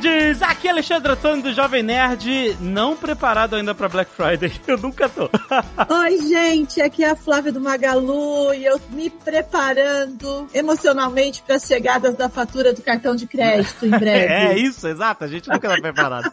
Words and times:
Nerds! 0.00 0.42
Aqui 0.42 0.68
é 0.68 0.70
Alexandre 0.70 1.12
Antônio 1.12 1.42
do 1.42 1.52
Jovem 1.52 1.82
Nerd, 1.82 2.56
não 2.60 2.96
preparado 2.96 3.56
ainda 3.56 3.74
pra 3.74 3.88
Black 3.88 4.10
Friday. 4.10 4.52
Eu 4.66 4.78
nunca 4.78 5.08
tô. 5.08 5.24
Oi, 5.94 6.18
gente, 6.28 6.80
aqui 6.80 7.04
é 7.04 7.10
a 7.10 7.16
Flávia 7.16 7.52
do 7.52 7.60
Magalu 7.60 8.54
e 8.54 8.64
eu 8.64 8.80
me 8.90 9.10
preparando 9.10 10.48
emocionalmente 10.54 11.42
para 11.42 11.56
as 11.56 11.64
chegadas 11.66 12.14
da 12.14 12.28
fatura 12.28 12.72
do 12.72 12.82
cartão 12.82 13.14
de 13.14 13.26
crédito 13.26 13.86
em 13.86 13.90
breve. 13.98 14.32
É 14.32 14.58
isso, 14.58 14.86
exato, 14.86 15.24
a 15.24 15.28
gente 15.28 15.48
nunca 15.48 15.68
tá 15.68 15.76
preparado. 15.80 16.30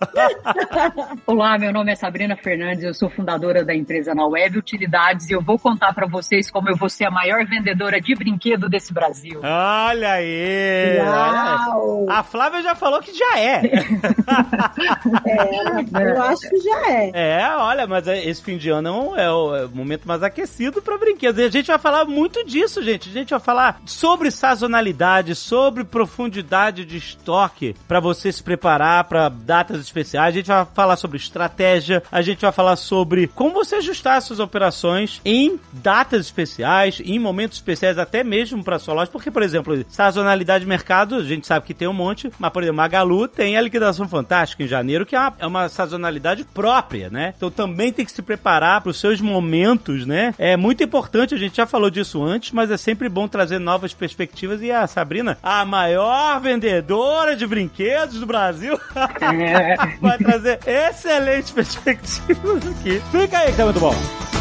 Olá, 1.25 1.57
meu 1.57 1.73
nome 1.73 1.91
é 1.91 1.95
Sabrina 1.95 2.35
Fernandes, 2.35 2.83
eu 2.83 2.93
sou 2.93 3.09
fundadora 3.09 3.63
da 3.63 3.73
empresa 3.73 4.13
Na 4.13 4.25
Web 4.27 4.59
Utilidades 4.59 5.29
e 5.29 5.33
eu 5.33 5.41
vou 5.41 5.57
contar 5.57 5.93
para 5.93 6.07
vocês 6.07 6.49
como 6.51 6.69
eu 6.69 6.75
vou 6.75 6.89
ser 6.89 7.05
a 7.05 7.11
maior 7.11 7.45
vendedora 7.45 7.99
de 7.99 8.13
brinquedo 8.15 8.69
desse 8.69 8.93
Brasil. 8.93 9.41
Olha 9.43 10.11
aí! 10.11 10.99
Uau! 10.99 12.05
A 12.09 12.23
Flávia 12.23 12.61
já 12.61 12.75
falou 12.75 13.01
que 13.01 13.13
já 13.13 13.39
é. 13.39 13.56
É, 15.25 16.11
eu 16.13 16.21
acho 16.23 16.49
que 16.49 16.57
já 16.59 16.89
é. 16.91 17.11
É, 17.13 17.55
olha, 17.57 17.87
mas 17.87 18.07
esse 18.07 18.41
fim 18.41 18.57
de 18.57 18.69
ano 18.69 18.87
é 18.87 18.91
o, 18.91 19.15
é 19.15 19.31
o- 19.31 19.55
é 19.55 19.65
o 19.65 19.69
momento 19.69 20.07
mais 20.07 20.23
aquecido 20.23 20.81
para 20.81 20.97
brinquedos. 20.97 21.39
E 21.41 21.45
a 21.45 21.49
gente 21.49 21.67
vai 21.67 21.77
falar 21.77 22.05
muito 22.05 22.43
disso, 22.45 22.81
gente. 22.83 23.09
A 23.09 23.11
gente 23.13 23.29
vai 23.29 23.39
falar 23.39 23.81
sobre 23.85 24.29
sazonalidade, 24.31 25.35
sobre 25.35 25.83
profundidade 25.83 26.85
de 26.85 26.97
estoque 26.97 27.75
para 27.87 27.99
você 27.99 28.31
se 28.31 28.41
preparar 28.43 29.03
para 29.05 29.29
datas 29.29 29.79
especiais. 29.81 30.33
A 30.33 30.37
gente 30.37 30.47
vai 30.47 30.65
falar 30.73 30.95
sobre 30.97 31.17
estratégia, 31.17 32.03
a 32.11 32.21
gente 32.21 32.41
vai 32.41 32.51
falar 32.51 32.75
sobre 32.75 33.27
como 33.27 33.53
você 33.53 33.75
ajustar 33.75 34.21
suas 34.21 34.39
operações 34.39 35.21
em 35.25 35.59
datas 35.71 36.21
especiais, 36.25 37.01
em 37.03 37.19
momentos 37.19 37.57
especiais, 37.57 37.97
até 37.97 38.23
mesmo 38.23 38.63
para 38.63 38.79
sua 38.79 38.93
loja. 38.93 39.09
Porque, 39.11 39.31
por 39.31 39.41
exemplo, 39.43 39.83
sazonalidade 39.89 40.63
de 40.63 40.69
mercado, 40.69 41.15
a 41.15 41.23
gente 41.23 41.47
sabe 41.47 41.65
que 41.65 41.73
tem 41.73 41.87
um 41.87 41.93
monte, 41.93 42.31
mas, 42.39 42.51
por 42.51 42.61
exemplo, 42.63 42.77
Magalu 42.77 43.27
tem 43.27 43.46
a 43.55 43.61
liquidação 43.61 44.07
fantástica 44.07 44.63
em 44.63 44.67
janeiro, 44.67 45.05
que 45.05 45.15
é 45.15 45.19
uma, 45.19 45.33
é 45.39 45.47
uma 45.47 45.69
sazonalidade 45.69 46.43
própria, 46.43 47.09
né? 47.09 47.33
Então 47.37 47.49
também 47.51 47.93
tem 47.93 48.05
que 48.05 48.11
se 48.11 48.21
preparar 48.21 48.81
para 48.81 48.89
os 48.89 48.99
seus 48.99 49.21
momentos, 49.21 50.05
né? 50.05 50.33
É 50.37 50.57
muito 50.57 50.83
importante, 50.83 51.35
a 51.35 51.37
gente 51.37 51.57
já 51.57 51.65
falou 51.65 51.89
disso 51.89 52.23
antes, 52.23 52.51
mas 52.51 52.71
é 52.71 52.77
sempre 52.77 53.07
bom 53.09 53.27
trazer 53.27 53.59
novas 53.59 53.93
perspectivas. 53.93 54.61
E 54.61 54.71
a 54.71 54.85
Sabrina, 54.87 55.37
a 55.41 55.63
maior 55.65 56.39
vendedora 56.41 57.35
de 57.35 57.45
brinquedos 57.45 58.19
do 58.19 58.25
Brasil, 58.25 58.79
É, 59.21 59.75
vai 60.01 60.17
trazer 60.17 60.59
excelentes 60.65 61.51
perspectivas 61.51 62.67
aqui. 62.67 63.01
Fica 63.11 63.39
aí 63.39 63.51
que 63.51 63.57
tá 63.57 63.63
muito 63.63 63.79
bom. 63.79 64.36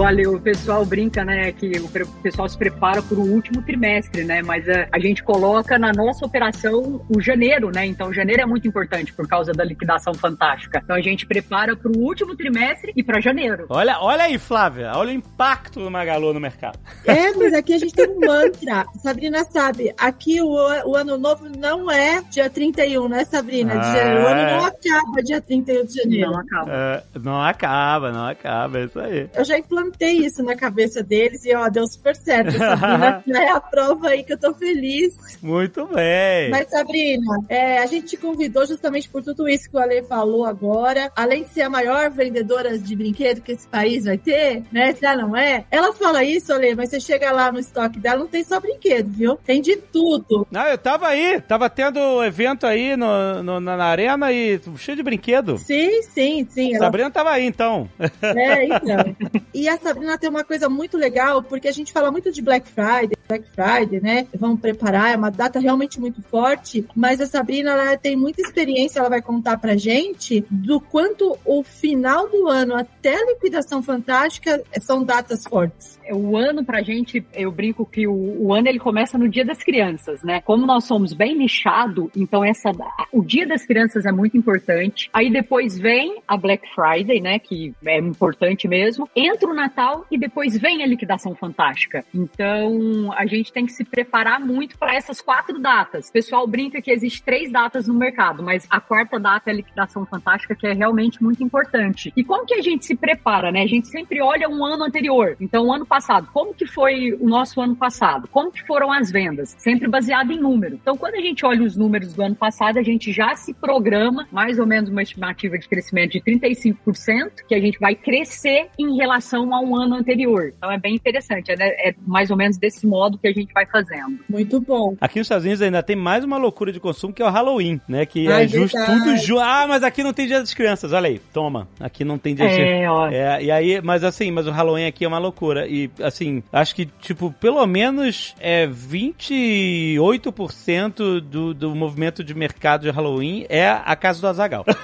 Olha, 0.00 0.30
o 0.30 0.40
pessoal 0.40 0.82
brinca, 0.86 1.22
né, 1.26 1.52
que 1.52 1.72
o 1.78 1.88
pessoal 2.22 2.48
se 2.48 2.56
prepara 2.56 3.02
para 3.02 3.18
o 3.18 3.20
último 3.20 3.60
trimestre, 3.60 4.24
né, 4.24 4.40
mas 4.40 4.66
a, 4.66 4.88
a 4.90 4.98
gente 4.98 5.22
coloca 5.22 5.78
na 5.78 5.92
nossa 5.92 6.24
operação 6.24 7.04
o 7.06 7.20
janeiro, 7.20 7.70
né, 7.70 7.84
então 7.84 8.10
janeiro 8.10 8.40
é 8.40 8.46
muito 8.46 8.66
importante 8.66 9.12
por 9.12 9.28
causa 9.28 9.52
da 9.52 9.62
liquidação 9.62 10.14
fantástica. 10.14 10.80
Então 10.82 10.96
a 10.96 11.02
gente 11.02 11.26
prepara 11.26 11.76
para 11.76 11.92
o 11.92 11.98
último 11.98 12.34
trimestre 12.34 12.94
e 12.96 13.02
para 13.02 13.20
janeiro. 13.20 13.66
Olha, 13.68 13.98
olha 14.00 14.24
aí, 14.24 14.38
Flávia, 14.38 14.90
olha 14.94 15.10
o 15.10 15.12
impacto 15.12 15.80
do 15.80 15.90
Magalu 15.90 16.32
no 16.32 16.40
mercado. 16.40 16.78
É, 17.04 17.34
mas 17.34 17.52
aqui 17.52 17.74
a 17.74 17.78
gente 17.78 17.92
tem 17.92 18.08
um 18.08 18.20
mantra. 18.20 18.86
Sabrina 19.02 19.44
sabe, 19.44 19.92
aqui 19.98 20.40
o, 20.40 20.48
o 20.86 20.96
ano 20.96 21.18
novo 21.18 21.46
não 21.58 21.90
é 21.90 22.22
dia 22.30 22.48
31, 22.48 23.06
né, 23.06 23.24
Sabrina? 23.26 23.74
Ah. 23.74 24.24
O 24.24 24.26
ano 24.26 24.40
é. 24.40 24.56
não 24.56 24.64
acaba 24.64 25.22
dia 25.22 25.42
31 25.42 25.84
de 25.84 25.94
janeiro. 25.94 26.30
Não 26.30 26.38
acaba. 26.38 26.70
É, 26.72 27.02
não 27.22 27.42
acaba, 27.42 28.12
não 28.12 28.26
acaba, 28.26 28.78
é 28.78 28.84
isso 28.84 28.98
aí. 28.98 29.28
Eu 29.34 29.44
já 29.44 29.58
implantei 29.58 29.89
isso 30.00 30.42
na 30.42 30.56
cabeça 30.56 31.02
deles 31.02 31.44
e, 31.44 31.54
ó, 31.54 31.68
deu 31.68 31.86
super 31.86 32.14
certo. 32.16 32.56
Sabrina 32.56 33.22
é 33.42 33.50
a 33.50 33.60
prova 33.60 34.08
aí 34.08 34.22
que 34.22 34.32
eu 34.32 34.38
tô 34.38 34.52
feliz. 34.54 35.14
Muito 35.42 35.86
bem. 35.86 36.50
Mas, 36.50 36.68
Sabrina, 36.68 37.38
é, 37.48 37.78
a 37.78 37.86
gente 37.86 38.06
te 38.08 38.16
convidou 38.16 38.66
justamente 38.66 39.08
por 39.08 39.22
tudo 39.22 39.48
isso 39.48 39.70
que 39.70 39.76
o 39.76 39.80
Ale 39.80 40.02
falou 40.02 40.44
agora. 40.44 41.10
Além 41.16 41.44
de 41.44 41.50
ser 41.50 41.62
a 41.62 41.70
maior 41.70 42.10
vendedora 42.10 42.78
de 42.78 42.96
brinquedo 42.96 43.40
que 43.40 43.52
esse 43.52 43.66
país 43.66 44.04
vai 44.04 44.18
ter, 44.18 44.62
né? 44.72 44.92
Se 44.92 45.04
ela 45.04 45.22
não 45.22 45.36
é, 45.36 45.64
ela 45.70 45.92
fala 45.92 46.24
isso, 46.24 46.52
Ale, 46.52 46.74
mas 46.74 46.90
você 46.90 47.00
chega 47.00 47.30
lá 47.30 47.50
no 47.52 47.58
estoque 47.58 47.98
dela, 47.98 48.20
não 48.20 48.28
tem 48.28 48.44
só 48.44 48.60
brinquedo, 48.60 49.10
viu? 49.10 49.36
Tem 49.44 49.60
de 49.60 49.76
tudo. 49.76 50.46
Não, 50.50 50.66
eu 50.66 50.78
tava 50.78 51.08
aí, 51.08 51.40
tava 51.40 51.68
tendo 51.70 52.22
evento 52.24 52.66
aí 52.66 52.96
no, 52.96 53.42
no- 53.42 53.60
na, 53.60 53.76
na 53.76 53.84
arena 53.84 54.32
e 54.32 54.60
cheio 54.76 54.96
de 54.96 55.02
brinquedo. 55.02 55.56
Sim, 55.58 56.02
sim, 56.02 56.46
sim. 56.50 56.70
Ela 56.74 56.84
Sabrina 56.86 57.10
tava 57.10 57.30
aí, 57.30 57.44
então. 57.46 57.88
É, 58.22 58.64
então. 58.64 59.16
E 59.52 59.68
a 59.68 59.76
Sabrina 59.76 60.18
tem 60.18 60.30
uma 60.30 60.44
coisa 60.44 60.68
muito 60.68 60.96
legal, 60.96 61.42
porque 61.42 61.68
a 61.68 61.72
gente 61.72 61.92
fala 61.92 62.10
muito 62.10 62.32
de 62.32 62.40
Black 62.40 62.68
Friday, 62.68 63.16
Black 63.28 63.46
Friday, 63.48 64.00
né? 64.00 64.26
Vamos 64.34 64.60
preparar, 64.60 65.12
é 65.12 65.16
uma 65.16 65.30
data 65.30 65.58
realmente 65.58 66.00
muito 66.00 66.22
forte, 66.22 66.86
mas 66.94 67.20
a 67.20 67.26
Sabrina 67.26 67.70
ela 67.70 67.96
tem 67.96 68.16
muita 68.16 68.42
experiência, 68.42 68.98
ela 68.98 69.08
vai 69.08 69.22
contar 69.22 69.58
pra 69.58 69.76
gente 69.76 70.44
do 70.50 70.80
quanto 70.80 71.38
o 71.44 71.62
final 71.62 72.28
do 72.28 72.48
ano 72.48 72.74
até 72.74 73.14
a 73.14 73.26
liquidação 73.26 73.82
fantástica 73.82 74.62
são 74.80 75.04
datas 75.04 75.44
fortes. 75.44 75.99
O 76.12 76.36
ano 76.36 76.64
pra 76.64 76.82
gente, 76.82 77.24
eu 77.34 77.50
brinco 77.50 77.86
que 77.86 78.06
o, 78.06 78.46
o 78.46 78.54
ano 78.54 78.68
ele 78.68 78.78
começa 78.78 79.16
no 79.16 79.28
Dia 79.28 79.44
das 79.44 79.62
Crianças, 79.62 80.22
né? 80.22 80.40
Como 80.40 80.66
nós 80.66 80.84
somos 80.84 81.12
bem 81.12 81.36
nichado, 81.36 82.10
então 82.16 82.44
essa 82.44 82.70
o 83.12 83.22
Dia 83.22 83.46
das 83.46 83.64
Crianças 83.64 84.06
é 84.06 84.12
muito 84.12 84.36
importante. 84.36 85.10
Aí 85.12 85.30
depois 85.30 85.78
vem 85.78 86.20
a 86.26 86.36
Black 86.36 86.66
Friday, 86.74 87.20
né, 87.20 87.38
que 87.38 87.74
é 87.84 87.98
importante 87.98 88.68
mesmo. 88.68 89.08
Entra 89.14 89.48
o 89.48 89.54
Natal 89.54 90.06
e 90.10 90.18
depois 90.18 90.56
vem 90.56 90.82
a 90.82 90.86
liquidação 90.86 91.34
fantástica. 91.34 92.04
Então, 92.14 93.12
a 93.16 93.26
gente 93.26 93.52
tem 93.52 93.66
que 93.66 93.72
se 93.72 93.84
preparar 93.84 94.40
muito 94.40 94.78
para 94.78 94.94
essas 94.94 95.20
quatro 95.20 95.58
datas. 95.58 96.08
O 96.08 96.12
pessoal 96.12 96.46
brinca 96.46 96.80
que 96.80 96.90
existe 96.90 97.22
três 97.22 97.50
datas 97.50 97.86
no 97.86 97.94
mercado, 97.94 98.42
mas 98.42 98.66
a 98.70 98.80
quarta 98.80 99.18
data 99.18 99.50
é 99.50 99.52
a 99.52 99.56
liquidação 99.56 100.06
fantástica, 100.06 100.54
que 100.54 100.66
é 100.66 100.72
realmente 100.72 101.22
muito 101.22 101.42
importante. 101.42 102.12
E 102.16 102.24
como 102.24 102.46
que 102.46 102.54
a 102.54 102.62
gente 102.62 102.84
se 102.84 102.96
prepara, 102.96 103.50
né? 103.50 103.62
A 103.62 103.66
gente 103.66 103.88
sempre 103.88 104.20
olha 104.20 104.48
um 104.48 104.64
ano 104.64 104.84
anterior. 104.84 105.36
Então, 105.40 105.66
o 105.66 105.72
ano 105.72 105.86
passado, 105.86 105.99
como 106.32 106.54
que 106.54 106.66
foi 106.66 107.12
o 107.20 107.28
nosso 107.28 107.60
ano 107.60 107.76
passado? 107.76 108.28
Como 108.28 108.50
que 108.50 108.64
foram 108.66 108.92
as 108.92 109.10
vendas? 109.10 109.54
Sempre 109.58 109.88
baseado 109.88 110.32
em 110.32 110.38
número. 110.38 110.74
Então, 110.74 110.96
quando 110.96 111.14
a 111.14 111.20
gente 111.20 111.44
olha 111.44 111.64
os 111.64 111.76
números 111.76 112.14
do 112.14 112.22
ano 112.22 112.34
passado, 112.34 112.78
a 112.78 112.82
gente 112.82 113.12
já 113.12 113.34
se 113.34 113.52
programa 113.54 114.26
mais 114.30 114.58
ou 114.58 114.66
menos 114.66 114.90
uma 114.90 115.02
estimativa 115.02 115.58
de 115.58 115.68
crescimento 115.68 116.12
de 116.12 116.20
35%, 116.20 117.30
que 117.48 117.54
a 117.54 117.60
gente 117.60 117.78
vai 117.78 117.94
crescer 117.94 118.68
em 118.78 118.96
relação 118.96 119.54
a 119.54 119.60
um 119.60 119.76
ano 119.76 119.94
anterior. 119.94 120.52
Então, 120.56 120.70
é 120.70 120.78
bem 120.78 120.94
interessante. 120.94 121.50
É, 121.52 121.56
né? 121.56 121.68
é 121.78 121.94
mais 122.06 122.30
ou 122.30 122.36
menos 122.36 122.56
desse 122.58 122.86
modo 122.86 123.18
que 123.18 123.28
a 123.28 123.32
gente 123.32 123.52
vai 123.52 123.66
fazendo. 123.66 124.18
Muito 124.28 124.60
bom. 124.60 124.96
Aqui 125.00 125.18
nos 125.18 125.26
Estados 125.26 125.44
Unidos 125.44 125.62
ainda 125.62 125.82
tem 125.82 125.96
mais 125.96 126.24
uma 126.24 126.36
loucura 126.36 126.72
de 126.72 126.80
consumo 126.80 127.12
que 127.12 127.22
é 127.22 127.24
o 127.24 127.30
Halloween, 127.30 127.80
né? 127.88 128.06
Que 128.06 128.28
Ai, 128.28 128.44
é 128.44 128.48
justo 128.48 128.76
verdade. 128.76 129.04
tudo 129.04 129.16
ju 129.16 129.38
Ah, 129.38 129.66
mas 129.68 129.82
aqui 129.82 130.02
não 130.02 130.12
tem 130.12 130.26
dia 130.26 130.40
das 130.40 130.54
crianças, 130.54 130.92
olha 130.92 131.08
aí, 131.08 131.18
toma. 131.32 131.68
Aqui 131.78 132.04
não 132.04 132.18
tem 132.18 132.34
dia 132.34 132.46
das 132.46 132.54
crianças. 132.54 132.82
É, 132.82 132.90
ó. 132.90 133.08
É, 133.08 133.42
e 133.42 133.50
aí, 133.50 133.80
mas 133.82 134.04
assim, 134.04 134.30
mas 134.30 134.46
o 134.46 134.50
Halloween 134.50 134.86
aqui 134.86 135.04
é 135.04 135.08
uma 135.08 135.18
loucura. 135.18 135.66
E 135.66 135.88
assim, 136.02 136.42
acho 136.52 136.74
que, 136.74 136.86
tipo, 137.00 137.32
pelo 137.40 137.64
menos 137.66 138.34
é 138.40 138.66
28% 138.66 141.20
do, 141.20 141.54
do 141.54 141.74
movimento 141.74 142.22
de 142.24 142.34
mercado 142.34 142.82
de 142.82 142.90
Halloween 142.90 143.46
é 143.48 143.68
a 143.68 143.94
casa 143.96 144.20
do 144.20 144.26
Azagal. 144.26 144.64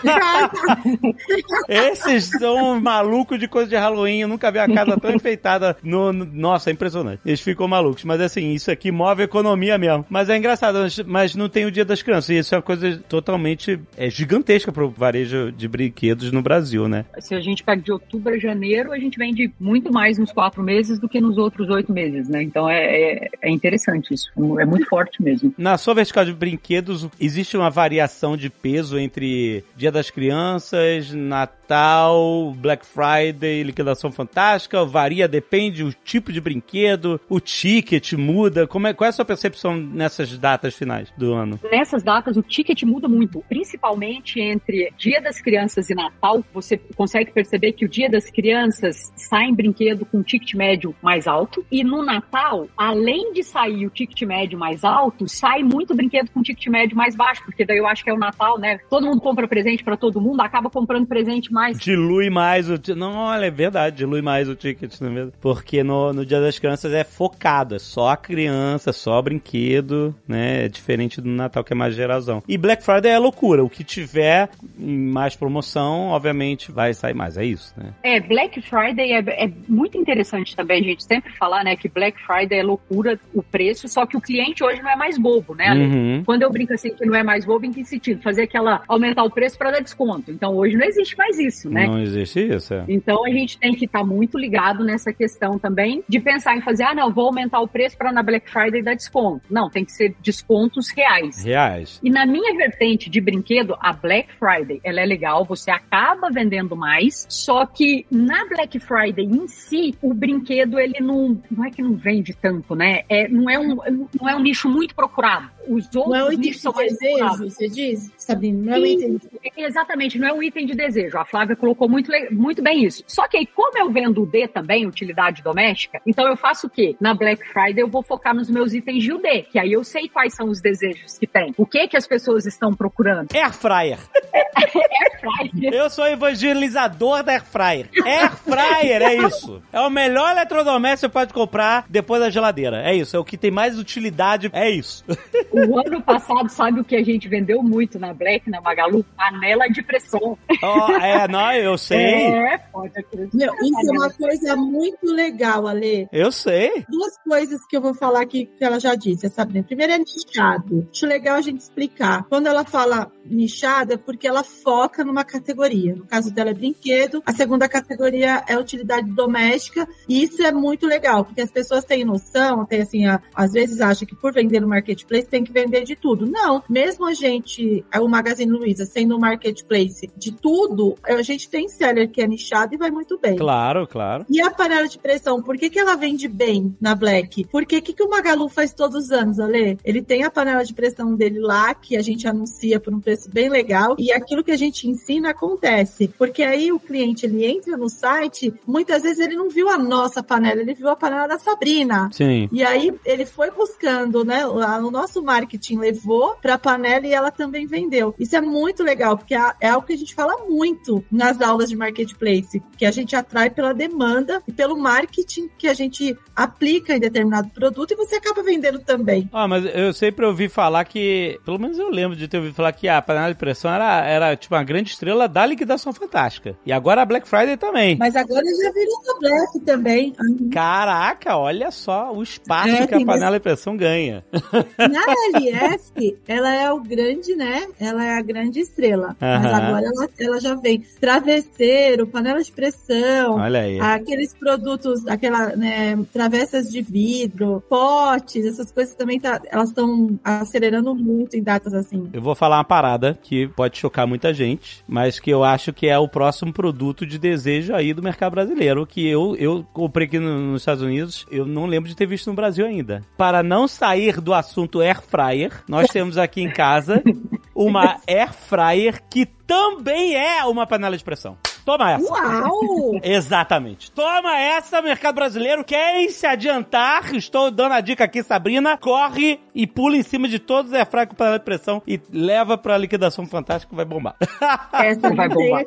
Esses 1.69 2.27
são 2.27 2.81
malucos 2.81 3.39
de 3.39 3.49
coisa 3.49 3.69
de 3.69 3.77
Halloween. 3.77 4.21
Eu 4.21 4.29
nunca 4.29 4.51
vi 4.51 4.59
a 4.59 4.73
casa 4.73 4.99
tão 4.99 5.11
enfeitada. 5.13 5.77
No, 5.83 6.13
no- 6.13 6.25
Nossa, 6.27 6.71
é 6.71 6.73
impressionante. 6.73 7.21
Eles 7.25 7.41
ficam 7.41 7.67
malucos. 7.69 8.05
Mas 8.05 8.21
assim, 8.21 8.53
isso 8.53 8.71
aqui 8.71 8.91
move 8.91 9.23
a 9.23 9.25
economia 9.25 9.79
mesmo. 9.79 10.05
Mas 10.09 10.29
é 10.29 10.37
engraçado, 10.37 10.79
mas- 10.81 10.99
mas 11.01 11.35
não 11.35 11.49
tem 11.49 11.65
o 11.67 11.71
Dia 11.71 11.85
das 11.85 12.03
Crianças. 12.03 12.31
E 12.31 12.39
isso 12.39 12.55
é 12.55 12.59
uma 12.59 12.63
coisa 12.63 12.99
totalmente 13.09 13.79
é, 13.97 14.09
gigantesca 14.11 14.73
pro 14.73 14.89
varejo 14.91 15.53
de 15.53 15.69
brinquedos 15.69 16.31
no 16.33 16.43
Brasil, 16.43 16.89
né? 16.89 17.05
Se 17.19 17.35
a 17.35 17.41
gente 17.41 17.63
pega 17.63 17.83
de 17.83 17.93
outubro 17.93 18.35
a 18.35 18.39
janeiro, 18.39 18.93
a 18.93 18.99
gente 18.99 19.19
vende 19.19 19.53
muito 19.59 19.93
mais 19.93 20.19
nos 20.19 20.33
quatro 20.33 20.63
meses 20.63 20.96
do 20.99 21.09
que 21.09 21.21
nos 21.21 21.37
outros 21.39 21.69
oito 21.71 21.93
meses, 21.93 22.29
né? 22.29 22.43
Então 22.43 22.69
é, 22.69 22.85
é, 22.85 23.29
é 23.43 23.51
interessante 23.51 24.15
isso. 24.15 24.31
É 24.59 24.65
muito 24.65 24.87
forte 24.87 25.23
mesmo. 25.23 25.55
Na 25.57 25.77
sua 25.79 25.95
vertical 25.95 26.25
de 26.25 26.33
brinquedos, 26.33 27.09
existe 27.21 27.57
uma 27.57 27.71
variação 27.71 28.37
de 28.37 28.51
peso 28.51 28.99
entre 28.99 29.65
Dia 29.77 29.93
das 29.93 30.11
Crianças, 30.11 31.13
Natal 31.13 31.66
Natal, 31.67 32.55
Black 32.57 32.87
Friday, 32.87 33.65
liquidação 33.65 34.13
fantástica? 34.13 34.85
Varia, 34.85 35.27
depende 35.27 35.83
o 35.83 35.93
tipo 35.93 36.33
de 36.33 36.41
brinquedo, 36.41 37.21
o 37.29 37.41
ticket 37.41 38.13
muda. 38.13 38.69
Como 38.69 38.87
é, 38.87 38.95
qual 38.95 39.07
é 39.07 39.09
a 39.09 39.13
sua 39.13 39.25
percepção 39.25 39.77
nessas 39.77 40.39
datas 40.39 40.77
finais 40.77 41.13
do 41.19 41.35
ano? 41.35 41.59
Nessas 41.69 42.05
datas, 42.05 42.37
o 42.37 42.43
ticket 42.43 42.85
muda 42.85 43.09
muito, 43.09 43.43
principalmente 43.49 44.41
entre 44.41 44.93
Dia 44.97 45.21
das 45.21 45.41
Crianças 45.41 45.91
e 45.91 45.95
Natal. 45.95 46.45
Você 46.55 46.77
consegue 46.95 47.33
perceber 47.33 47.73
que 47.73 47.85
o 47.85 47.89
Dia 47.89 48.09
das 48.09 48.31
Crianças 48.31 49.13
sai 49.17 49.47
em 49.47 49.55
brinquedo 49.55 50.07
com 50.07 50.23
ticket 50.23 50.55
médio 50.55 50.95
mais 51.03 51.27
alto. 51.27 51.67
E 51.69 51.83
no 51.83 52.05
Natal, 52.05 52.69
além 52.77 53.33
de 53.33 53.43
sair 53.43 53.87
o 53.87 53.91
ticket 53.91 54.23
médio 54.23 54.57
mais 54.57 54.85
alto, 54.85 55.29
sai 55.29 55.65
muito 55.65 55.97
brinquedo 55.97 56.31
com 56.31 56.43
ticket 56.43 56.69
médio 56.69 56.97
mais 56.97 57.17
baixo, 57.17 57.43
porque 57.45 57.65
daí 57.65 57.79
eu 57.79 57.89
acho 57.89 58.05
que 58.05 58.11
é 58.11 58.15
o 58.15 58.19
Natal, 58.19 58.57
né? 58.57 58.79
Todo 58.89 59.07
mundo 59.07 59.21
compra 59.21 59.49
presente 59.49 59.83
para 59.83 59.97
todo 59.97 60.21
mundo, 60.21 60.41
acaba 60.41 60.71
comprando 60.71 61.07
presente 61.09 61.53
mais. 61.57 61.79
Dilui 61.79 62.29
mais 62.29 62.69
o. 62.69 62.79
Não, 62.95 63.15
olha, 63.15 63.47
é 63.47 63.51
verdade, 63.51 63.97
dilui 63.97 64.21
mais 64.21 64.49
o 64.49 64.55
ticket, 64.55 65.01
não 65.01 65.09
é 65.09 65.13
mesmo? 65.13 65.33
Porque 65.41 65.83
no, 65.83 66.13
no 66.13 66.27
Dia 66.27 66.41
das 66.41 66.59
Crianças 66.59 66.93
é 66.93 67.03
focado, 67.03 67.75
é 67.75 67.79
só 67.79 68.11
a 68.11 68.17
criança, 68.17 68.93
só 68.93 69.21
brinquedo, 69.23 70.15
né? 70.29 70.67
É 70.67 70.69
diferente 70.69 71.21
do 71.21 71.29
Natal, 71.29 71.65
que 71.65 71.73
é 71.73 71.77
mais 71.77 71.95
geralzão. 71.95 72.43
E 72.47 72.59
Black 72.59 72.85
Friday 72.85 73.13
é 73.13 73.19
loucura. 73.19 73.65
O 73.65 73.71
que 73.71 73.83
tiver 73.83 74.51
mais 74.79 75.35
promoção, 75.35 76.09
obviamente, 76.09 76.71
vai 76.71 76.93
sair 76.93 77.15
mais. 77.15 77.39
É 77.39 77.45
isso, 77.45 77.73
né? 77.77 77.95
É, 78.03 78.21
Black 78.21 78.61
Friday 78.61 79.13
é, 79.13 79.45
é 79.45 79.51
muito 79.67 79.97
interessante 79.97 80.55
também, 80.55 80.81
a 80.81 80.85
gente 80.85 81.05
sempre 81.05 81.33
falar, 81.37 81.65
né, 81.65 81.77
que 81.77 81.89
Black 81.89 82.21
Friday 82.23 82.59
é 82.59 82.63
loucura 82.63 83.19
o 83.33 83.43
preço, 83.43 83.89
só 83.89 84.05
que 84.05 84.17
o 84.17 84.21
cliente 84.21 84.63
hoje 84.63 84.83
não 84.83 84.91
é 84.91 84.97
mais 84.97 85.17
bobo, 85.17 85.55
né? 85.55 85.73
Uhum. 85.73 86.23
Quando 86.25 86.43
eu 86.43 86.51
brinco 86.51 86.75
assim 86.75 86.95
que 86.95 87.07
não 87.07 87.15
é 87.15 87.23
mais 87.23 87.45
bobo, 87.45 87.65
em 87.65 87.73
que 87.73 87.85
sentido? 87.85 88.23
Fazer 88.23 88.43
aquela 88.43 88.83
aumentar 88.87 89.25
o 89.25 89.31
preço 89.31 89.57
para 89.57 89.71
dar 89.71 89.81
desconto. 89.81 90.31
Então 90.31 90.55
hoje 90.55 90.77
não 90.77 90.85
existe 90.85 91.17
mais 91.17 91.39
isso, 91.39 91.46
né? 91.69 91.87
Não 91.87 91.99
existe 91.99 92.41
isso, 92.41 92.75
é. 92.75 92.85
Então 92.89 93.25
a 93.25 93.31
gente 93.31 93.59
tem 93.59 93.75
que 93.75 93.85
estar 93.85 94.01
tá 94.01 94.05
muito 94.05 94.39
ligado 94.39 94.85
nessa 94.85 95.13
questão 95.13 95.59
também 95.59 96.03
de 96.09 96.21
pensar 96.21 96.57
em 96.57 96.61
fazer, 96.61 96.85
ah, 96.85 96.95
não, 96.95 97.13
vou 97.13 97.27
aumentar 97.27 97.61
o 97.61 97.69
preço 97.69 97.97
para 97.97 98.13
na 98.13 98.23
Black 98.23 98.51
Friday 98.51 98.83
dar 98.83 98.95
desconto. 98.95 99.43
Não, 99.51 99.69
tem 99.71 99.85
que 99.85 99.93
ser 99.93 100.15
descontos 100.21 100.91
reais. 100.91 101.45
Reais. 101.45 102.01
E 102.03 102.11
na 102.11 102.27
minha 102.27 102.57
vertente 102.57 103.09
de 103.11 103.21
brinquedo, 103.21 103.77
a 103.81 103.93
Black 103.93 104.29
Friday, 104.39 104.81
ela 104.85 105.01
é 105.01 105.07
legal, 105.07 105.45
você 105.45 105.71
acaba 105.71 106.31
vendendo 106.31 106.77
mais, 106.77 107.27
só 107.29 107.67
que 107.67 108.07
na 108.11 108.45
Black 108.47 108.79
Friday 108.79 109.25
em 109.25 109.47
si, 109.49 109.95
o 110.01 110.15
brinquedo 110.15 110.79
ele 110.79 111.01
não, 111.01 111.41
não 111.51 111.65
é 111.65 111.71
que 111.71 111.83
não 111.83 111.95
vende 111.95 112.35
tanto, 112.35 112.75
né? 112.75 113.03
É, 113.09 113.29
não, 113.29 113.51
é 113.51 113.59
um, 113.59 113.77
não 114.21 114.29
é 114.29 114.37
um 114.37 114.41
nicho 114.41 114.69
muito 114.69 114.95
procurado. 114.95 115.51
Os 115.69 115.85
outros 115.97 116.07
Não 116.07 116.15
é 116.15 116.25
um 116.25 116.33
item 116.33 116.53
de 116.53 116.59
desejo, 116.59 116.99
procurados. 116.99 117.55
você 117.55 117.69
diz, 117.69 118.13
Sabrina? 118.17 118.71
Não 118.71 118.75
é 118.75 118.79
um 118.79 118.87
item 118.87 119.17
de 119.17 119.27
Exatamente, 119.57 120.19
não 120.19 120.29
é 120.29 120.33
um 120.33 120.43
item 120.43 120.67
de 120.67 120.75
desejo. 120.75 121.19
A 121.19 121.25
Flávia 121.37 121.55
colocou 121.55 121.87
muito, 121.87 122.11
muito 122.31 122.63
bem 122.63 122.83
isso. 122.83 123.05
Só 123.07 123.29
que 123.29 123.37
aí, 123.37 123.47
como 123.47 123.77
eu 123.77 123.91
vendo 123.91 124.23
o 124.23 124.27
D 124.27 124.49
também, 124.49 124.87
utilidade 124.87 125.43
doméstica, 125.43 126.01
então 126.07 126.27
eu 126.27 126.35
faço 126.35 126.67
o 126.67 126.71
quê? 126.71 126.97
Na 126.99 127.13
Black 127.13 127.47
Friday 127.47 127.83
eu 127.83 127.89
vou 127.89 128.03
focar 128.03 128.35
nos 128.35 128.51
meus 128.51 128.73
itens 128.73 129.05
de 129.05 129.13
UD, 129.13 129.43
que 129.53 129.59
aí 129.59 129.71
eu 129.71 129.85
sei 129.85 130.09
quais 130.09 130.35
são 130.35 130.49
os 130.49 130.63
desejos 130.63 131.19
que 131.19 131.27
tem. 131.27 131.53
O 131.59 131.67
que 131.67 131.89
que 131.89 131.97
as 131.97 132.07
pessoas 132.07 132.47
estão 132.47 132.73
procurando? 132.73 133.29
Air 133.35 133.53
Fryer. 133.53 133.99
Air 134.35 135.21
fryer. 135.21 135.75
Eu 135.75 135.91
sou 135.91 136.07
evangelizador 136.07 137.23
da 137.23 137.33
Air 137.33 137.45
Fryer. 137.45 137.91
Air 138.05 138.37
Fryer 138.37 139.03
é 139.03 139.15
isso. 139.27 139.63
É 139.73 139.81
o 139.81 139.91
melhor 139.91 140.31
eletrodoméstico 140.31 140.97
que 140.97 141.01
você 141.01 141.09
pode 141.09 141.35
comprar 141.35 141.85
depois 141.89 142.21
da 142.21 142.31
geladeira. 142.31 142.83
É 142.83 142.95
isso. 142.95 143.17
É 143.17 143.19
o 143.19 143.25
que 143.25 143.37
tem 143.37 143.51
mais 143.51 143.79
utilidade. 143.79 144.51
É 144.53 144.71
isso. 144.71 145.05
O 145.51 145.79
ano 145.79 146.01
passado, 146.03 146.49
sabe 146.49 146.81
o 146.81 146.85
que 146.85 146.97
a 146.97 147.05
gente 147.05 147.29
vendeu 147.29 147.63
muito 147.63 147.99
na 147.99 148.15
Black, 148.15 148.49
na 148.51 148.61
Magalu? 148.61 149.05
Panela 149.17 149.69
de 149.69 149.83
pressão. 149.83 150.39
Ó, 150.63 150.91
é, 150.93 151.26
não, 151.29 151.53
eu 151.55 151.77
sei. 151.79 152.27
É, 152.27 152.59
pode 152.59 152.99
acreditar. 152.99 153.37
Meu, 153.37 153.55
isso 153.55 153.89
é 153.89 153.93
uma 153.93 154.11
coisa 154.11 154.57
muito 154.57 155.07
legal, 155.07 155.67
Ale. 155.67 156.09
Eu 156.13 156.31
sei. 156.33 156.85
Duas 156.89 157.17
coisas 157.19 157.65
que 157.67 157.77
eu 157.77 157.81
vou 157.81 157.95
falar 157.95 158.23
aqui 158.23 158.47
que 158.47 158.65
ela 158.65 158.79
já 158.81 158.95
disse, 158.95 159.27
a 159.27 159.31
Sabrina. 159.31 159.65
Primeiro 159.65 159.93
é 159.93 159.99
nichado. 159.99 160.89
Acho 160.93 161.07
legal 161.07 161.37
a 161.37 161.41
gente 161.41 161.61
explicar. 161.61 162.25
Quando 162.29 162.47
ela 162.47 162.65
fala 162.65 163.11
nichada, 163.25 163.95
é 163.95 163.97
porque 163.97 164.27
ela 164.27 164.45
foca 164.45 165.05
numa 165.05 165.25
categoria. 165.25 165.95
No 165.95 166.07
caso 166.07 166.33
dela 166.33 166.51
é 166.51 166.55
brinquedo. 166.55 167.23
A 167.27 167.33
segunda 167.33 167.69
categoria 167.69 168.43
é 168.49 168.57
utilidade 168.57 169.11
doméstica. 169.11 169.87
E 170.09 170.23
isso 170.23 170.43
é 170.43 170.53
muito 170.53 170.87
legal, 170.87 171.25
porque 171.25 171.41
as 171.41 171.51
pessoas 171.51 171.85
têm 171.85 172.05
noção, 172.05 172.65
tem 172.65 172.81
assim, 172.83 173.07
a- 173.07 173.21
às 173.35 173.53
vezes 173.53 173.81
acham 173.81 174.07
que 174.07 174.15
por 174.15 174.33
vender 174.33 174.61
no 174.61 174.69
marketplace 174.69 175.27
tem 175.27 175.43
que 175.45 175.53
vender 175.53 175.85
de 175.85 175.97
tudo. 175.97 176.27
Não. 176.27 176.63
Mesmo 176.69 177.07
a 177.07 177.15
gente, 177.15 177.85
o 178.01 178.09
Magazine 178.09 178.51
Luiza, 178.53 178.85
sendo 178.85 179.17
um 179.17 179.21
marketplace 179.21 180.09
de 180.17 180.33
tudo, 180.33 180.95
a 181.17 181.23
gente 181.23 181.49
tem 181.49 181.69
seller 181.69 182.11
que 182.11 182.21
é 182.21 182.27
nichado 182.27 182.75
e 182.75 182.79
vai 182.79 182.91
muito 182.91 183.19
bem. 183.19 183.37
Claro, 183.37 183.87
claro. 183.87 184.25
E 184.29 184.41
a 184.41 184.51
panela 184.51 184.87
de 184.87 184.99
pressão, 184.99 185.43
por 185.43 185.57
que, 185.57 185.71
que 185.71 185.79
ela 185.79 185.97
vende 185.97 186.29
bem 186.29 186.77
na 186.81 186.95
Black? 186.95 187.47
Porque 187.51 187.79
o 187.79 187.83
que, 187.83 187.93
que 187.93 188.03
o 188.03 188.09
Magalu 188.09 188.49
faz 188.49 188.73
todos 188.73 189.05
os 189.05 189.11
anos, 189.11 189.39
Ale? 189.39 189.79
Ele 189.85 190.03
tem 190.03 190.23
a 190.23 190.31
panela 190.31 190.65
de 190.65 190.75
pressão 190.75 191.15
dele 191.15 191.41
lá, 191.41 191.75
que 191.75 191.97
a 191.97 192.03
gente 192.03 192.27
anuncia 192.27 192.79
por 192.79 192.95
um 192.95 193.01
preço 193.01 193.31
bem 193.31 193.49
legal, 193.49 193.97
e 193.99 194.13
aquilo 194.13 194.45
que 194.45 194.53
a 194.53 194.57
gente 194.57 194.89
ensina 194.89 195.31
acontece. 195.31 196.09
Porque 196.19 196.43
aí 196.43 196.73
o 196.73 196.81
cliente, 196.81 197.27
ele 197.27 197.45
entra 197.45 197.77
no 197.77 197.89
site, 197.89 198.53
muitas 198.67 199.03
vezes 199.03 199.19
ele 199.19 199.37
não 199.37 199.49
viu 199.49 199.69
a 199.69 199.79
nossa 199.79 200.23
panela, 200.23 200.61
ele 200.61 200.75
viu 200.75 200.89
a 200.89 200.97
panela 200.97 201.27
da 201.27 201.39
Sabrina. 201.39 202.11
Sim. 202.13 202.49
E 202.53 202.63
aí 202.63 202.95
ele 203.05 203.27
foi 203.27 203.51
buscando, 203.51 204.25
né? 204.25 204.47
O 204.47 204.91
nosso 204.91 205.23
marketing 205.23 205.79
levou 205.79 206.37
para 206.41 206.55
a 206.55 206.59
panela 206.59 207.07
e 207.07 207.13
ela 207.13 207.31
também 207.31 207.67
vendeu. 207.67 208.15
Isso 208.19 208.37
é 208.37 208.41
muito 208.41 208.83
legal, 208.83 209.17
porque 209.17 209.35
é 209.35 209.67
é 209.67 209.69
algo 209.69 209.87
que 209.87 209.93
a 209.93 209.99
gente 209.99 210.15
fala 210.15 210.47
muito 210.47 211.05
nas 211.11 211.41
aulas 211.41 211.69
de 211.69 211.77
marketplace, 211.77 212.63
que 212.77 212.85
a 212.85 212.91
gente 212.91 213.15
atrai 213.15 213.51
pela 213.51 213.73
demanda 213.73 214.43
e 214.47 214.53
pelo 214.53 214.77
marketing 214.79 215.49
que 215.59 215.69
a 215.69 215.75
gente 215.75 216.17
aplica 216.35 216.95
em 216.95 217.01
determinado 217.01 217.49
produto 217.51 217.93
e 217.93 217.97
você 217.97 218.17
acaba 218.17 218.43
vendendo 218.43 218.79
também. 218.79 219.29
Ah, 219.33 219.49
mas 219.49 219.65
eu 219.75 219.93
sempre 219.93 220.25
ouvi 220.27 220.49
falar 220.49 220.85
que. 220.85 221.39
Pelo 221.45 221.59
menos 221.59 221.79
eu 221.79 221.89
lembro 221.89 222.17
de 222.17 222.29
ter 222.29 222.39
ouvido 222.39 222.55
falar 222.55 222.73
que 222.73 222.89
a 222.89 223.01
panela 223.01 223.29
de 223.33 223.39
pressão 223.39 223.73
era, 223.73 224.05
era 224.05 224.37
tipo 224.37 224.55
uma 224.55 224.65
grande 224.65 224.91
estrela 224.91 225.29
da 225.29 225.47
liquidação 225.47 225.93
fantástica. 225.93 226.57
E 226.65 226.73
agora 226.73 227.03
a 227.03 227.07
Black 227.07 227.29
Friday 227.29 227.57
também. 227.57 227.97
Mas 227.99 228.15
agora 228.17 228.43
já 228.45 228.73
virou 228.73 229.03
da 229.05 229.19
Black 229.19 229.61
também. 229.61 230.15
Caraca, 230.53 231.37
olha 231.37 231.71
só 231.71 232.13
o 232.13 232.23
espaço 232.23 232.69
É, 232.69 232.87
que 232.87 232.95
a 232.95 233.05
panela 233.05 233.37
de 233.37 233.43
pressão 233.43 233.77
ganha. 233.77 234.25
Na 234.79 235.05
LF, 235.33 236.19
ela 236.27 236.55
é 236.55 236.73
o 236.73 236.81
grande, 236.81 237.35
né? 237.35 237.67
Ela 237.81 238.05
é 238.05 238.19
a 238.19 238.23
grande 238.23 238.61
estrela. 238.61 239.17
Mas 239.21 239.47
Aham. 239.47 239.57
agora 239.57 239.87
ela, 239.87 240.09
ela 240.19 240.41
já 240.41 240.55
vem. 240.55 240.85
Travesseiro, 241.01 242.07
panela 242.07 242.43
de 242.43 242.51
pressão, 242.53 243.39
aqueles 243.81 244.35
produtos, 244.35 245.07
aquela, 245.07 245.55
né, 245.57 245.99
travessas 246.13 246.71
de 246.71 246.81
vidro, 246.83 247.63
potes, 247.69 248.45
essas 248.47 248.71
coisas 248.71 248.95
também 248.95 249.19
tá, 249.21 249.41
elas 249.51 249.69
estão 249.71 250.19
acelerando 250.25 250.95
muito 250.95 251.37
em 251.37 251.43
datas 251.43 251.75
assim. 251.75 252.09
Eu 252.13 252.21
vou 252.21 252.35
falar 252.35 252.59
uma 252.59 252.65
parada 252.65 253.19
que 253.23 253.49
pode 253.49 253.77
chocar 253.79 254.07
muita 254.07 254.33
gente, 254.33 254.85
mas 254.87 255.19
que 255.21 255.31
eu 255.31 255.43
acho 255.45 255.73
que 255.73 255.87
é 255.89 255.99
o 255.99 256.09
próximo 256.09 256.53
produto 256.53 257.07
de 257.07 257.19
desejo 257.19 257.75
aí 257.75 257.93
do 257.93 258.03
mercado 258.03 258.33
brasileiro, 258.33 258.87
que 258.87 259.07
eu, 259.07 259.35
eu 259.37 259.65
comprei 259.73 260.07
aqui 260.07 260.19
no- 260.19 260.53
nos 260.53 260.63
Estados 260.63 260.83
Unidos, 260.83 261.27
eu 261.31 261.45
não 261.47 261.67
lembro 261.67 261.89
de 261.89 261.97
ter 261.97 262.07
visto 262.07 262.29
no 262.29 262.35
Brasil 262.37 262.65
ainda. 262.67 263.03
Para 263.17 263.43
não 263.43 263.67
sair 263.69 264.21
do 264.21 264.33
assunto 264.33 264.81
air 264.81 265.01
fryer, 265.03 265.51
nós 265.69 265.89
temos 265.89 266.17
aqui 266.19 266.41
em 266.41 266.51
casa 266.51 267.03
uma 267.57 268.01
air 268.07 268.33
fryer 268.33 269.03
que 269.09 269.25
também 269.25 270.15
é 270.15 270.45
uma 270.45 270.67
panela 270.67 270.97
de 270.97 271.03
pressão. 271.03 271.39
Toma 271.67 271.91
essa. 271.91 272.13
Uau! 272.13 273.01
Exatamente. 273.03 273.91
Toma 273.91 274.39
essa, 274.39 274.81
mercado 274.81 275.17
brasileiro. 275.17 275.65
Quem 275.65 276.09
se 276.11 276.25
adiantar, 276.25 277.13
estou 277.13 277.51
dando 277.51 277.73
a 277.73 277.81
dica 277.81 278.05
aqui, 278.05 278.23
Sabrina, 278.23 278.79
corre 278.79 279.41
e 279.53 279.67
pula 279.67 279.97
em 279.97 280.03
cima 280.05 280.29
de 280.29 280.39
todos 280.39 280.71
os 280.71 280.77
airfryer 280.77 281.09
com 281.09 281.17
panela 281.17 281.41
de 281.41 281.45
pressão 281.45 281.83
e 281.85 282.01
leva 282.13 282.57
pra 282.57 282.79
liquidação 282.79 283.27
fantástica 283.27 283.75
vai 283.75 283.85
bombar. 283.85 284.15
Essa 284.73 285.13
Vai 285.13 285.29
bombar. 285.29 285.65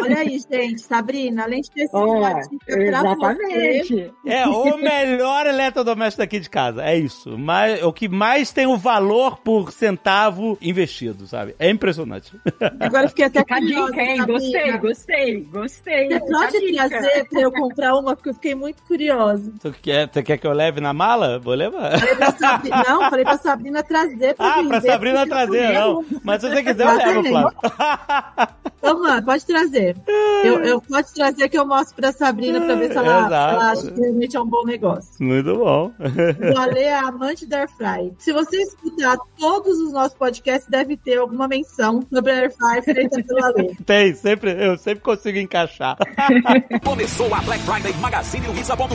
Olha 0.00 0.18
aí, 0.18 0.38
gente, 0.38 0.82
Sabrina, 0.82 1.42
além 1.42 1.62
de 1.62 1.70
ter 1.70 1.86
sido 1.88 1.98
uma 1.98 2.40
exatamente. 2.68 4.12
É 4.24 4.46
o 4.46 4.76
melhor 4.76 5.46
eletrodoméstico 5.46 6.22
daqui 6.22 6.38
de 6.38 6.48
casa. 6.48 6.84
É 6.84 6.96
isso. 6.96 7.36
Mas, 7.36 7.82
o 7.82 7.92
que 7.92 8.08
mais 8.08 8.52
tem 8.52 8.66
o 8.66 8.76
valor 8.76 9.38
por 9.38 9.72
centavo 9.72 10.56
investido, 10.62 11.26
sabe? 11.26 11.56
É 11.58 11.68
impressionante. 11.68 12.32
agora 12.78 13.06
eu 13.06 13.08
fiquei 13.08 13.24
até 13.24 13.40
Fica 13.40 13.56
a 13.56 13.58
curiosa, 13.58 13.90
dica, 13.90 14.02
hein? 14.02 14.16
Sabrina. 14.18 14.76
Gostei, 14.78 15.23
gostei, 15.32 15.40
gostei. 15.44 16.08
Você 16.08 16.20
pode 16.32 16.60
dica. 16.60 16.88
trazer 16.88 17.28
pra 17.28 17.40
eu 17.40 17.52
comprar 17.52 17.94
uma, 17.94 18.14
porque 18.16 18.30
eu 18.30 18.34
fiquei 18.34 18.54
muito 18.54 18.82
curiosa. 18.82 19.52
Tu 19.60 19.72
quer, 19.82 20.08
tu 20.08 20.22
quer 20.22 20.38
que 20.38 20.46
eu 20.46 20.52
leve 20.52 20.80
na 20.80 20.92
mala? 20.92 21.38
Vou 21.38 21.54
levar. 21.54 21.98
Falei 21.98 22.14
Sabri- 22.38 22.70
Não, 22.70 23.10
falei 23.10 23.24
pra 23.24 23.38
Sabrina 23.38 23.82
trazer 23.82 24.34
pra 24.34 24.46
Ah, 24.46 24.56
vender, 24.56 24.68
pra 24.68 24.80
Sabrina 24.80 25.26
trazer, 25.26 25.72
não. 25.72 26.04
Mas 26.22 26.40
se 26.40 26.48
você 26.50 26.62
quiser, 26.62 26.86
eu 26.86 26.96
levo, 26.96 27.28
Flávio. 27.28 27.52
Então, 28.86 29.22
pode 29.24 29.46
trazer. 29.46 29.96
Eu, 30.44 30.60
eu 30.62 30.80
pode 30.80 31.12
trazer 31.14 31.48
que 31.48 31.58
eu 31.58 31.66
mostro 31.66 31.94
pra 31.96 32.12
Sabrina 32.12 32.60
pra 32.60 32.74
ver 32.74 32.90
se 32.92 32.98
ela, 32.98 33.20
se 33.28 33.32
ela 33.34 33.70
acha 33.72 33.90
que 33.90 34.00
realmente 34.00 34.36
é 34.36 34.40
um 34.40 34.46
bom 34.46 34.62
negócio. 34.64 35.10
Muito 35.24 35.56
bom. 35.56 35.90
O 36.54 36.58
Ale 36.58 36.80
é 36.80 36.94
amante 36.98 37.46
da 37.46 37.60
Airfry. 37.60 38.12
Se 38.18 38.30
você 38.32 38.58
escutar 38.58 39.16
todos 39.38 39.78
os 39.80 39.92
nossos 39.92 40.12
podcasts, 40.18 40.68
deve 40.68 40.96
ter 40.98 41.16
alguma 41.18 41.48
menção 41.48 42.02
sobre 42.12 42.32
a 42.32 42.34
Airfry 42.40 42.82
feita 42.82 43.22
pelo 43.22 43.44
Ale. 43.44 43.74
Tem, 43.86 44.14
sempre, 44.14 44.52
eu 44.52 44.76
sempre 44.76 45.00
consigo 45.16 45.38
encaixar. 45.38 45.96
Começou 46.84 47.32
a 47.34 47.40
Black 47.42 47.62
Friday 47.64 47.92
Magazine 47.94 48.46
Luiza.com. 48.46 48.94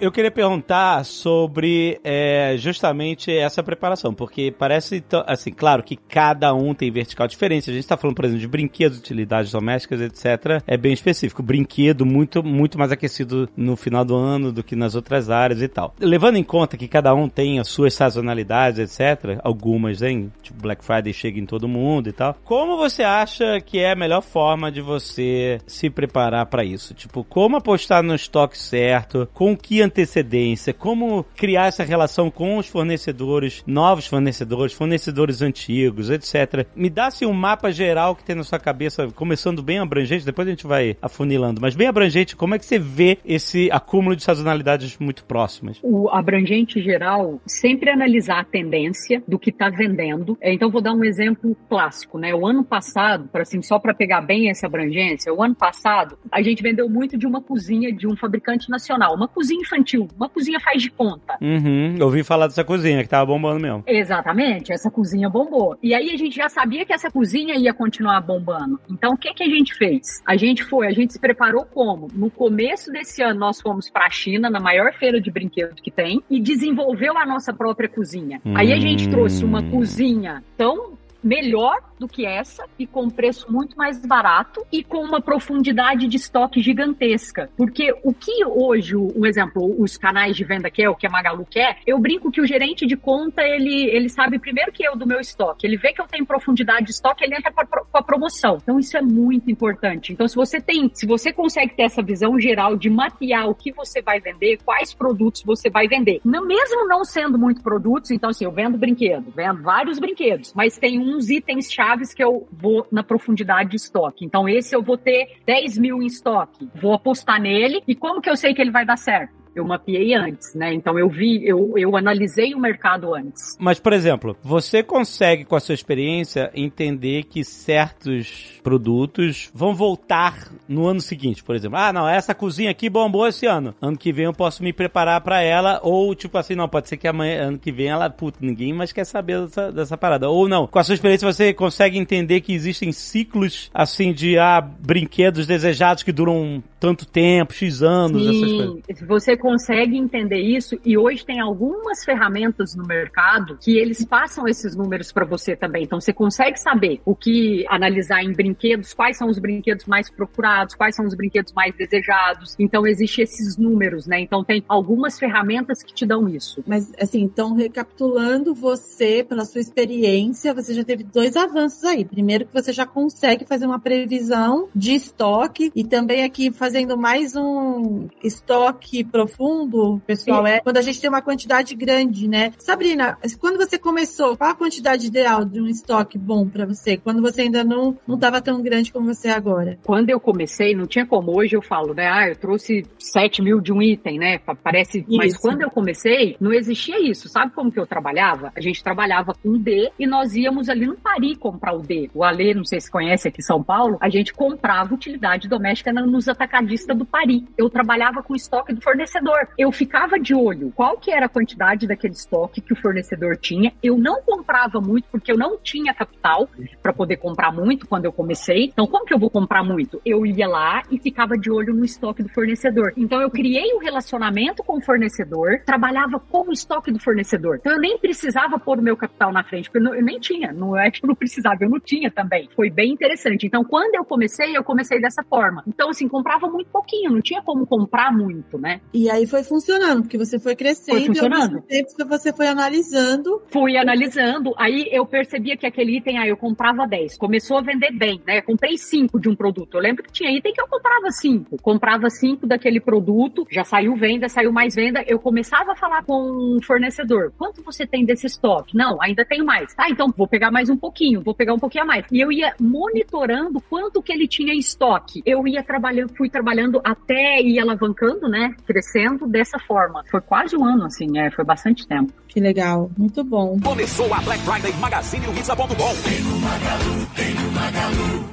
Eu 0.00 0.10
queria 0.10 0.30
perguntar 0.30 1.04
sobre 1.04 2.00
é, 2.02 2.54
justamente 2.56 3.30
essa 3.30 3.62
preparação, 3.62 4.14
porque 4.14 4.50
parece, 4.50 5.04
assim, 5.26 5.52
claro 5.52 5.82
que 5.82 5.94
cada 5.94 6.54
um 6.54 6.72
tem 6.72 6.90
vertical 6.90 7.28
diferente. 7.28 7.68
A 7.68 7.72
gente 7.74 7.82
está 7.82 7.98
falando, 7.98 8.16
por 8.16 8.24
exemplo, 8.24 8.40
de 8.40 8.48
brinquedos, 8.48 8.98
utilidades 8.98 9.52
domésticas, 9.52 10.00
etc. 10.00 10.62
É 10.66 10.78
bem 10.78 10.94
específico. 10.94 11.42
Brinquedo 11.42 12.06
muito, 12.06 12.42
muito 12.42 12.78
mais 12.78 12.90
aquecido 12.90 13.46
no 13.54 13.76
final 13.76 14.02
do 14.02 14.16
ano 14.16 14.50
do 14.50 14.64
que 14.64 14.74
nas 14.74 14.94
outras 14.94 15.28
áreas 15.28 15.60
e 15.60 15.68
tal. 15.68 15.94
Levando 16.00 16.36
em 16.36 16.44
conta 16.44 16.78
que 16.78 16.88
cada 16.88 17.14
um 17.14 17.28
tem 17.28 17.60
as 17.60 17.68
suas 17.68 17.92
sazonalidades, 17.92 18.78
etc. 18.78 19.38
Algumas, 19.44 20.00
hein? 20.00 20.32
Tipo, 20.40 20.62
Black 20.62 20.82
Friday 20.82 21.12
chega 21.12 21.38
em 21.38 21.44
todo 21.44 21.68
mundo 21.68 22.08
e 22.08 22.12
tal. 22.12 22.38
Como 22.42 22.78
você 22.78 23.02
acha 23.02 23.60
que 23.60 23.78
é 23.78 23.92
a 23.92 23.96
melhor 23.96 24.22
forma 24.22 24.72
de 24.72 24.80
você 24.80 25.58
se 25.66 25.90
preparar 25.90 26.46
para 26.46 26.64
isso? 26.64 26.94
Tipo, 26.94 27.22
como 27.22 27.58
apostar 27.58 28.02
no 28.02 28.14
estoque 28.14 28.56
certo? 28.56 29.28
Com 29.34 29.54
que 29.54 29.89
antecedência? 29.90 30.72
Como 30.72 31.24
criar 31.36 31.66
essa 31.66 31.84
relação 31.84 32.30
com 32.30 32.56
os 32.56 32.68
fornecedores, 32.68 33.62
novos 33.66 34.06
fornecedores, 34.06 34.72
fornecedores 34.72 35.42
antigos, 35.42 36.08
etc. 36.10 36.66
Me 36.74 36.88
dá 36.88 37.06
assim 37.06 37.26
um 37.26 37.32
mapa 37.32 37.70
geral 37.70 38.14
que 38.16 38.24
tem 38.24 38.36
na 38.36 38.44
sua 38.44 38.58
cabeça, 38.58 39.08
começando 39.14 39.62
bem 39.62 39.78
abrangente, 39.78 40.24
depois 40.24 40.46
a 40.46 40.50
gente 40.50 40.66
vai 40.66 40.96
afunilando, 41.02 41.60
mas 41.60 41.74
bem 41.74 41.88
abrangente, 41.88 42.36
como 42.36 42.54
é 42.54 42.58
que 42.58 42.64
você 42.64 42.78
vê 42.78 43.18
esse 43.24 43.70
acúmulo 43.70 44.16
de 44.16 44.22
sazonalidades 44.22 44.96
muito 44.98 45.24
próximas? 45.24 45.78
O 45.82 46.08
abrangente 46.08 46.80
geral, 46.80 47.40
sempre 47.46 47.90
analisar 47.90 48.40
a 48.40 48.44
tendência 48.44 49.22
do 49.26 49.38
que 49.38 49.50
está 49.50 49.68
vendendo. 49.68 50.38
É, 50.40 50.52
então, 50.52 50.70
vou 50.70 50.80
dar 50.80 50.92
um 50.92 51.04
exemplo 51.04 51.56
clássico, 51.68 52.18
né? 52.18 52.34
O 52.34 52.46
ano 52.46 52.64
passado, 52.64 53.28
para 53.28 53.42
assim, 53.42 53.60
só 53.62 53.78
para 53.78 53.94
pegar 53.94 54.20
bem 54.20 54.50
essa 54.50 54.66
abrangência, 54.66 55.32
o 55.32 55.42
ano 55.42 55.54
passado 55.54 56.18
a 56.30 56.42
gente 56.42 56.62
vendeu 56.62 56.88
muito 56.88 57.18
de 57.18 57.26
uma 57.26 57.42
cozinha 57.42 57.92
de 57.92 58.06
um 58.06 58.16
fabricante 58.16 58.70
nacional, 58.70 59.14
uma 59.14 59.28
cozinha 59.28 59.60
infantil, 59.60 59.79
uma 60.16 60.28
cozinha 60.28 60.60
faz 60.60 60.82
de 60.82 60.90
conta. 60.90 61.36
Uhum, 61.40 61.96
eu 61.98 62.06
ouvi 62.06 62.22
falar 62.22 62.46
dessa 62.46 62.64
cozinha 62.64 63.02
que 63.02 63.08
tava 63.08 63.26
bombando 63.26 63.60
mesmo. 63.60 63.82
Exatamente, 63.86 64.72
essa 64.72 64.90
cozinha 64.90 65.28
bombou. 65.28 65.76
E 65.82 65.94
aí 65.94 66.10
a 66.10 66.16
gente 66.16 66.36
já 66.36 66.48
sabia 66.48 66.84
que 66.84 66.92
essa 66.92 67.10
cozinha 67.10 67.54
ia 67.56 67.72
continuar 67.72 68.20
bombando. 68.20 68.80
Então 68.90 69.14
o 69.14 69.16
que 69.16 69.32
que 69.34 69.42
a 69.42 69.48
gente 69.48 69.74
fez? 69.74 70.22
A 70.26 70.36
gente 70.36 70.64
foi, 70.64 70.86
a 70.86 70.92
gente 70.92 71.12
se 71.12 71.20
preparou 71.20 71.64
como? 71.64 72.08
No 72.12 72.30
começo 72.30 72.90
desse 72.90 73.22
ano 73.22 73.40
nós 73.40 73.60
fomos 73.60 73.90
para 73.90 74.06
a 74.06 74.10
China, 74.10 74.50
na 74.50 74.60
maior 74.60 74.92
feira 74.94 75.20
de 75.20 75.30
brinquedos 75.30 75.80
que 75.80 75.90
tem, 75.90 76.22
e 76.30 76.40
desenvolveu 76.40 77.16
a 77.16 77.26
nossa 77.26 77.52
própria 77.52 77.88
cozinha. 77.88 78.40
Hum. 78.44 78.56
Aí 78.56 78.72
a 78.72 78.78
gente 78.78 79.08
trouxe 79.08 79.44
uma 79.44 79.60
hum. 79.60 79.70
cozinha 79.70 80.42
tão 80.56 80.98
melhor 81.22 81.78
do 81.98 82.08
que 82.08 82.24
essa 82.24 82.64
e 82.78 82.86
com 82.86 83.10
preço 83.10 83.52
muito 83.52 83.76
mais 83.76 84.04
barato 84.04 84.64
e 84.72 84.82
com 84.82 85.04
uma 85.04 85.20
profundidade 85.20 86.08
de 86.08 86.16
estoque 86.16 86.62
gigantesca. 86.62 87.50
Porque 87.56 87.94
o 88.02 88.12
que 88.12 88.44
hoje, 88.44 88.96
um 88.96 89.26
exemplo, 89.26 89.74
os 89.80 89.98
canais 89.98 90.34
de 90.34 90.44
venda 90.44 90.70
quer, 90.70 90.88
o 90.88 90.96
que 90.96 91.06
a 91.06 91.10
Magalu 91.10 91.46
quer, 91.48 91.78
eu 91.86 91.98
brinco 91.98 92.30
que 92.30 92.40
o 92.40 92.46
gerente 92.46 92.86
de 92.86 92.96
conta, 92.96 93.42
ele, 93.42 93.84
ele 93.90 94.08
sabe 94.08 94.38
primeiro 94.38 94.72
que 94.72 94.82
eu 94.82 94.96
do 94.96 95.06
meu 95.06 95.20
estoque. 95.20 95.66
Ele 95.66 95.76
vê 95.76 95.92
que 95.92 96.00
eu 96.00 96.06
tenho 96.06 96.24
profundidade 96.24 96.86
de 96.86 96.92
estoque, 96.92 97.22
ele 97.22 97.36
entra 97.36 97.52
com 97.52 97.98
a 97.98 98.02
promoção. 98.02 98.58
Então 98.62 98.78
isso 98.78 98.96
é 98.96 99.02
muito 99.02 99.50
importante. 99.50 100.12
Então 100.12 100.26
se 100.26 100.34
você 100.34 100.60
tem, 100.60 100.90
se 100.94 101.06
você 101.06 101.32
consegue 101.32 101.74
ter 101.74 101.82
essa 101.82 102.02
visão 102.02 102.38
geral 102.40 102.76
de 102.76 102.88
mapear 102.88 103.48
o 103.48 103.54
que 103.54 103.72
você 103.72 104.00
vai 104.00 104.20
vender, 104.20 104.58
quais 104.64 104.94
produtos 104.94 105.42
você 105.44 105.68
vai 105.68 105.86
vender, 105.86 106.20
não, 106.24 106.46
mesmo 106.46 106.88
não 106.88 107.04
sendo 107.04 107.38
muito 107.38 107.62
produtos, 107.62 108.10
então 108.10 108.30
assim, 108.30 108.44
eu 108.44 108.52
vendo 108.52 108.78
brinquedo, 108.78 109.30
vendo 109.34 109.62
vários 109.62 109.98
brinquedos, 109.98 110.54
mas 110.54 110.78
tem 110.78 110.98
uns 111.14 111.30
itens 111.30 111.70
chave 111.70 111.90
chaves 112.00 112.14
que 112.14 112.22
eu 112.22 112.48
vou 112.52 112.86
na 112.90 113.02
profundidade 113.02 113.70
de 113.70 113.76
estoque. 113.76 114.24
Então, 114.24 114.48
esse 114.48 114.74
eu 114.74 114.82
vou 114.82 114.96
ter 114.96 115.38
10 115.46 115.78
mil 115.78 116.02
em 116.02 116.06
estoque. 116.06 116.68
Vou 116.74 116.94
apostar 116.94 117.40
nele. 117.40 117.82
E 117.86 117.94
como 117.94 118.20
que 118.20 118.30
eu 118.30 118.36
sei 118.36 118.54
que 118.54 118.60
ele 118.60 118.70
vai 118.70 118.84
dar 118.84 118.96
certo? 118.96 119.39
Eu 119.54 119.64
mapeei 119.64 120.14
antes, 120.14 120.54
né? 120.54 120.72
Então 120.72 120.98
eu 120.98 121.08
vi, 121.08 121.46
eu, 121.46 121.74
eu 121.76 121.96
analisei 121.96 122.54
o 122.54 122.60
mercado 122.60 123.14
antes. 123.14 123.56
Mas, 123.58 123.80
por 123.80 123.92
exemplo, 123.92 124.36
você 124.42 124.82
consegue, 124.82 125.44
com 125.44 125.56
a 125.56 125.60
sua 125.60 125.74
experiência, 125.74 126.50
entender 126.54 127.24
que 127.24 127.44
certos 127.44 128.60
produtos 128.62 129.50
vão 129.54 129.74
voltar 129.74 130.50
no 130.68 130.86
ano 130.86 131.00
seguinte, 131.00 131.42
por 131.42 131.56
exemplo. 131.56 131.78
Ah, 131.78 131.92
não, 131.92 132.08
essa 132.08 132.34
cozinha 132.34 132.70
aqui 132.70 132.88
bombou 132.88 133.26
esse 133.26 133.46
ano. 133.46 133.74
Ano 133.80 133.96
que 133.96 134.12
vem 134.12 134.26
eu 134.26 134.32
posso 134.32 134.62
me 134.62 134.72
preparar 134.72 135.20
para 135.20 135.42
ela, 135.42 135.80
ou 135.82 136.14
tipo 136.14 136.38
assim, 136.38 136.54
não, 136.54 136.68
pode 136.68 136.88
ser 136.88 136.96
que 136.96 137.08
amanhã, 137.08 137.48
ano 137.48 137.58
que 137.58 137.72
vem 137.72 137.88
ela, 137.88 138.08
puta, 138.08 138.38
ninguém 138.40 138.72
mais 138.72 138.92
quer 138.92 139.04
saber 139.04 139.40
dessa, 139.42 139.72
dessa 139.72 139.96
parada. 139.96 140.28
Ou 140.28 140.48
não, 140.48 140.66
com 140.66 140.78
a 140.78 140.84
sua 140.84 140.94
experiência 140.94 141.30
você 141.30 141.52
consegue 141.52 141.98
entender 141.98 142.40
que 142.40 142.52
existem 142.52 142.92
ciclos, 142.92 143.70
assim, 143.74 144.12
de, 144.12 144.38
ah, 144.38 144.60
brinquedos 144.60 145.46
desejados 145.46 146.02
que 146.02 146.12
duram 146.12 146.62
tanto 146.78 147.06
tempo, 147.06 147.52
X 147.52 147.82
anos, 147.82 148.22
Sim, 148.22 148.28
essas 148.28 148.52
coisas. 148.52 149.08
Você 149.08 149.36
consegue 149.50 149.96
entender 149.96 150.38
isso 150.38 150.78
e 150.84 150.96
hoje 150.96 151.26
tem 151.26 151.40
algumas 151.40 152.04
ferramentas 152.04 152.76
no 152.76 152.86
mercado 152.86 153.58
que 153.60 153.76
eles 153.76 154.04
passam 154.04 154.46
esses 154.46 154.76
números 154.76 155.10
para 155.10 155.24
você 155.24 155.56
também. 155.56 155.82
Então 155.82 156.00
você 156.00 156.12
consegue 156.12 156.56
saber 156.56 157.00
o 157.04 157.16
que 157.16 157.66
analisar 157.68 158.22
em 158.22 158.32
brinquedos, 158.32 158.94
quais 158.94 159.16
são 159.16 159.28
os 159.28 159.40
brinquedos 159.40 159.86
mais 159.86 160.08
procurados, 160.08 160.76
quais 160.76 160.94
são 160.94 161.04
os 161.04 161.16
brinquedos 161.16 161.52
mais 161.52 161.74
desejados. 161.74 162.54
Então 162.60 162.86
existe 162.86 163.22
esses 163.22 163.56
números, 163.56 164.06
né? 164.06 164.20
Então 164.20 164.44
tem 164.44 164.62
algumas 164.68 165.18
ferramentas 165.18 165.82
que 165.82 165.92
te 165.92 166.06
dão 166.06 166.28
isso. 166.28 166.62
Mas 166.64 166.92
assim, 167.00 167.20
então 167.20 167.52
recapitulando, 167.56 168.54
você 168.54 169.26
pela 169.28 169.44
sua 169.44 169.60
experiência, 169.60 170.54
você 170.54 170.74
já 170.74 170.84
teve 170.84 171.02
dois 171.02 171.34
avanços 171.34 171.82
aí. 171.82 172.04
Primeiro 172.04 172.46
que 172.46 172.54
você 172.54 172.72
já 172.72 172.86
consegue 172.86 173.44
fazer 173.44 173.66
uma 173.66 173.80
previsão 173.80 174.68
de 174.72 174.94
estoque 174.94 175.72
e 175.74 175.82
também 175.82 176.22
aqui 176.22 176.52
fazendo 176.52 176.96
mais 176.96 177.34
um 177.34 178.06
estoque 178.22 179.02
profundo 179.02 179.29
profundo, 179.30 180.00
pessoal, 180.06 180.46
é 180.46 180.60
quando 180.60 180.76
a 180.76 180.82
gente 180.82 181.00
tem 181.00 181.08
uma 181.08 181.22
quantidade 181.22 181.74
grande, 181.74 182.28
né? 182.28 182.52
Sabrina, 182.58 183.18
quando 183.40 183.56
você 183.56 183.78
começou, 183.78 184.36
qual 184.36 184.50
a 184.50 184.54
quantidade 184.54 185.06
ideal 185.06 185.44
de 185.44 185.60
um 185.60 185.66
estoque 185.66 186.18
bom 186.18 186.48
para 186.48 186.66
você? 186.66 186.96
Quando 186.96 187.22
você 187.22 187.42
ainda 187.42 187.64
não 187.64 187.96
não 188.06 188.16
estava 188.16 188.40
tão 188.40 188.62
grande 188.62 188.92
como 188.92 189.12
você 189.12 189.28
é 189.28 189.32
agora? 189.32 189.78
Quando 189.84 190.10
eu 190.10 190.20
comecei, 190.20 190.74
não 190.74 190.86
tinha 190.86 191.06
como. 191.06 191.36
Hoje 191.36 191.56
eu 191.56 191.62
falo, 191.62 191.94
né? 191.94 192.08
Ah, 192.08 192.28
eu 192.28 192.36
trouxe 192.36 192.84
7 192.98 193.42
mil 193.42 193.60
de 193.60 193.72
um 193.72 193.80
item, 193.80 194.18
né? 194.18 194.38
Parece. 194.62 195.00
Isso. 195.00 195.16
Mas 195.16 195.36
quando 195.36 195.62
eu 195.62 195.70
comecei, 195.70 196.36
não 196.40 196.52
existia 196.52 196.98
isso. 197.00 197.28
Sabe 197.28 197.52
como 197.52 197.70
que 197.70 197.78
eu 197.78 197.86
trabalhava? 197.86 198.52
A 198.56 198.60
gente 198.60 198.82
trabalhava 198.82 199.34
com 199.34 199.58
D 199.58 199.90
e 199.98 200.06
nós 200.06 200.34
íamos 200.34 200.68
ali 200.68 200.86
no 200.86 200.96
Paris 200.96 201.36
comprar 201.38 201.74
o 201.74 201.80
D. 201.80 202.10
O 202.14 202.24
Alê, 202.24 202.54
não 202.54 202.64
sei 202.64 202.80
se 202.80 202.90
conhece 202.90 203.28
aqui 203.28 203.40
em 203.40 203.44
São 203.44 203.62
Paulo, 203.62 203.96
a 204.00 204.08
gente 204.08 204.32
comprava 204.32 204.94
utilidade 204.94 205.48
doméstica 205.48 205.92
nos 205.92 206.28
atacadistas 206.28 206.96
do 206.96 207.04
Paris. 207.04 207.42
Eu 207.56 207.70
trabalhava 207.70 208.22
com 208.22 208.34
estoque 208.34 208.72
do 208.72 208.80
fornecedor 208.80 209.19
fornecedor. 209.20 209.48
Eu 209.56 209.70
ficava 209.70 210.18
de 210.18 210.34
olho 210.34 210.72
qual 210.74 210.96
que 210.96 211.10
era 211.10 211.26
a 211.26 211.28
quantidade 211.28 211.86
daquele 211.86 212.14
estoque 212.14 212.60
que 212.60 212.72
o 212.72 212.76
fornecedor 212.76 213.36
tinha. 213.36 213.72
Eu 213.82 213.96
não 213.98 214.22
comprava 214.22 214.80
muito 214.80 215.06
porque 215.10 215.30
eu 215.30 215.36
não 215.36 215.58
tinha 215.58 215.94
capital 215.94 216.48
para 216.82 216.92
poder 216.92 217.18
comprar 217.18 217.52
muito 217.52 217.86
quando 217.86 218.06
eu 218.06 218.12
comecei. 218.12 218.64
Então, 218.64 218.86
como 218.86 219.04
que 219.04 219.14
eu 219.14 219.18
vou 219.18 219.30
comprar 219.30 219.62
muito? 219.62 220.00
Eu 220.04 220.24
ia 220.24 220.48
lá 220.48 220.82
e 220.90 220.98
ficava 220.98 221.36
de 221.36 221.50
olho 221.50 221.74
no 221.74 221.84
estoque 221.84 222.22
do 222.22 222.28
fornecedor. 222.30 222.92
Então, 222.96 223.20
eu 223.20 223.30
criei 223.30 223.74
um 223.74 223.78
relacionamento 223.78 224.62
com 224.62 224.78
o 224.78 224.80
fornecedor, 224.80 225.60
trabalhava 225.64 226.18
com 226.18 226.48
o 226.48 226.52
estoque 226.52 226.90
do 226.90 226.98
fornecedor. 226.98 227.56
Então, 227.60 227.72
eu 227.72 227.80
nem 227.80 227.98
precisava 227.98 228.58
pôr 228.58 228.78
o 228.78 228.82
meu 228.82 228.96
capital 228.96 229.32
na 229.32 229.44
frente, 229.44 229.70
porque 229.70 229.86
eu, 229.86 230.02
nem 230.02 230.18
tinha. 230.18 230.52
Não 230.52 230.76
é 230.76 230.90
que 230.90 231.04
eu 231.04 231.08
não 231.08 231.14
precisava, 231.14 231.56
eu 231.60 231.70
não 231.70 231.80
tinha 231.80 232.10
também. 232.10 232.48
Foi 232.54 232.70
bem 232.70 232.92
interessante. 232.92 233.46
Então, 233.46 233.64
quando 233.64 233.94
eu 233.94 234.04
comecei, 234.04 234.56
eu 234.56 234.64
comecei 234.64 235.00
dessa 235.00 235.22
forma. 235.22 235.62
Então, 235.66 235.90
assim, 235.90 236.08
comprava 236.08 236.48
muito 236.48 236.70
pouquinho, 236.70 237.10
não 237.10 237.20
tinha 237.20 237.42
como 237.42 237.66
comprar 237.66 238.12
muito, 238.12 238.58
né? 238.58 238.80
E 238.92 239.09
aí 239.10 239.26
foi 239.26 239.42
funcionando, 239.42 240.02
porque 240.02 240.18
você 240.18 240.38
foi 240.38 240.54
crescendo 240.56 240.98
foi 240.98 241.06
funcionando. 241.06 241.58
e 241.58 241.62
tempo 241.62 241.96
que 241.96 242.04
você 242.04 242.32
foi 242.32 242.46
analisando. 242.46 243.42
Fui 243.50 243.76
analisando, 243.76 244.54
aí 244.56 244.88
eu 244.90 245.04
percebia 245.06 245.56
que 245.56 245.66
aquele 245.66 245.96
item, 245.98 246.18
aí 246.18 246.28
eu 246.28 246.36
comprava 246.36 246.86
10. 246.86 247.18
Começou 247.18 247.58
a 247.58 247.62
vender 247.62 247.92
bem, 247.92 248.20
né? 248.26 248.40
Comprei 248.40 248.76
5 248.78 249.18
de 249.20 249.28
um 249.28 249.34
produto. 249.34 249.74
Eu 249.74 249.80
lembro 249.80 250.02
que 250.02 250.12
tinha 250.12 250.30
item 250.30 250.52
que 250.52 250.60
eu 250.60 250.68
comprava 250.68 251.10
5. 251.10 251.60
Comprava 251.62 252.08
5 252.08 252.46
daquele 252.46 252.80
produto, 252.80 253.46
já 253.50 253.64
saiu 253.64 253.94
venda, 253.96 254.28
saiu 254.28 254.52
mais 254.52 254.74
venda. 254.74 255.04
Eu 255.06 255.18
começava 255.18 255.72
a 255.72 255.76
falar 255.76 256.04
com 256.04 256.56
o 256.56 256.62
fornecedor: 256.62 257.32
quanto 257.36 257.62
você 257.62 257.86
tem 257.86 258.04
desse 258.04 258.26
estoque? 258.26 258.76
Não, 258.76 259.00
ainda 259.02 259.24
tenho 259.24 259.44
mais. 259.44 259.74
Ah, 259.76 259.90
então 259.90 260.08
vou 260.16 260.28
pegar 260.28 260.50
mais 260.50 260.70
um 260.70 260.76
pouquinho, 260.76 261.22
vou 261.22 261.34
pegar 261.34 261.54
um 261.54 261.58
pouquinho 261.58 261.84
a 261.84 261.86
mais. 261.86 262.06
E 262.10 262.20
eu 262.20 262.30
ia 262.30 262.54
monitorando 262.60 263.60
quanto 263.68 264.02
que 264.02 264.12
ele 264.12 264.26
tinha 264.26 264.54
em 264.54 264.58
estoque. 264.58 265.22
Eu 265.26 265.46
ia 265.46 265.62
trabalhando, 265.62 266.14
fui 266.16 266.28
trabalhando 266.28 266.80
até 266.84 267.40
ir 267.40 267.58
alavancando, 267.58 268.28
né? 268.28 268.54
Crescendo 268.66 268.99
dessa 269.28 269.58
forma. 269.58 270.02
Foi 270.10 270.20
quase 270.20 270.56
um 270.56 270.64
ano, 270.64 270.84
assim, 270.84 271.18
é, 271.18 271.30
foi 271.30 271.44
bastante 271.44 271.86
tempo. 271.86 272.12
Que 272.28 272.40
legal, 272.40 272.90
muito 272.96 273.24
bom. 273.24 273.58
Começou 273.60 274.12
a 274.14 274.20
Black 274.20 274.42
Friday 274.42 274.72
Magazine 274.80 275.26
Luiza.com. 275.26 275.66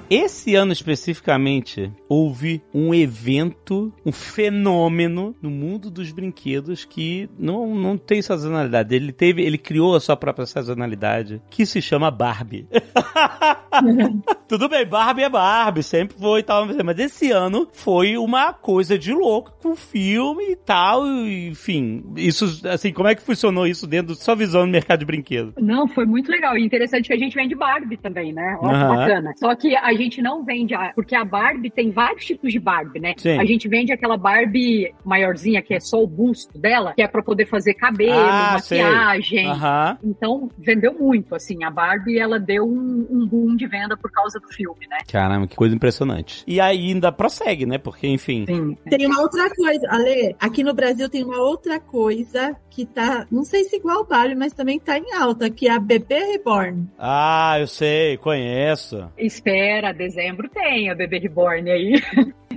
Esse 0.10 0.56
ano 0.56 0.72
especificamente, 0.72 1.92
houve 2.08 2.62
um 2.74 2.94
evento, 2.94 3.92
um 4.06 4.12
fenômeno 4.12 5.36
no 5.42 5.50
mundo 5.50 5.92
dos 5.92 6.12
brinquedos 6.12 6.86
que 6.86 7.30
não, 7.38 7.76
não 7.76 7.98
tem 7.98 8.22
sazonalidade. 8.22 8.96
Ele 8.96 9.12
teve, 9.12 9.42
ele 9.42 9.58
criou 9.58 9.96
a 9.96 10.00
sua 10.00 10.16
própria 10.16 10.46
sazonalidade, 10.46 11.42
que 11.50 11.66
se 11.66 11.82
chama 11.82 12.10
Barbie. 12.10 12.68
Tudo 14.48 14.70
bem, 14.70 14.86
Barbie 14.86 15.24
é 15.24 15.30
Barbie, 15.30 15.84
sempre 15.84 16.18
foi 16.18 16.40
e 16.40 16.44
tal, 16.44 16.66
mas 16.86 17.00
esse 17.00 17.32
ano 17.32 17.68
foi 17.74 18.18
uma 18.18 18.54
coisa 18.54 18.98
de 18.98 19.12
louco 19.12 19.52
com 19.62 19.76
filme 19.76 20.52
e 20.52 20.56
tal, 20.66 21.06
enfim. 21.08 22.04
Isso, 22.16 22.62
assim, 22.68 22.92
como 22.92 23.08
é 23.08 23.16
que 23.16 23.22
funcionou 23.22 23.66
isso 23.68 23.88
dentro 23.88 24.16
da 24.16 24.22
sua 24.22 24.36
visão 24.36 24.66
no 24.66 24.72
mercado 24.72 25.00
de 25.00 25.06
brinquedos? 25.06 25.54
Não, 25.58 25.88
foi 25.88 26.06
muito 26.06 26.30
legal. 26.32 26.58
E 26.58 26.64
interessante 26.66 27.08
que 27.08 27.14
a 27.14 27.18
gente 27.18 27.36
vende 27.36 27.56
Barbie 27.56 27.98
também, 27.98 28.34
né? 28.34 28.58
Ó, 28.62 28.70
Aham. 28.70 28.96
bacana. 28.98 29.34
Só 29.38 29.56
que 29.56 29.76
a 29.76 29.94
gente 29.94 30.22
não 30.22 30.44
vende, 30.44 30.74
a, 30.74 30.92
porque 30.94 31.16
a 31.16 31.24
Barbie 31.24 31.70
tem 31.72 31.92
vários 31.92 32.26
tipos 32.26 32.52
de 32.52 32.60
Barbie, 32.60 33.00
né? 33.00 33.14
Sim. 33.18 33.40
A 33.40 33.46
gente 33.46 33.68
vende 33.68 33.92
aquela 33.94 34.18
Barbie 34.18 34.94
maiorzinha, 35.06 35.62
que 35.62 35.74
é 35.74 35.80
só 35.80 36.02
o 36.04 36.08
busto 36.08 36.58
dela, 36.60 36.94
que 36.96 37.02
é 37.02 37.08
pra 37.08 37.22
poder 37.24 37.46
fazer 37.46 37.74
cabelo, 37.74 38.14
Ah, 38.30 38.52
maquiagem. 38.54 39.48
Aham. 39.48 39.98
Então, 40.04 40.50
vendeu 40.58 40.94
muito, 40.94 41.34
assim. 41.36 41.64
A 41.64 41.70
Barbie, 41.70 42.20
ela 42.20 42.40
deu 42.40 42.66
um, 42.66 43.08
um 43.10 43.26
boom 43.28 43.56
de 43.56 43.68
venda 43.68 43.96
por 43.98 44.12
causa 44.12 44.40
do 44.40 44.48
filme, 44.50 44.88
né? 44.90 44.98
Caramba, 45.10 45.48
que 45.48 45.56
coisa 45.56 45.76
impressionante. 45.76 46.44
E 46.48 46.60
ainda 46.60 47.12
prossegue, 47.12 47.66
né? 47.66 47.78
Porque, 47.78 48.08
enfim. 48.08 48.46
Sim. 48.46 48.76
Tem 48.90 49.06
uma 49.06 49.22
outra 49.22 49.50
coisa, 49.56 49.88
Ale, 49.90 50.36
aqui 50.48 50.64
no 50.64 50.74
Brasil 50.74 51.10
tem 51.10 51.24
uma 51.24 51.40
outra 51.40 51.80
coisa 51.80 52.56
que 52.78 52.86
tá, 52.86 53.26
não 53.32 53.44
sei 53.44 53.64
se 53.64 53.78
igual 53.78 54.06
Barbie, 54.06 54.36
mas 54.36 54.54
também 54.54 54.80
tá 54.80 55.00
em 55.00 55.12
alta, 55.12 55.50
que 55.50 55.68
é 55.68 55.72
a 55.72 55.80
Bebê 55.80 56.20
Reborn. 56.20 56.88
Ah, 57.00 57.58
eu 57.60 57.66
sei, 57.66 58.18
conheço. 58.18 59.12
Espera, 59.18 59.92
dezembro 59.92 60.48
tem 60.48 60.88
a 60.92 60.94
Bebê 60.94 61.18
Reborn 61.18 61.72
aí. 61.72 61.94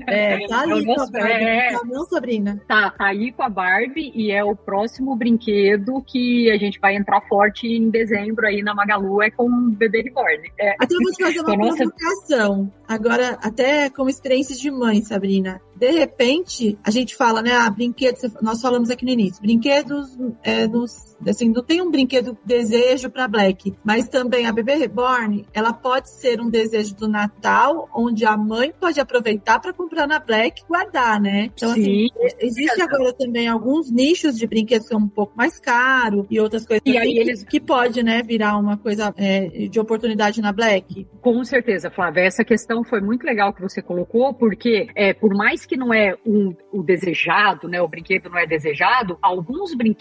É, 0.07 0.45
tá 0.47 0.61
ali 0.61 0.85
com 0.85 1.00
a 1.00 1.07
Barbie, 1.07 1.33
é. 1.33 1.73
tá 1.73 1.81
não, 1.87 2.05
Sabrina? 2.05 2.61
Tá, 2.69 2.91
tá 2.91 3.07
aí 3.07 3.33
com 3.33 3.43
a 3.43 3.49
Barbie 3.49 4.12
e 4.15 4.31
é 4.31 4.45
o 4.45 4.55
próximo 4.55 5.17
brinquedo 5.17 6.03
que 6.07 6.50
a 6.50 6.59
gente 6.59 6.79
vai 6.79 6.97
entrar 6.97 7.23
forte 7.23 7.67
em 7.67 7.89
dezembro 7.89 8.47
aí 8.47 8.61
na 8.61 8.75
Magalu, 8.75 9.23
é 9.23 9.31
com 9.31 9.47
o 9.47 9.71
Bebê 9.71 10.03
Reborn. 10.03 10.53
É, 10.59 10.75
Até 10.79 10.95
eu 10.95 10.99
vou 11.00 11.12
te 11.12 11.25
fazer 11.25 11.41
uma 11.41 11.57
Nossa. 11.57 11.77
provocação. 11.79 12.71
Agora, 12.87 13.39
até 13.43 13.89
como 13.89 14.11
experiência 14.11 14.55
de 14.55 14.71
mãe, 14.71 15.00
Sabrina. 15.00 15.62
De 15.77 15.91
repente, 15.93 16.79
a 16.85 16.91
gente 16.91 17.17
fala, 17.17 17.41
né? 17.41 17.53
Ah, 17.53 17.71
brinquedos, 17.71 18.21
nós 18.43 18.61
falamos 18.61 18.91
aqui 18.91 19.03
no 19.03 19.12
início, 19.12 19.41
brinquedos, 19.41 20.10
é, 20.43 20.67
nos, 20.67 21.17
assim, 21.26 21.50
não 21.50 21.62
tem 21.62 21.81
um 21.83 21.90
brinquedo 21.90 22.37
desejo 22.45 23.11
para 23.11 23.29
Black, 23.29 23.75
mas 23.85 24.09
também 24.09 24.47
a 24.47 24.52
Bebê 24.52 24.75
Reborn, 24.75 25.47
ela 25.52 25.73
pode 25.73 26.11
ser 26.11 26.40
um 26.40 26.49
desejo 26.50 26.95
do 26.95 27.09
Natal, 27.09 27.88
onde 27.95 28.25
a 28.25 28.37
mãe 28.37 28.73
pode 28.79 29.00
aproveitar 29.00 29.61
para 29.61 29.73
comprar 29.73 30.07
na 30.07 30.19
Black 30.19 30.62
e 30.62 30.67
guardar, 30.67 31.21
né? 31.21 31.50
Então, 31.55 31.71
assim, 31.71 31.83
sim. 31.83 32.09
Existe 32.38 32.81
agora 32.81 33.12
também 33.12 33.49
alguns 33.49 33.90
nichos 33.90 34.38
de 34.38 34.47
brinquedos 34.47 34.87
que 34.87 34.95
são 34.95 35.00
um 35.00 35.09
pouco 35.09 35.37
mais 35.37 35.59
caros 35.59 36.26
e 36.31 36.38
outras 36.40 36.67
coisas 36.67 36.83
E 36.87 36.97
aí 36.97 37.09
assim, 37.09 37.19
eles- 37.19 37.45
que 37.45 37.61
pode, 37.61 38.02
né, 38.02 38.23
virar 38.23 38.57
uma 38.57 38.76
coisa 38.76 39.12
é, 39.17 39.69
de 39.69 39.81
oportunidade 39.81 40.40
na 40.40 40.52
Black. 40.52 41.07
Com 41.21 41.45
certeza, 41.45 41.90
Flávia. 41.90 42.23
Essa 42.23 42.45
questão 42.45 42.85
foi 42.85 43.00
muito 43.00 43.25
legal 43.25 43.52
que 43.52 43.61
você 43.61 43.83
colocou, 43.83 44.33
porque 44.35 44.88
é, 44.95 45.12
por 45.12 45.35
mais 45.35 45.67
que 45.67 45.76
não 45.76 45.93
é 45.93 46.17
um, 46.26 46.55
o 46.73 46.83
desejado, 46.83 47.69
né? 47.69 47.81
O 47.83 47.88
brinquedo 47.88 48.31
não 48.31 48.38
é 48.38 48.47
desejado, 48.47 49.19
alguns 49.21 49.75
brinquedos 49.75 50.00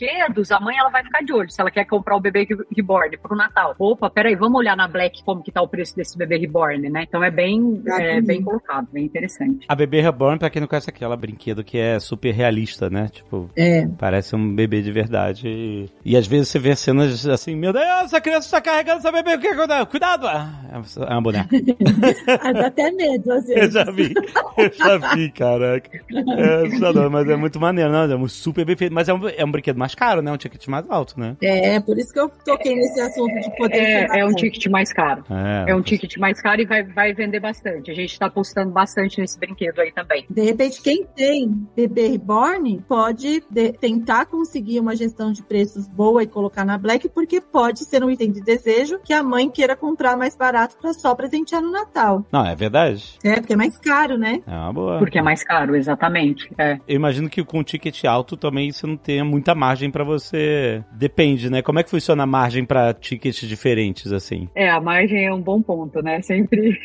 a 0.52 0.60
mãe 0.60 0.78
ela 0.78 0.90
vai 0.90 1.04
ficar 1.04 1.22
de 1.24 1.34
olho 1.34 1.50
se 1.50 1.60
ela 1.60 1.72
quer 1.72 1.86
comprar 1.86 2.16
o 2.16 2.20
bebê 2.20 2.46
re- 2.50 2.56
reborn 2.76 3.18
pro 3.18 3.36
Natal. 3.36 3.76
Opa, 3.78 4.10
peraí, 4.10 4.36
vamos 4.36 4.58
olhar 4.60 4.76
na 4.76 4.88
Black 4.88 5.24
como 5.24 5.42
que 5.44 5.52
tá 5.52 5.62
o 5.62 5.68
preço 5.68 5.96
desse 5.96 6.18
bebê 6.18 6.38
reborn, 6.38 6.90
né? 6.90 7.04
Então 7.08 7.24
é 7.24 7.32
bem, 7.32 7.82
é, 7.88 8.22
bem 8.22 8.42
colocado, 8.42 8.88
bem 8.92 9.06
interessante. 9.06 9.66
A 9.68 9.76
bebê 9.76 10.02
reborn, 10.02 10.38
pra 10.40 10.50
quem 10.50 10.60
não 10.62 10.68
conhece, 10.68 10.90
é 10.90 10.94
aquela 10.94 11.16
brinquedo 11.18 11.64
que 11.64 11.78
é 11.78 12.00
super 12.00 12.34
realista, 12.34 12.90
né? 12.90 13.08
Tipo, 13.12 13.50
É. 13.56 13.88
parece 13.98 14.36
um 14.36 14.56
bebê 14.56 14.82
de 14.82 14.92
verdade. 14.92 15.48
E, 15.48 15.90
e 16.06 16.18
às 16.18 16.28
vezes 16.28 16.50
você 16.50 16.60
vê 16.60 16.76
cenas 16.76 17.28
assim, 17.28 17.56
meu 17.56 17.74
Deus, 17.74 17.86
essa 18.06 18.22
criança 18.22 18.46
está 18.48 18.62
carregando 18.62 19.00
essa 19.00 19.12
bebê, 19.12 19.36
o 19.36 19.40
que 19.40 19.48
acontece? 19.48 19.86
Cuidado! 19.88 20.28
Ah, 20.28 20.50
é 20.72 21.12
uma 21.14 21.22
boneca. 21.22 21.50
Dá 22.54 22.68
até 22.68 22.92
medo, 22.92 23.32
às 23.32 23.48
Eu 23.50 23.56
vezes. 23.56 23.74
já 23.74 23.84
vi, 23.86 24.14
eu 24.58 24.72
já 24.74 24.98
vi, 25.16 25.32
caraca. 25.32 25.90
É 26.38 26.66
assustador, 26.68 27.10
mas 27.10 27.28
é 27.30 27.36
muito 27.36 27.60
maneiro, 27.60 27.92
não? 27.92 28.04
É 28.04 28.16
um 28.16 28.28
super 28.28 28.66
bem 28.66 28.76
feito. 28.76 28.94
Mas 28.94 29.08
é 29.10 29.14
um, 29.14 29.28
é 29.28 29.46
um 29.46 29.52
brinquedo 29.52 29.78
mais 29.80 29.96
caro, 29.96 30.22
né? 30.22 30.32
Um 30.32 30.38
ticket 30.38 30.68
mais 30.68 30.86
alto, 30.90 31.20
né? 31.20 31.36
É, 31.42 31.80
por 31.80 31.98
isso 31.98 32.14
que 32.14 32.20
eu 32.20 32.30
toquei 32.46 32.76
nesse 32.76 33.00
assunto 33.02 33.34
de 33.40 33.56
poder 33.58 33.78
É, 33.80 34.20
é 34.20 34.26
um 34.26 34.34
ticket 34.34 34.68
mais 34.68 34.92
caro. 34.94 35.24
É, 35.30 35.72
É 35.72 35.76
um 35.76 35.82
ticket 35.82 36.18
mais 36.18 36.42
caro 36.42 36.62
e 36.62 36.66
vai, 36.66 36.84
vai 36.84 37.14
vender 37.14 37.40
bastante. 37.40 37.90
A 37.90 37.94
gente 37.94 38.18
tá 38.20 38.26
apostando 38.28 38.72
bastante 38.72 39.20
nesse 39.20 39.40
brinquedo 39.40 39.80
aí 39.80 39.92
também. 39.92 40.26
De 40.30 40.42
repente, 40.42 40.82
quem 40.82 41.06
tem 41.16 41.68
bebê 41.76 42.08
reborn 42.10 42.84
pode 42.88 43.44
de- 43.50 43.72
tentar 43.74 44.26
conseguir 44.26 44.80
uma 44.80 44.96
gestão 44.96 45.32
de 45.32 45.42
preços 45.44 45.88
boa 45.88 46.22
e 46.24 46.28
colocar 46.28 46.66
na 46.66 46.78
Black, 46.78 47.08
porque 47.10 47.40
pode 47.42 47.86
ser 47.86 48.04
um 48.04 48.10
item 48.10 48.32
de 48.32 48.42
desejo 48.42 49.00
que 49.04 49.14
a 49.14 49.24
mãe 49.24 49.50
queira 49.50 49.76
comprar 49.76 50.18
mais 50.18 50.36
barato 50.36 50.76
para 50.82 50.94
só 50.94 51.16
presentear 51.16 51.62
no 51.62 51.72
Natal. 51.72 52.26
Não, 52.32 52.46
é 52.46 52.56
verdade. 52.56 53.18
É, 53.24 53.36
porque 53.40 53.54
é 53.54 53.56
mais 53.56 53.78
caro, 53.78 54.18
né? 54.18 54.42
É 54.46 54.52
uma 54.52 54.74
boa. 54.74 55.00
Porque 55.00 55.18
é 55.18 55.22
mais 55.22 55.44
caro, 55.44 55.76
exatamente. 55.76 56.52
É. 56.58 56.78
Eu 56.88 56.96
imagino 56.96 57.30
que 57.30 57.44
com 57.44 57.64
ticket 57.64 58.04
alto 58.06 58.36
também 58.36 58.72
você 58.72 58.86
não 58.86 58.98
tenha 58.98 59.24
muita 59.24 59.56
margem 59.56 59.69
pra 59.92 60.04
você. 60.04 60.84
Depende, 60.92 61.50
né? 61.50 61.62
Como 61.62 61.80
é 61.80 61.84
que 61.84 61.90
funciona 61.90 62.24
a 62.24 62.28
margem 62.28 62.66
pra 62.66 62.94
tickets 62.94 63.48
diferentes, 63.48 64.12
assim? 64.12 64.48
É, 64.56 64.70
a 64.70 64.80
margem 64.80 65.26
é 65.26 65.34
um 65.34 65.42
bom 65.42 65.62
ponto, 65.62 66.02
né? 66.02 66.22
Sempre. 66.24 66.78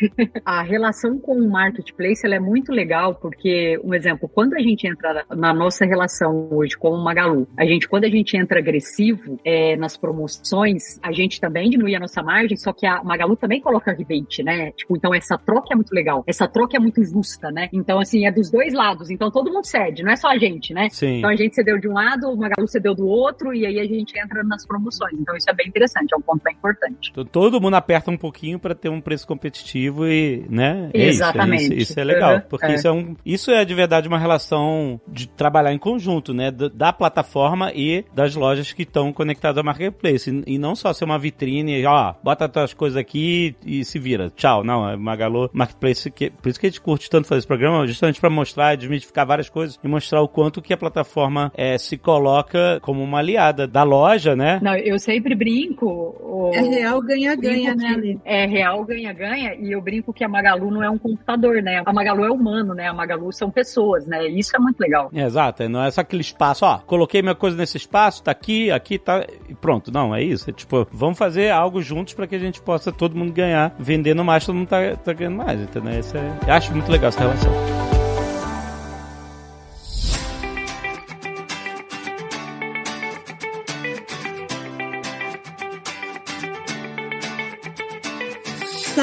a 0.45 0.63
relação 0.63 1.19
com 1.19 1.37
o 1.37 1.51
marketplace 1.51 2.25
ela 2.25 2.35
é 2.35 2.41
muito 2.41 2.73
legal, 2.73 3.15
porque, 3.15 3.79
um 3.83 3.95
exemplo, 3.95 4.29
quando 4.29 4.55
a 4.55 4.61
gente 4.61 4.87
entra 4.87 5.25
na 5.31 5.53
nossa 5.53 5.85
relação 5.85 6.49
hoje 6.51 6.77
com 6.77 6.91
o 6.91 7.03
Magalu, 7.03 7.49
a 7.57 7.65
gente, 7.65 7.89
quando 7.89 8.05
a 8.05 8.09
gente 8.09 8.37
entra 8.37 8.59
agressivo 8.59 9.39
é, 9.45 9.77
nas 9.77 9.97
promoções, 9.97 10.99
a 11.03 11.13
gente 11.13 11.41
também 11.41 11.71
diminui 11.71 11.95
a 11.95 12.01
nossa 12.01 12.23
margem, 12.23 12.57
só 12.57 12.73
que 12.73 12.87
a 12.87 13.03
Magalu 13.03 13.37
também 13.37 13.61
coloca 13.61 13.93
rebate, 13.93 14.43
né? 14.43 14.73
Tipo, 14.73 14.97
então 14.97 15.15
essa 15.15 15.39
troca 15.39 15.69
é 15.73 15.77
muito 15.77 15.93
legal. 15.93 16.25
Essa 16.27 16.49
troca 16.49 16.77
é 16.77 16.81
muito 16.81 17.03
justa, 17.05 17.51
né? 17.51 17.69
Então, 17.73 17.99
assim, 17.99 18.27
é 18.27 18.33
dos 18.33 18.51
dois 18.51 18.73
lados. 18.73 19.11
Então 19.11 19.31
todo 19.31 19.53
mundo 19.53 19.65
cede, 19.65 20.03
não 20.03 20.13
é 20.13 20.17
só 20.17 20.29
a 20.29 20.39
gente, 20.39 20.73
né? 20.73 20.89
Sim. 20.91 21.19
Então 21.19 21.31
a 21.31 21.37
gente 21.37 21.55
cedeu 21.55 21.79
de 21.79 21.89
um 21.89 21.93
lado, 21.93 22.29
o 22.29 22.37
Magalu 22.37 22.67
cedeu 22.75 22.95
do 22.95 23.07
outro, 23.07 23.55
e 23.55 23.65
aí 23.67 23.79
a 23.79 23.85
gente 23.85 24.19
entra 24.19 24.43
nas 24.45 24.67
promoções. 24.67 25.15
Então 25.19 25.37
isso 25.37 25.49
é 25.49 25.55
bem 25.55 25.69
interessante, 25.69 26.13
é 26.13 26.17
um 26.17 26.21
ponto 26.21 26.43
bem 26.43 26.55
importante. 26.55 27.13
T- 27.13 27.25
Todo 27.25 27.61
mundo 27.61 27.75
aperta 27.75 28.11
um 28.11 28.17
pouquinho 28.17 28.59
pra 28.59 28.75
ter 28.75 28.89
um 28.89 29.01
preço 29.01 29.27
competitivo 29.27 30.07
e, 30.07 30.45
né? 30.49 30.91
É 30.93 30.99
isso, 31.09 31.19
Exatamente. 31.23 31.65
Isso, 31.65 31.73
isso 31.93 32.01
é 32.01 32.05
legal, 32.05 32.35
Uhum, 32.35 32.41
porque 32.49 32.67
é. 32.67 32.75
isso 32.75 32.87
é 32.89 32.93
um, 32.93 33.17
isso 33.25 33.51
é 33.51 33.65
de 33.65 33.75
verdade 33.75 34.09
uma 34.09 34.19
relação 34.19 35.01
de 35.09 35.27
trabalhar 35.29 35.73
em 35.73 35.79
conjunto, 35.79 36.33
né? 36.35 36.51
Da, 36.51 36.69
da 36.69 36.93
plataforma 36.93 37.71
e 37.75 38.05
das 38.15 38.35
lojas 38.35 38.73
que 38.73 38.83
estão 38.83 39.13
conectadas 39.13 39.59
ao 39.59 39.65
marketplace 39.65 40.31
e, 40.47 40.55
e 40.55 40.59
não 40.59 40.75
só 40.75 40.93
ser 40.93 41.05
uma 41.05 41.19
vitrine, 41.19 41.85
ó, 41.87 42.15
bota 42.23 42.49
tuas 42.49 42.73
coisas 42.75 42.97
aqui 42.97 43.55
e 43.65 43.85
se 43.85 43.99
vira. 43.99 44.31
Tchau. 44.35 44.65
Não, 44.65 44.89
é 44.89 44.97
Magalu 44.97 45.49
Marketplace 45.53 46.11
que 46.11 46.31
por 46.31 46.49
isso 46.49 46.59
que 46.61 46.67
a 46.67 46.71
gente 46.71 46.81
curte 46.81 47.09
tanto 47.11 47.29
fazer 47.29 47.39
esse 47.39 47.47
programa, 47.47 47.87
justamente 47.87 48.21
pra 48.21 48.31
mostrar, 48.31 48.77
desmistificar 48.77 49.27
várias 49.27 49.49
coisas 49.49 49.79
e 49.83 49.89
mostrar 49.89 50.21
o 50.23 50.29
quanto 50.29 50.61
que 50.63 50.73
a 50.73 50.77
plataforma 50.77 51.53
é, 51.57 51.77
se 51.79 51.97
coloca 51.99 52.59
como 52.83 53.03
uma 53.03 53.19
aliada 53.19 53.67
da 53.67 53.83
loja, 53.83 54.35
né? 54.37 54.59
Não, 54.63 54.75
eu 54.77 54.99
sempre 54.99 55.35
brinco. 55.35 55.87
o- 55.87 56.51
É 56.55 56.61
real 56.61 57.01
ganha-ganha, 57.03 57.75
né, 57.75 57.87
que 57.89 57.95
Ale? 57.95 58.21
É 58.25 58.47
real 58.47 58.85
ganha-ganha, 58.85 59.55
e 59.55 59.73
eu 59.73 59.81
brinco 59.81 60.13
que 60.13 60.23
a 60.25 60.29
Magalu 60.29 60.71
não 60.71 60.83
é 60.83 60.91
um 60.91 60.99
computador, 60.99 61.63
né? 61.63 61.83
A 61.85 61.93
Magalu 61.93 62.25
é 62.25 62.31
humano, 62.31 62.75
né? 62.75 62.87
A 62.89 62.93
Magalu 62.93 63.33
são 63.33 63.51
pessoas, 63.51 64.07
né? 64.07 64.27
Isso 64.29 64.55
é 64.57 64.59
muito 64.59 64.79
legal. 64.81 65.11
É, 65.15 65.23
Exato, 65.25 65.69
não 65.69 65.83
é 65.85 65.91
só 65.91 66.01
aquele 66.03 66.23
espaço, 66.23 66.65
ó, 66.65 66.79
coloquei 66.79 67.23
minha 67.23 67.35
coisa 67.35 67.57
nesse 67.57 67.77
espaço, 67.77 68.23
tá 68.23 68.31
aqui, 68.31 68.71
aqui, 68.71 68.99
tá, 68.99 69.25
e 69.49 69.55
pronto. 69.55 69.91
Não, 69.93 70.15
é 70.15 70.23
isso. 70.23 70.49
É 70.51 70.53
tipo, 70.53 70.87
vamos 70.93 71.19
fazer 71.19 71.51
algo 71.51 71.81
juntos 71.83 72.15
pra 72.15 72.27
que 72.27 72.35
a 72.35 72.39
gente 72.39 72.61
possa 72.61 72.93
todo 72.93 73.17
mundo 73.17 73.33
ganhar, 73.33 73.75
vendendo 73.79 74.25
mais, 74.25 74.45
todo 74.45 74.55
mundo 74.57 74.69
tá, 74.69 74.95
tá 74.97 75.13
ganhando 75.13 75.37
mais, 75.37 75.61
entendeu? 75.61 75.99
Isso 75.99 76.17
é, 76.17 76.39
eu 76.47 76.53
acho 76.55 76.73
muito 76.73 76.91
legal 76.91 77.09
essa 77.09 77.21
relação. 77.21 77.94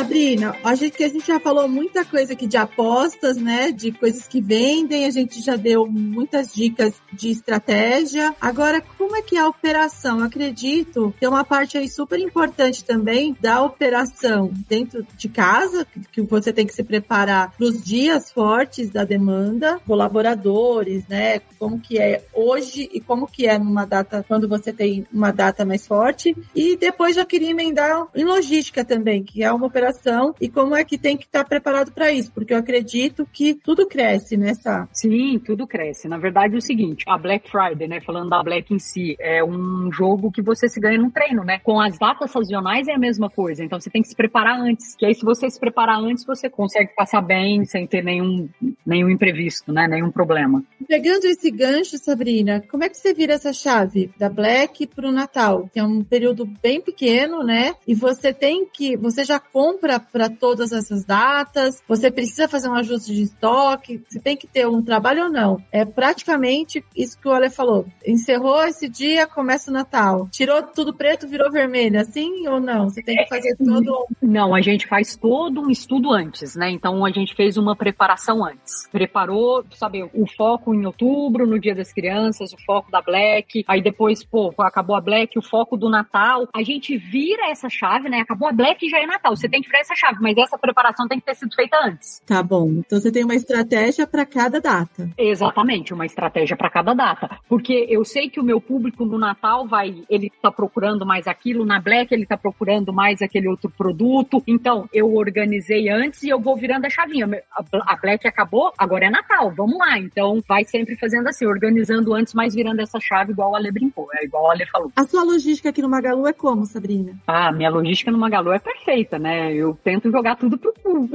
Sabrina, 0.02 0.56
a 0.64 0.74
gente 0.74 1.04
a 1.04 1.08
gente 1.08 1.28
já 1.28 1.40
falou 1.40 1.68
muita 1.68 2.04
coisa 2.04 2.34
aqui 2.34 2.48
de 2.48 2.58
apostas, 2.58 3.38
né? 3.38 3.72
De 3.72 3.92
coisas 3.92 4.28
que 4.28 4.42
vendem, 4.42 5.06
a 5.06 5.12
gente 5.12 5.40
já 5.40 5.56
deu 5.56 5.86
muitas 5.86 6.52
dicas 6.52 6.96
de 7.14 7.30
estratégia. 7.30 8.34
Agora, 8.42 8.82
como 8.98 9.16
é 9.16 9.22
que 9.22 9.38
é 9.38 9.42
a 9.42 9.48
operação? 9.48 10.18
Eu 10.18 10.26
acredito 10.26 11.14
que 11.20 11.24
é 11.24 11.30
uma 11.30 11.44
parte 11.44 11.78
aí 11.78 11.88
super 11.88 12.18
importante 12.20 12.84
também 12.84 13.38
da 13.40 13.62
operação 13.62 14.52
dentro 14.68 15.06
de 15.16 15.30
casa, 15.30 15.86
que 16.12 16.24
você 16.24 16.52
tem 16.52 16.66
que 16.66 16.74
se 16.74 16.84
preparar 16.84 17.52
para 17.56 17.66
os 17.68 17.84
dias 17.84 18.32
fortes 18.32 18.90
da 18.90 19.04
demanda, 19.04 19.80
colaboradores, 19.86 21.08
né? 21.08 21.42
Como 21.60 21.80
que 21.80 22.00
é 22.00 22.24
hoje 22.34 22.90
e 22.92 23.00
como 23.00 23.28
que 23.28 23.46
é 23.46 23.60
numa 23.60 23.86
data 23.86 24.26
quando 24.28 24.48
você 24.48 24.74
tem 24.74 25.06
uma 25.14 25.30
data 25.30 25.64
mais 25.64 25.86
forte. 25.86 26.36
E 26.56 26.76
depois 26.76 27.16
já 27.16 27.24
queria 27.24 27.52
emendar 27.52 28.08
em 28.16 28.24
logística 28.24 28.84
também, 28.84 29.24
que 29.24 29.44
é 29.44 29.52
uma 29.54 29.68
operação 29.68 29.91
e 30.40 30.50
como 30.50 30.76
é 30.76 30.84
que 30.84 30.98
tem 30.98 31.18
que 31.18 31.26
estar 31.26 31.44
preparado 31.44 31.92
para 31.92 32.12
isso, 32.12 32.32
porque 32.32 32.54
eu 32.54 32.58
acredito 32.58 33.28
que 33.32 33.54
tudo 33.54 33.88
cresce 33.88 34.38
nessa. 34.38 34.88
Sim, 34.92 35.40
tudo 35.40 35.68
cresce. 35.68 36.08
Na 36.08 36.18
verdade, 36.18 36.56
é 36.56 36.58
o 36.58 36.62
seguinte, 36.62 37.04
a 37.08 37.18
Black 37.18 37.50
Friday, 37.50 37.88
né, 37.88 38.02
falando 38.02 38.30
da 38.30 38.44
Black 38.44 38.74
em 38.74 38.80
si, 38.80 39.16
é 39.20 39.44
um 39.44 39.92
jogo 39.92 40.32
que 40.32 40.42
você 40.42 40.68
se 40.68 40.80
ganha 40.80 40.98
num 40.98 41.10
treino, 41.10 41.44
né? 41.44 41.60
Com 41.60 41.80
as 41.80 41.98
datas 41.98 42.32
sazonais 42.32 42.88
é 42.88 42.94
a 42.94 43.00
mesma 43.00 43.30
coisa, 43.30 43.64
então 43.64 43.80
você 43.80 43.90
tem 43.90 44.02
que 44.02 44.10
se 44.10 44.16
preparar 44.16 44.60
antes, 44.60 44.96
que 44.96 45.06
aí 45.06 45.14
se 45.14 45.24
você 45.24 45.50
se 45.50 45.60
preparar 45.60 46.00
antes, 46.00 46.26
você 46.26 46.50
consegue 46.50 46.94
passar 46.96 47.22
bem 47.22 47.66
sem 47.66 47.86
ter 47.88 48.04
nenhum, 48.04 48.50
nenhum 48.86 49.10
imprevisto, 49.10 49.72
né, 49.72 49.88
nenhum 49.88 50.12
problema. 50.12 50.64
Pegando 50.88 51.26
esse 51.26 51.50
gancho, 51.52 51.98
Sabrina, 51.98 52.64
como 52.70 52.84
é 52.84 52.90
que 52.90 52.98
você 52.98 53.14
vira 53.14 53.34
essa 53.34 53.54
chave 53.54 54.12
da 54.18 54.30
Black 54.30 54.88
para 54.88 55.08
o 55.08 55.12
Natal? 55.12 55.70
Que 55.72 55.80
é 55.80 55.84
um 55.84 56.04
período 56.04 56.46
bem 56.62 56.82
pequeno, 56.82 57.44
né? 57.44 57.76
E 57.88 57.94
você 57.94 58.34
tem 58.34 58.66
que, 58.66 58.96
você 58.98 59.24
já 59.24 59.40
compra 59.40 59.81
para 59.82 60.30
todas 60.30 60.72
essas 60.72 61.04
datas, 61.04 61.82
você 61.88 62.12
precisa 62.12 62.48
fazer 62.48 62.70
um 62.70 62.76
ajuste 62.76 63.14
de 63.14 63.24
estoque, 63.24 64.04
você 64.08 64.20
tem 64.20 64.38
que 64.38 64.48
ter 64.48 64.68
um 64.68 64.82
trabalho 64.82 65.24
ou 65.24 65.30
não. 65.30 65.58
É 65.72 65.84
praticamente 65.84 66.86
isso 66.96 67.20
que 67.20 67.28
o 67.28 67.32
Ale 67.32 67.50
falou. 67.50 67.86
Encerrou 68.06 68.64
esse 68.64 68.88
dia, 68.88 69.26
começa 69.26 69.72
o 69.72 69.74
Natal. 69.74 70.30
Tirou 70.32 70.62
tudo 70.62 70.94
preto, 70.94 71.28
virou 71.28 71.52
vermelho, 71.52 72.00
assim 72.00 72.48
ou 72.48 72.60
não? 72.60 72.90
Você 72.90 73.02
tem 73.02 73.18
que 73.18 73.28
fazer 73.28 73.56
todo. 73.58 74.06
Não, 74.22 74.54
a 74.54 74.62
gente 74.62 74.88
faz 74.88 75.16
todo 75.16 75.62
um 75.62 75.70
estudo 75.70 76.12
antes, 76.12 76.56
né? 76.56 76.70
Então 76.70 77.04
a 77.04 77.12
gente 77.12 77.36
fez 77.36 77.58
uma 77.58 77.76
preparação 77.76 78.46
antes. 78.46 78.88
Preparou, 78.92 79.66
sabe, 79.76 80.04
o 80.14 80.26
foco 80.38 80.74
em 80.74 80.86
outubro, 80.86 81.48
no 81.48 81.60
Dia 81.60 81.74
das 81.74 81.92
Crianças, 81.92 82.54
o 82.54 82.58
foco 82.66 82.92
da 82.92 83.02
Black, 83.02 83.64
aí 83.68 83.82
depois, 83.82 84.24
pô, 84.24 84.54
acabou 84.60 84.96
a 84.96 85.02
Black, 85.02 85.38
o 85.38 85.42
foco 85.42 85.76
do 85.76 85.90
Natal. 85.90 86.48
A 86.54 86.62
gente 86.62 86.98
vira 86.98 87.50
essa 87.50 87.70
chave, 87.70 88.10
né? 88.10 88.20
Acabou 88.20 88.48
a 88.48 88.52
Black 88.52 88.88
já 88.90 89.00
é 89.00 89.06
Natal. 89.06 89.36
Você 89.36 89.50
tem 89.50 89.62
que 89.62 89.70
essa 89.80 89.96
chave, 89.96 90.18
mas 90.22 90.38
essa 90.38 90.58
preparação 90.58 91.08
tem 91.08 91.20
que 91.20 91.26
ter 91.26 91.36
sido 91.36 91.54
feita 91.56 91.78
antes. 91.84 92.22
Tá 92.26 92.42
bom. 92.44 92.70
Então 92.86 93.00
você 93.00 93.12
tem 93.12 93.24
uma 93.24 93.36
estratégia 93.36 94.06
para 94.06 94.26
cada 94.26 94.60
data. 94.60 95.10
Exatamente, 95.18 95.94
uma 95.94 96.06
estratégia 96.06 96.56
para 96.56 96.70
cada 96.70 96.94
data. 96.94 97.40
Porque 97.48 97.86
eu 97.90 98.04
sei 98.04 98.30
que 98.30 98.40
o 98.40 98.44
meu 98.44 98.60
público 98.60 99.06
no 99.06 99.18
Natal 99.18 99.68
vai, 99.68 100.04
ele 100.10 100.32
tá 100.42 100.52
procurando 100.52 101.06
mais 101.06 101.28
aquilo, 101.28 101.66
na 101.66 101.80
Black 101.80 102.14
ele 102.14 102.26
tá 102.26 102.38
procurando 102.38 102.94
mais 102.94 103.22
aquele 103.22 103.48
outro 103.48 103.70
produto. 103.70 104.44
Então, 104.48 104.88
eu 104.94 105.14
organizei 105.14 105.90
antes 105.90 106.24
e 106.24 106.30
eu 106.30 106.40
vou 106.40 106.56
virando 106.56 106.86
a 106.86 106.90
chavinha. 106.90 107.30
A 107.54 107.96
Black 107.96 108.28
acabou, 108.28 108.72
agora 108.78 109.06
é 109.06 109.10
Natal, 109.10 109.52
vamos 109.52 109.78
lá. 109.78 109.98
Então, 109.98 110.42
vai 110.48 110.64
sempre 110.66 110.96
fazendo 110.96 111.28
assim, 111.28 111.46
organizando 111.46 112.14
antes, 112.14 112.34
mas 112.34 112.54
virando 112.54 112.82
essa 112.82 113.00
chave 113.00 113.32
igual 113.32 113.56
a 113.56 113.58
Ale 113.58 113.72
brincou, 113.72 114.08
é 114.14 114.26
igual 114.26 114.50
a 114.50 114.54
Ale 114.54 114.66
falou. 114.68 114.92
A 114.96 115.04
sua 115.04 115.24
logística 115.24 115.70
aqui 115.70 115.82
no 115.82 115.90
Magalu 115.90 116.28
é 116.28 116.34
como, 116.34 116.66
Sabrina? 116.66 117.14
Ah, 117.28 117.52
minha 117.52 117.70
logística 117.70 118.12
no 118.12 118.18
Magalu 118.18 118.52
é 118.52 118.60
perfeita, 118.60 119.18
né? 119.20 119.51
Eu 119.52 119.78
tento 119.84 120.12
jogar 120.12 120.36
tudo 120.36 120.58
pro 120.58 120.74
full. 120.82 121.10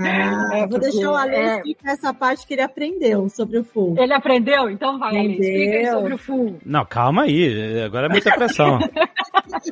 Ah, 0.00 0.58
é, 0.58 0.66
vou 0.66 0.78
deixar 0.78 1.10
o 1.10 1.14
Ale 1.14 1.34
é... 1.34 1.56
explicar 1.56 1.92
essa 1.92 2.14
parte 2.14 2.46
que 2.46 2.54
ele 2.54 2.62
aprendeu 2.62 3.28
sobre 3.28 3.58
o 3.58 3.64
full. 3.64 3.96
Ele 3.98 4.12
aprendeu? 4.12 4.70
Então 4.70 4.98
vai, 4.98 5.16
Ale, 5.16 5.32
explica 5.32 5.92
sobre 5.92 6.14
o 6.14 6.18
full. 6.18 6.58
Não, 6.64 6.84
calma 6.84 7.22
aí, 7.22 7.82
agora 7.82 8.06
é 8.06 8.08
muita 8.08 8.32
pressão. 8.32 8.78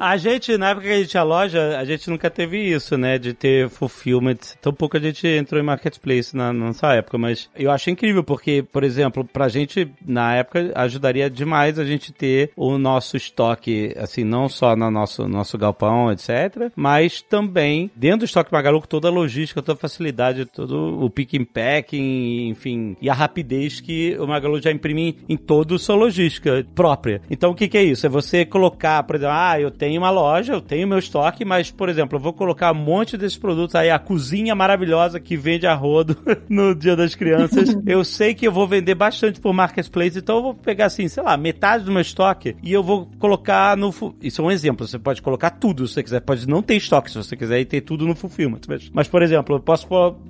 a 0.01 0.17
gente, 0.17 0.57
na 0.59 0.71
época 0.71 0.87
que 0.87 0.93
a 0.93 0.99
gente 0.99 1.09
tinha 1.09 1.23
loja, 1.23 1.79
a 1.79 1.85
gente 1.85 2.11
nunca 2.11 2.31
teve 2.31 2.59
isso, 2.59 2.97
né? 2.97 3.19
De 3.19 3.33
ter 3.33 3.69
fulfillment. 3.69 4.39
Tão 4.61 4.73
pouco 4.73 4.97
a 4.97 5.01
gente 5.01 5.27
entrou 5.27 5.61
em 5.61 5.65
marketplace 5.65 6.37
na, 6.37 6.53
na 6.53 6.67
nossa 6.67 6.93
época, 6.93 7.19
mas 7.19 7.49
eu 7.55 7.71
acho 7.71 7.91
incrível, 7.91 8.25
porque, 8.25 8.63
por 8.63 8.83
exemplo, 8.83 9.25
pra 9.25 9.49
gente, 9.49 9.91
na 10.05 10.35
época, 10.35 10.73
ajudaria 10.75 11.31
demais 11.31 11.79
a 11.79 11.85
gente 11.85 12.13
ter 12.13 12.51
o 12.57 12.79
nosso 12.79 13.17
estoque, 13.17 13.95
assim, 13.97 14.25
não 14.25 14.49
só 14.49 14.75
no 14.75 14.91
nosso, 14.91 15.29
nosso 15.29 15.57
galpão, 15.57 16.11
etc., 16.11 16.71
mas 16.75 17.23
também 17.23 17.46
dentro 17.47 18.21
do 18.21 18.25
estoque 18.25 18.53
Magalu, 18.53 18.81
com 18.81 18.87
toda 18.87 19.09
a 19.09 19.11
logística, 19.11 19.63
toda 19.63 19.77
a 19.77 19.81
facilidade, 19.81 20.45
todo 20.47 21.05
o 21.05 21.11
pick 21.11 21.35
and 21.35 21.45
packing, 21.45 22.49
enfim, 22.49 22.97
e 23.01 23.09
a 23.09 23.15
rapidez 23.15 23.81
que 23.81 24.17
o 24.19 24.27
Magalu 24.27 24.61
já 24.61 24.71
imprime 24.71 25.19
em 25.29 25.37
toda 25.37 25.75
a 25.75 25.79
sua 25.79 25.95
logística 25.95 26.67
própria. 26.75 27.21
Então, 27.31 27.51
o 27.51 27.55
que, 27.55 27.69
que 27.69 27.79
é 27.79 27.83
isso? 27.83 28.07
É 28.07 28.09
você 28.09 28.45
colocar, 28.45 29.03
por 29.03 29.17
exemplo, 29.17 29.35
ah, 29.35 29.61
eu 29.61 29.71
tenho 29.71 30.01
uma 30.01 30.11
loja, 30.11 30.55
eu 30.55 30.61
tenho 30.61 30.89
meu 30.89 30.99
estoque, 30.99 31.45
mas, 31.45 31.71
por 31.71 31.89
exemplo, 31.89 32.17
eu 32.17 32.23
vou 32.23 32.33
colocar 32.33 32.73
um 32.73 32.77
monte 32.77 33.17
desses 33.17 33.39
produtos 33.39 33.75
aí, 33.75 33.91
a 33.91 33.99
cozinha 33.99 34.55
maravilhosa 34.55 35.21
que 35.21 35.37
vende 35.37 35.67
a 35.67 35.75
rodo 35.75 36.17
no 36.49 36.75
Dia 36.75 36.97
das 36.97 37.15
Crianças. 37.15 37.77
eu 37.87 38.05
sei 38.05 38.35
que 38.35 38.47
eu 38.47 38.53
vou 38.53 38.67
vender 38.67 38.95
bastante 38.95 39.41
por 39.41 39.53
Marketplace, 39.53 40.19
então 40.19 40.37
eu 40.37 40.43
vou 40.43 40.55
pegar, 40.55 40.87
assim, 40.87 41.09
sei 41.09 41.23
lá, 41.23 41.37
metade 41.37 41.85
do 41.85 41.93
meu 41.93 42.01
estoque 42.01 42.57
e 42.63 42.73
eu 42.73 42.83
vou 42.83 43.09
colocar 43.19 43.77
no... 43.77 43.95
Isso 44.21 44.41
é 44.41 44.45
um 44.45 44.51
exemplo, 44.51 44.87
você 44.87 44.99
pode 44.99 45.23
colocar 45.23 45.51
tudo 45.51 45.87
se 45.87 45.95
você 45.95 46.03
quiser, 46.03 46.21
pode 46.21 46.49
não 46.49 46.63
ter 46.63 46.77
estoque 46.77 47.11
se 47.11 47.17
você 47.17 47.36
quiser 47.37 47.61
e 47.61 47.65
ter 47.65 47.81
tudo 47.81 48.07
no 48.07 48.15
Fulfillment. 48.15 48.61
Mas, 48.69 48.91
mas 48.93 49.09
por 49.09 49.23
exemplo, 49.23 49.57
eu 49.57 49.61
posso 49.61 49.87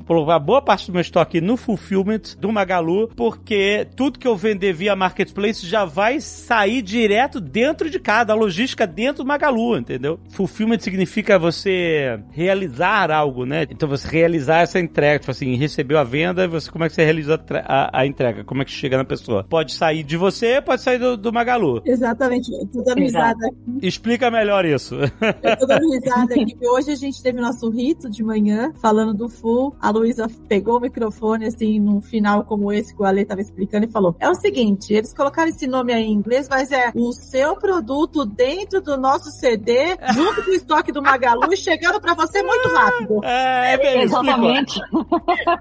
colocar 0.06 0.38
boa 0.38 0.62
parte 0.62 0.86
do 0.86 0.92
meu 0.92 1.00
estoque 1.00 1.40
no 1.40 1.56
Fulfillment 1.56 2.36
do 2.38 2.52
Magalu, 2.52 3.08
porque 3.16 3.86
tudo 3.96 4.18
que 4.18 4.26
eu 4.26 4.36
vender 4.36 4.72
via 4.72 4.96
Marketplace 4.96 5.66
já 5.66 5.84
vai 5.84 6.20
sair 6.20 6.82
direto 6.82 7.40
dentro 7.40 7.88
de 7.90 7.98
cada, 7.98 8.32
a 8.32 8.36
logística 8.36 8.86
dentro 8.86 9.24
do 9.24 9.26
Magalu, 9.26 9.78
entendeu? 9.78 10.18
Fulfillment 10.30 10.80
significa 10.80 11.38
você 11.38 12.18
realizar 12.30 13.10
algo, 13.10 13.44
né? 13.44 13.66
Então 13.70 13.88
você 13.88 14.08
realizar 14.08 14.60
essa 14.60 14.78
entrega, 14.78 15.20
tipo 15.20 15.30
assim, 15.30 15.54
recebeu 15.56 15.98
a 15.98 16.04
venda, 16.04 16.46
você 16.48 16.70
como 16.70 16.84
é 16.84 16.88
que 16.88 16.94
você 16.94 17.04
realiza 17.04 17.40
a, 17.64 18.00
a 18.00 18.06
entrega? 18.06 18.44
Como 18.44 18.62
é 18.62 18.64
que 18.64 18.70
chega 18.70 18.96
na 18.96 19.04
pessoa? 19.04 19.44
Pode 19.44 19.72
sair 19.72 20.02
de 20.02 20.16
você, 20.16 20.60
pode 20.60 20.82
sair 20.82 20.98
do, 20.98 21.16
do 21.16 21.32
Magalu. 21.32 21.82
Exatamente. 21.84 22.52
Eu 22.52 22.66
tô 22.66 22.82
dando 22.82 23.00
risada 23.00 23.46
aqui. 23.46 23.86
Explica 23.86 24.30
melhor 24.30 24.64
isso. 24.64 24.94
Eu 25.42 25.56
tô 25.58 25.66
dando 25.66 25.90
risada 25.90 26.34
aqui, 26.34 26.52
porque 26.52 26.68
hoje 26.68 26.92
a 26.96 26.98
gente 26.98 27.22
teve 27.22 27.40
nosso 27.40 27.68
rito 27.68 28.08
de 28.08 28.24
manhã, 28.24 28.72
falando 28.80 29.12
do 29.14 29.28
full. 29.28 29.76
A 29.80 29.90
Luísa 29.90 30.26
pegou 30.48 30.78
o 30.78 30.80
microfone, 30.80 31.46
assim, 31.46 31.78
num 31.78 32.00
final 32.00 32.44
como 32.44 32.72
esse 32.72 32.94
que 32.94 33.02
o 33.02 33.04
Ale 33.04 33.24
tava 33.24 33.40
explicando 33.40 33.84
e 33.84 33.90
falou: 33.90 34.16
É 34.18 34.28
o 34.28 34.34
seguinte, 34.34 34.94
eles 34.94 35.12
colocaram 35.12 35.48
esse 35.48 35.66
nome 35.66 35.92
aí 35.92 36.04
em 36.04 36.12
inglês, 36.12 36.48
mas 36.48 36.72
é 36.72 36.90
o 36.94 37.12
seu 37.12 37.56
produto 37.56 38.24
dentro 38.24 38.80
do 38.80 38.96
nosso 38.96 39.30
CD, 39.30 39.96
junto 40.14 40.42
com 40.42 40.50
o 40.50 40.54
estoque 40.54 40.90
do 40.90 41.02
Magalu 41.02 41.52
e 41.52 41.56
chegando 41.56 42.00
para 42.00 42.14
você 42.14 42.42
muito 42.42 42.68
rápido. 42.68 43.20
É, 43.26 43.74
é 43.74 43.78
bem, 43.78 44.02
Exatamente. 44.02 44.80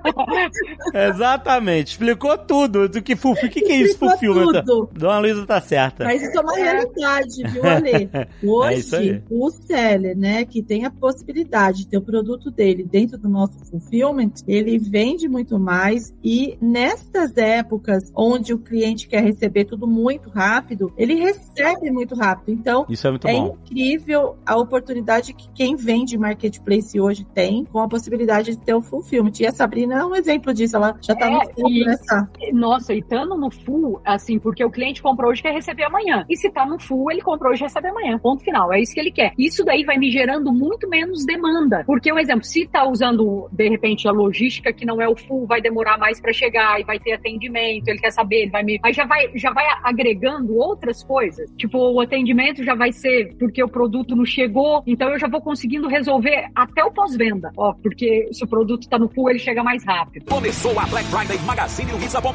Exatamente. 0.94 1.92
Explicou 1.92 2.38
tudo 2.38 2.88
do 2.88 3.02
que 3.02 3.16
fulfil. 3.16 3.50
O 3.50 3.52
que, 3.52 3.62
que 3.62 3.72
é 3.72 3.78
isso, 3.78 3.98
tudo. 4.00 4.90
Dona 4.94 5.20
Luísa 5.20 5.46
tá 5.46 5.60
certa. 5.60 6.04
Mas 6.04 6.22
isso 6.22 6.38
é 6.38 6.42
uma 6.42 6.56
realidade, 6.56 7.44
viu, 7.48 7.64
Ale? 7.66 8.10
isso 8.78 8.96
Hoje, 8.96 8.96
aí. 8.96 9.24
o 9.30 9.50
seller, 9.50 10.18
né, 10.18 10.46
que 10.46 10.62
tem 10.62 10.86
a 10.86 10.92
possibilidade 10.92 11.25
de 11.34 11.88
ter 11.88 11.98
o 11.98 12.02
produto 12.02 12.52
dele 12.52 12.84
dentro 12.84 13.18
do 13.18 13.28
nosso 13.28 13.58
fulfillment, 13.66 14.32
ele 14.48 14.78
vende 14.78 15.28
muito 15.28 15.58
mais 15.60 16.16
e 16.24 16.58
nessas 16.62 17.36
épocas 17.38 18.12
onde 18.16 18.54
o 18.54 18.58
cliente 18.60 19.08
quer 19.08 19.24
receber 19.24 19.66
tudo 19.66 19.88
muito 19.88 20.30
rápido, 20.30 20.92
ele 20.98 21.16
recebe 21.16 21.90
muito 21.92 22.16
rápido. 22.16 22.52
Então, 22.58 22.86
Isso 22.90 23.08
é 23.08 23.10
muito 23.12 23.28
é 23.28 23.34
bom. 23.34 23.58
incrível 23.66 24.36
a 24.46 24.56
oportunidade 24.58 25.34
que 25.34 25.50
quem 25.54 25.76
vende 25.76 26.18
marketplace 26.18 27.00
hoje 27.00 27.26
tem 27.34 27.66
com 27.66 27.80
a 27.80 27.88
possibilidade 27.88 28.52
de 28.56 28.58
ter 28.58 28.74
o 28.74 28.82
fulfillment. 28.82 29.34
E 29.40 29.48
a 29.48 29.52
Sabrina 29.52 29.96
é 30.00 30.06
um 30.06 30.16
exemplo 30.16 30.54
disso, 30.54 30.76
ela 30.76 30.96
já 31.02 31.16
tá 31.16 31.28
É, 31.28 31.32
no 31.32 31.40
fundo 31.54 31.70
e- 31.70 31.86
nessa. 31.86 32.30
Nossa, 32.54 32.94
e 32.94 33.00
estando 33.00 33.36
no 33.38 33.50
full, 33.52 34.00
assim, 34.06 34.40
porque 34.40 34.64
o 34.64 34.70
cliente 34.72 35.02
comprou 35.02 35.32
hoje 35.32 35.42
quer 35.42 35.54
receber 35.54 35.84
amanhã. 35.84 36.26
E 36.30 36.36
se 36.38 36.50
tá 36.50 36.66
no 36.66 36.80
full, 36.80 37.12
ele 37.12 37.22
comprou 37.22 37.52
hoje 37.52 37.62
e 37.64 37.66
recebe 37.66 37.88
amanhã. 37.88 38.18
Ponto 38.20 38.44
final. 38.44 38.72
É 38.74 38.82
isso 38.82 38.94
que 38.94 39.00
ele 39.00 39.12
quer. 39.12 39.34
Isso 39.38 39.64
daí 39.64 39.84
vai 39.84 39.98
me 39.98 40.12
gerando 40.12 40.52
muito 40.52 40.88
menos 40.90 41.15
demanda. 41.24 41.84
Porque, 41.86 42.12
um 42.12 42.18
exemplo, 42.18 42.44
se 42.44 42.66
tá 42.66 42.84
usando, 42.88 43.48
de 43.52 43.70
repente, 43.70 44.08
a 44.08 44.12
logística 44.12 44.74
que 44.74 44.86
não 44.86 45.00
é 45.00 45.08
o 45.08 45.16
full, 45.16 45.46
vai 45.46 45.62
demorar 45.62 45.98
mais 45.98 46.20
para 46.20 46.34
chegar 46.34 46.80
e 46.80 46.84
vai 46.84 47.00
ter 47.00 47.14
atendimento, 47.14 47.88
ele 47.88 48.00
quer 48.00 48.12
saber, 48.12 48.44
ele 48.44 48.52
vai 48.52 48.64
me. 48.64 48.80
Aí 48.84 48.94
já 48.94 49.06
vai, 49.06 49.30
já 49.36 49.52
vai 49.52 49.66
agregando 49.84 50.58
outras 50.58 51.04
coisas. 51.04 51.50
Tipo, 51.58 51.78
o 51.78 52.02
atendimento 52.02 52.64
já 52.64 52.74
vai 52.74 52.92
ser 52.92 53.36
porque 53.38 53.64
o 53.64 53.70
produto 53.70 54.16
não 54.16 54.26
chegou, 54.26 54.84
então 54.88 55.10
eu 55.10 55.20
já 55.20 55.28
vou 55.28 55.42
conseguindo 55.42 55.88
resolver 55.88 56.50
até 56.56 56.84
o 56.84 56.92
pós-venda. 56.92 57.52
Ó, 57.56 57.74
porque 57.74 58.30
se 58.32 58.44
o 58.44 58.48
produto 58.48 58.90
tá 58.90 58.98
no 58.98 59.08
full, 59.10 59.30
ele 59.30 59.40
chega 59.40 59.64
mais 59.64 59.86
rápido. 59.86 60.26
Começou 60.26 60.78
a 60.80 60.86
Black 60.88 61.08
Friday 61.10 61.38
Magazine 61.46 61.92
Luiza.com. 61.92 62.32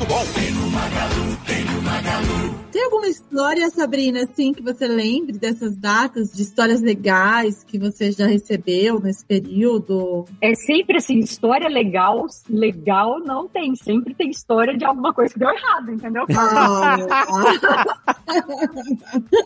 Tem 1.46 2.59
algum 2.78 3.00
alguma 3.00 3.08
história, 3.08 3.70
Sabrina, 3.70 4.22
assim, 4.22 4.52
que 4.52 4.62
você 4.62 4.86
lembre 4.86 5.38
dessas 5.38 5.74
datas, 5.74 6.30
de 6.32 6.42
histórias 6.42 6.82
legais 6.82 7.64
que 7.64 7.78
você 7.78 8.12
já 8.12 8.26
recebeu 8.26 9.00
nesse 9.00 9.24
período? 9.24 10.26
É 10.40 10.54
sempre 10.54 10.98
assim, 10.98 11.18
história 11.18 11.68
legal, 11.68 12.26
legal 12.48 13.18
não 13.20 13.48
tem. 13.48 13.74
Sempre 13.74 14.14
tem 14.14 14.28
história 14.30 14.76
de 14.76 14.84
alguma 14.84 15.14
coisa 15.14 15.32
que 15.32 15.38
deu 15.40 15.48
errado, 15.48 15.90
entendeu? 15.90 16.26
Ah, 16.36 16.96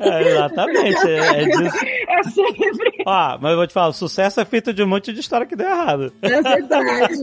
É, 0.00 0.28
exatamente. 0.28 1.08
É, 1.08 1.42
é 1.42 1.44
disso. 1.44 1.86
É 2.08 2.22
sempre. 2.24 2.92
Ó, 3.06 3.38
mas 3.40 3.50
eu 3.50 3.56
vou 3.56 3.66
te 3.66 3.72
falar, 3.72 3.88
o 3.88 3.92
sucesso 3.92 4.40
é 4.40 4.44
feito 4.44 4.72
de 4.72 4.82
um 4.82 4.86
monte 4.86 5.12
de 5.12 5.20
história 5.20 5.46
que 5.46 5.56
deu 5.56 5.66
errado. 5.66 6.12
é 6.22 6.42
verdade. 6.42 7.14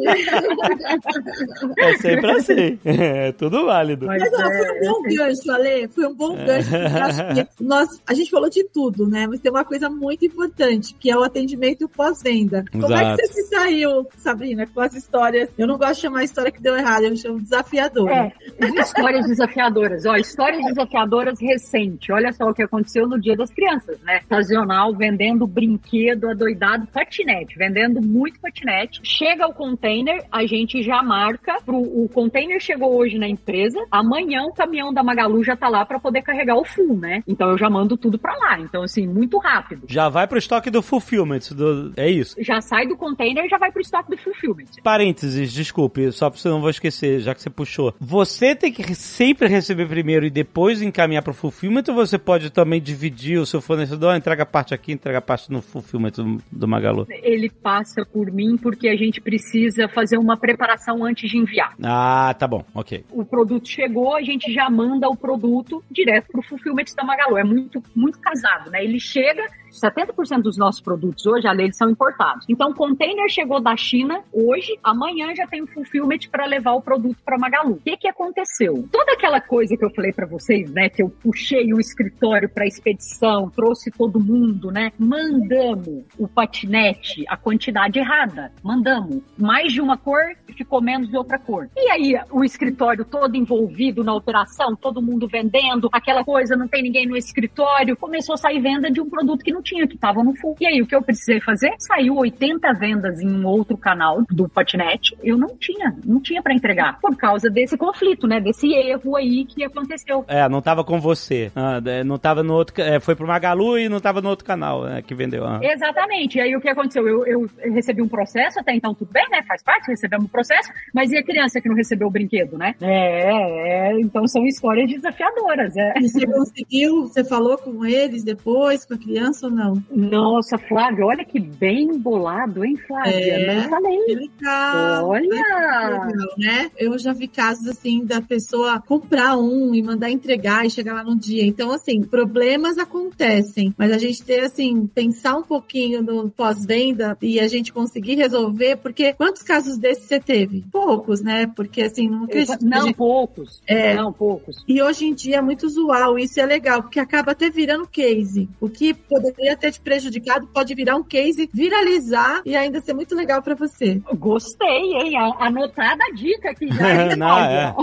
É 1.77 1.97
sempre 1.97 2.31
assim. 2.31 2.79
É 3.11 3.31
tudo 3.31 3.65
válido. 3.65 4.05
Mas 4.05 4.21
Mas 4.21 4.33
ó, 4.33 4.41
é, 4.41 4.57
foi 4.57 4.71
um 4.71 4.91
bom 4.91 5.01
gancho, 5.15 5.51
Ale. 5.51 5.87
Foi 5.93 6.05
um 6.05 6.15
bom 6.15 6.35
gancho. 6.35 6.71
nós, 7.59 7.87
a 8.07 8.13
gente 8.13 8.31
falou 8.31 8.49
de 8.49 8.63
tudo, 8.65 9.07
né? 9.07 9.27
Mas 9.27 9.39
tem 9.39 9.51
uma 9.51 9.65
coisa 9.65 9.89
muito 9.89 10.25
importante, 10.25 10.95
que 10.99 11.09
é 11.09 11.17
o 11.17 11.23
atendimento 11.23 11.87
pós-venda. 11.89 12.63
Como 12.71 12.93
é 12.93 13.15
que 13.15 13.27
você 13.27 13.33
se 13.33 13.49
saiu, 13.49 14.07
Sabrina, 14.17 14.65
com 14.67 14.81
as 14.81 14.95
histórias? 14.95 15.49
Eu 15.57 15.67
não 15.67 15.77
gosto 15.77 15.95
de 15.95 16.01
chamar 16.01 16.23
história 16.23 16.51
que 16.51 16.61
deu 16.61 16.75
errado, 16.75 17.03
eu 17.03 17.15
chamo 17.15 17.41
desafiadora. 17.41 18.31
É, 18.59 18.81
histórias 18.81 19.25
desafiadoras. 19.27 20.05
Ó, 20.05 20.15
histórias 20.15 20.63
desafiadoras 20.65 21.39
recente. 21.39 22.11
Olha 22.11 22.31
só 22.31 22.45
o 22.45 22.53
que 22.53 22.63
aconteceu 22.63 23.07
no 23.07 23.19
Dia 23.19 23.35
das 23.35 23.51
Crianças, 23.51 23.99
né? 24.01 24.21
Sazonal 24.27 24.95
vendendo 24.95 25.47
brinquedo 25.47 26.29
adoidado, 26.29 26.87
patinete, 26.87 27.57
vendendo 27.57 28.01
muito 28.01 28.39
patinete. 28.39 28.99
Chega 29.03 29.47
o 29.47 29.53
container, 29.53 30.23
a 30.31 30.45
gente 30.45 30.81
já 30.81 31.01
marca. 31.03 31.57
Pro, 31.65 31.77
o 31.77 32.09
container 32.09 32.59
chegou 32.59 32.95
hoje 32.95 33.17
na 33.17 33.27
empresa, 33.27 33.79
amanhã 33.91 34.43
o 34.43 34.53
caminhão 34.53 34.93
da 34.93 35.03
Magalu 35.03 35.43
já 35.43 35.55
tá 35.55 35.67
lá 35.67 35.80
para 35.85 35.99
poder 35.99 36.21
carregar 36.21 36.55
o 36.55 36.65
full, 36.65 36.97
né? 36.97 37.23
Então 37.27 37.49
eu 37.49 37.57
já 37.57 37.69
mando 37.69 37.97
tudo 37.97 38.17
para 38.17 38.35
lá. 38.35 38.59
Então, 38.59 38.83
assim, 38.83 39.07
muito 39.07 39.37
rápido. 39.37 39.85
Já 39.87 40.09
vai 40.09 40.27
pro 40.27 40.37
estoque 40.37 40.69
do 40.69 40.81
fulfillment. 40.81 41.39
Do... 41.51 41.93
É 41.95 42.09
isso. 42.09 42.35
Já 42.39 42.61
sai 42.61 42.87
do 42.87 42.97
container 42.97 43.45
e 43.45 43.49
já 43.49 43.57
vai 43.57 43.71
pro 43.71 43.81
estoque 43.81 44.11
do 44.11 44.17
fulfillment. 44.17 44.65
Parênteses, 44.83 45.51
desculpe, 45.53 46.11
só 46.11 46.29
pra 46.29 46.39
você 46.39 46.49
não 46.49 46.61
vou 46.61 46.69
esquecer, 46.69 47.19
já 47.19 47.33
que 47.33 47.41
você 47.41 47.49
puxou. 47.49 47.93
Você 47.99 48.55
tem 48.55 48.71
que 48.71 48.95
sempre 48.95 49.47
receber 49.47 49.87
primeiro 49.87 50.25
e 50.25 50.29
depois 50.29 50.81
encaminhar 50.81 51.23
pro 51.23 51.33
fulfillment 51.33 51.83
ou 51.89 51.95
você 51.95 52.17
pode 52.17 52.49
também 52.49 52.81
dividir 52.81 53.39
o 53.39 53.45
seu 53.45 53.61
fornecedor, 53.61 54.15
entrega 54.15 54.45
parte 54.45 54.73
aqui, 54.73 54.91
entrega 54.91 55.21
parte 55.21 55.51
no 55.51 55.61
fulfillment 55.61 56.11
do, 56.11 56.37
do 56.51 56.67
Magalu? 56.67 57.07
Ele 57.09 57.49
passa 57.49 58.05
por 58.05 58.31
mim 58.31 58.57
porque 58.57 58.87
a 58.87 58.95
gente 58.95 59.21
precisa 59.21 59.87
fazer 59.87 60.17
uma 60.17 60.37
preparação 60.37 61.03
antes 61.03 61.29
de 61.29 61.37
enviar. 61.37 61.75
Ah, 61.81 62.33
tá 62.37 62.47
bom, 62.47 62.63
ok. 62.73 63.05
o 63.11 63.25
produto 63.25 63.67
chegou, 63.67 64.15
a 64.15 64.21
gente 64.21 64.51
já 64.51 64.69
manda 64.69 65.07
o 65.07 65.15
produto 65.15 65.70
direto 65.89 66.27
para 66.31 66.39
o 66.39 66.43
fulfillment 66.43 66.85
da 66.95 67.03
Magalu. 67.03 67.37
É 67.37 67.43
muito, 67.43 67.83
muito 67.95 68.19
casado, 68.19 68.69
né? 68.71 68.83
Ele 68.83 68.99
chega, 68.99 69.45
70% 69.71 70.41
dos 70.41 70.57
nossos 70.57 70.81
produtos 70.81 71.25
hoje, 71.25 71.47
além 71.47 71.65
eles 71.65 71.77
são 71.77 71.89
importados. 71.89 72.45
Então, 72.49 72.71
o 72.71 72.75
container 72.75 73.29
chegou 73.29 73.59
da 73.59 73.75
China 73.75 74.23
hoje, 74.31 74.77
amanhã 74.83 75.33
já 75.35 75.47
tem 75.47 75.61
o 75.61 75.67
fulfillment 75.67 76.29
para 76.31 76.45
levar 76.45 76.73
o 76.73 76.81
produto 76.81 77.17
para 77.23 77.37
Magalu. 77.37 77.73
O 77.73 77.81
que 77.81 77.97
que 77.97 78.07
aconteceu? 78.07 78.87
Toda 78.91 79.13
aquela 79.13 79.39
coisa 79.39 79.75
que 79.77 79.85
eu 79.85 79.93
falei 79.93 80.11
para 80.11 80.27
vocês, 80.27 80.71
né, 80.71 80.89
que 80.89 81.01
eu 81.01 81.09
puxei 81.09 81.73
o 81.73 81.79
escritório 81.79 82.49
para 82.49 82.65
expedição, 82.65 83.49
trouxe 83.49 83.91
todo 83.91 84.19
mundo, 84.19 84.71
né? 84.71 84.91
Mandamos 84.97 86.03
o 86.17 86.27
patinete 86.27 87.25
a 87.27 87.37
quantidade 87.37 87.99
errada. 87.99 88.51
Mandamos 88.63 89.21
mais 89.37 89.71
de 89.71 89.81
uma 89.81 89.97
cor 89.97 90.21
ficou 90.61 90.81
menos 90.81 91.09
de 91.09 91.17
outra 91.17 91.39
cor. 91.39 91.67
E 91.75 91.89
aí, 91.89 92.13
o 92.29 92.43
escritório 92.43 93.03
todo 93.03 93.35
envolvido 93.35 94.03
na 94.03 94.13
operação, 94.13 94.75
todo 94.75 95.01
mundo 95.01 95.27
vendendo, 95.27 95.89
aquela 95.91 96.23
coisa, 96.23 96.55
não 96.55 96.67
tem 96.67 96.83
ninguém 96.83 97.07
no 97.07 97.17
escritório, 97.17 97.97
começou 97.97 98.33
a 98.33 98.37
sair 98.37 98.59
venda 98.59 98.89
de 98.91 99.01
um 99.01 99.09
produto 99.09 99.43
que 99.43 99.51
não 99.51 99.60
tinha, 99.61 99.87
que 99.87 99.95
estava 99.95 100.23
no 100.23 100.35
full. 100.35 100.55
E 100.59 100.67
aí, 100.67 100.81
o 100.81 100.87
que 100.87 100.95
eu 100.95 101.01
precisei 101.01 101.39
fazer? 101.39 101.73
Saiu 101.79 102.15
80 102.15 102.73
vendas 102.73 103.19
em 103.19 103.29
um 103.29 103.45
outro 103.45 103.77
canal 103.77 104.23
do 104.29 104.47
patinete. 104.49 105.17
Eu 105.23 105.37
não 105.37 105.55
tinha, 105.57 105.95
não 106.05 106.19
tinha 106.21 106.41
para 106.41 106.53
entregar. 106.53 106.99
Por 106.99 107.15
causa 107.15 107.49
desse 107.49 107.77
conflito, 107.77 108.27
né? 108.27 108.39
Desse 108.39 108.73
erro 108.73 109.15
aí 109.15 109.45
que 109.45 109.63
aconteceu. 109.63 110.25
É, 110.27 110.47
não 110.49 110.61
tava 110.61 110.83
com 110.83 110.99
você. 110.99 111.51
Ah, 111.55 111.81
é, 111.85 112.03
não 112.03 112.17
tava 112.17 112.43
no 112.43 112.53
outro. 112.53 112.81
É, 112.81 112.99
foi 112.99 113.15
pro 113.15 113.27
Magalu 113.27 113.77
e 113.77 113.89
não 113.89 113.99
tava 113.99 114.21
no 114.21 114.29
outro 114.29 114.45
canal 114.45 114.83
né, 114.83 115.01
que 115.01 115.13
vendeu. 115.13 115.45
Ah. 115.45 115.59
Exatamente. 115.61 116.37
E 116.37 116.41
aí 116.41 116.55
o 116.55 116.61
que 116.61 116.69
aconteceu? 116.69 117.07
Eu, 117.07 117.25
eu 117.25 117.49
recebi 117.73 118.01
um 118.01 118.07
processo, 118.07 118.59
até 118.59 118.73
então 118.73 118.93
tudo 118.93 119.11
bem, 119.11 119.27
né? 119.29 119.41
Faz 119.47 119.63
parte, 119.63 119.87
recebemos 119.87 120.25
um 120.25 120.29
processo, 120.29 120.69
mas 120.93 121.11
e 121.11 121.17
a 121.17 121.23
criança 121.23 121.61
que 121.61 121.69
não 121.69 121.75
recebeu 121.75 122.07
o 122.07 122.11
brinquedo, 122.11 122.57
né? 122.57 122.75
É, 122.81 123.89
é 123.89 123.99
então 123.99 124.27
são 124.27 124.45
histórias 124.45 124.89
desafiadodoras. 124.89 125.75
É. 125.75 125.93
E 125.97 126.07
você 126.07 126.25
conseguiu, 126.25 127.01
você 127.03 127.23
falou 127.23 127.57
com 127.57 127.85
eles 127.85 128.23
depois, 128.23 128.85
com 128.85 128.93
a 128.93 128.97
criança 128.97 129.47
ou 129.47 129.50
não? 129.51 129.73
Nossa, 129.91 130.57
Flávia, 130.57 131.05
olha 131.05 131.25
que 131.25 131.39
bem 131.39 131.97
bolado, 131.97 132.63
hein, 132.65 132.75
Flávia? 132.87 133.11
É. 133.13 133.55
Não 133.61 133.69
falei. 133.69 133.97
Que 134.05 134.15
legal. 134.15 135.07
Olha! 135.09 135.21
Legal, 135.29 136.07
né? 136.37 136.71
Eu 136.77 136.97
já 136.97 137.13
vi 137.13 137.27
casos 137.27 137.67
assim 137.67 138.05
da 138.05 138.21
pessoa 138.21 138.79
comprar 138.81 139.37
um 139.37 139.73
e 139.75 139.81
mandar 139.81 140.09
entregar 140.09 140.65
e 140.65 140.69
chegar 140.69 140.93
lá 140.93 141.03
no 141.03 141.15
dia. 141.17 141.45
Então, 141.45 141.71
assim, 141.71 142.01
problemas 142.01 142.77
acontecem, 142.77 143.73
mas 143.77 143.91
a 143.91 143.97
gente 143.97 144.23
ter 144.23 144.41
assim, 144.41 144.87
pensar 144.87 145.35
um 145.37 145.43
pouquinho 145.43 146.01
no 146.01 146.29
pós-venda 146.29 147.17
e 147.21 147.39
a 147.39 147.47
gente 147.47 147.71
conseguir 147.73 148.15
resolver, 148.15 148.77
porque 148.77 149.13
quantos 149.13 149.41
casos 149.43 149.77
desses 149.77 150.05
você 150.05 150.19
teve? 150.19 150.63
Poucos, 150.71 151.21
né? 151.21 151.47
Porque 151.55 151.81
assim, 151.81 152.09
não 152.09 152.23
acredito. 152.25 152.57
que 152.59 152.65
Não, 152.65 152.85
gente- 152.87 152.95
poucos. 152.95 153.61
É. 153.67 153.93
Não, 153.95 154.11
poucos. 154.13 154.63
E 154.67 154.81
hoje 154.81 155.05
em 155.05 155.13
dia 155.13 155.37
é 155.37 155.41
muito 155.41 155.65
usual, 155.65 156.17
isso 156.17 156.39
é 156.39 156.45
legal, 156.45 156.81
porque 156.81 156.99
acaba 156.99 157.31
até 157.31 157.49
virando 157.49 157.87
case. 157.87 158.49
O 158.59 158.69
que 158.69 158.93
poderia 158.93 159.40
ter 159.57 159.71
te 159.71 159.79
prejudicado 159.81 160.47
pode 160.47 160.73
virar 160.75 160.95
um 160.95 161.03
case, 161.03 161.49
viralizar 161.53 162.41
e 162.45 162.55
ainda 162.55 162.79
ser 162.81 162.93
muito 162.93 163.15
legal 163.15 163.41
pra 163.41 163.55
você. 163.55 164.01
Gostei, 164.15 164.67
hein? 164.93 165.17
A- 165.17 165.47
Anotada 165.47 166.03
a 166.09 166.13
dica 166.15 166.51
aqui 166.51 166.67
já. 166.67 167.15
Não, 167.15 167.27
Flávia? 167.27 167.75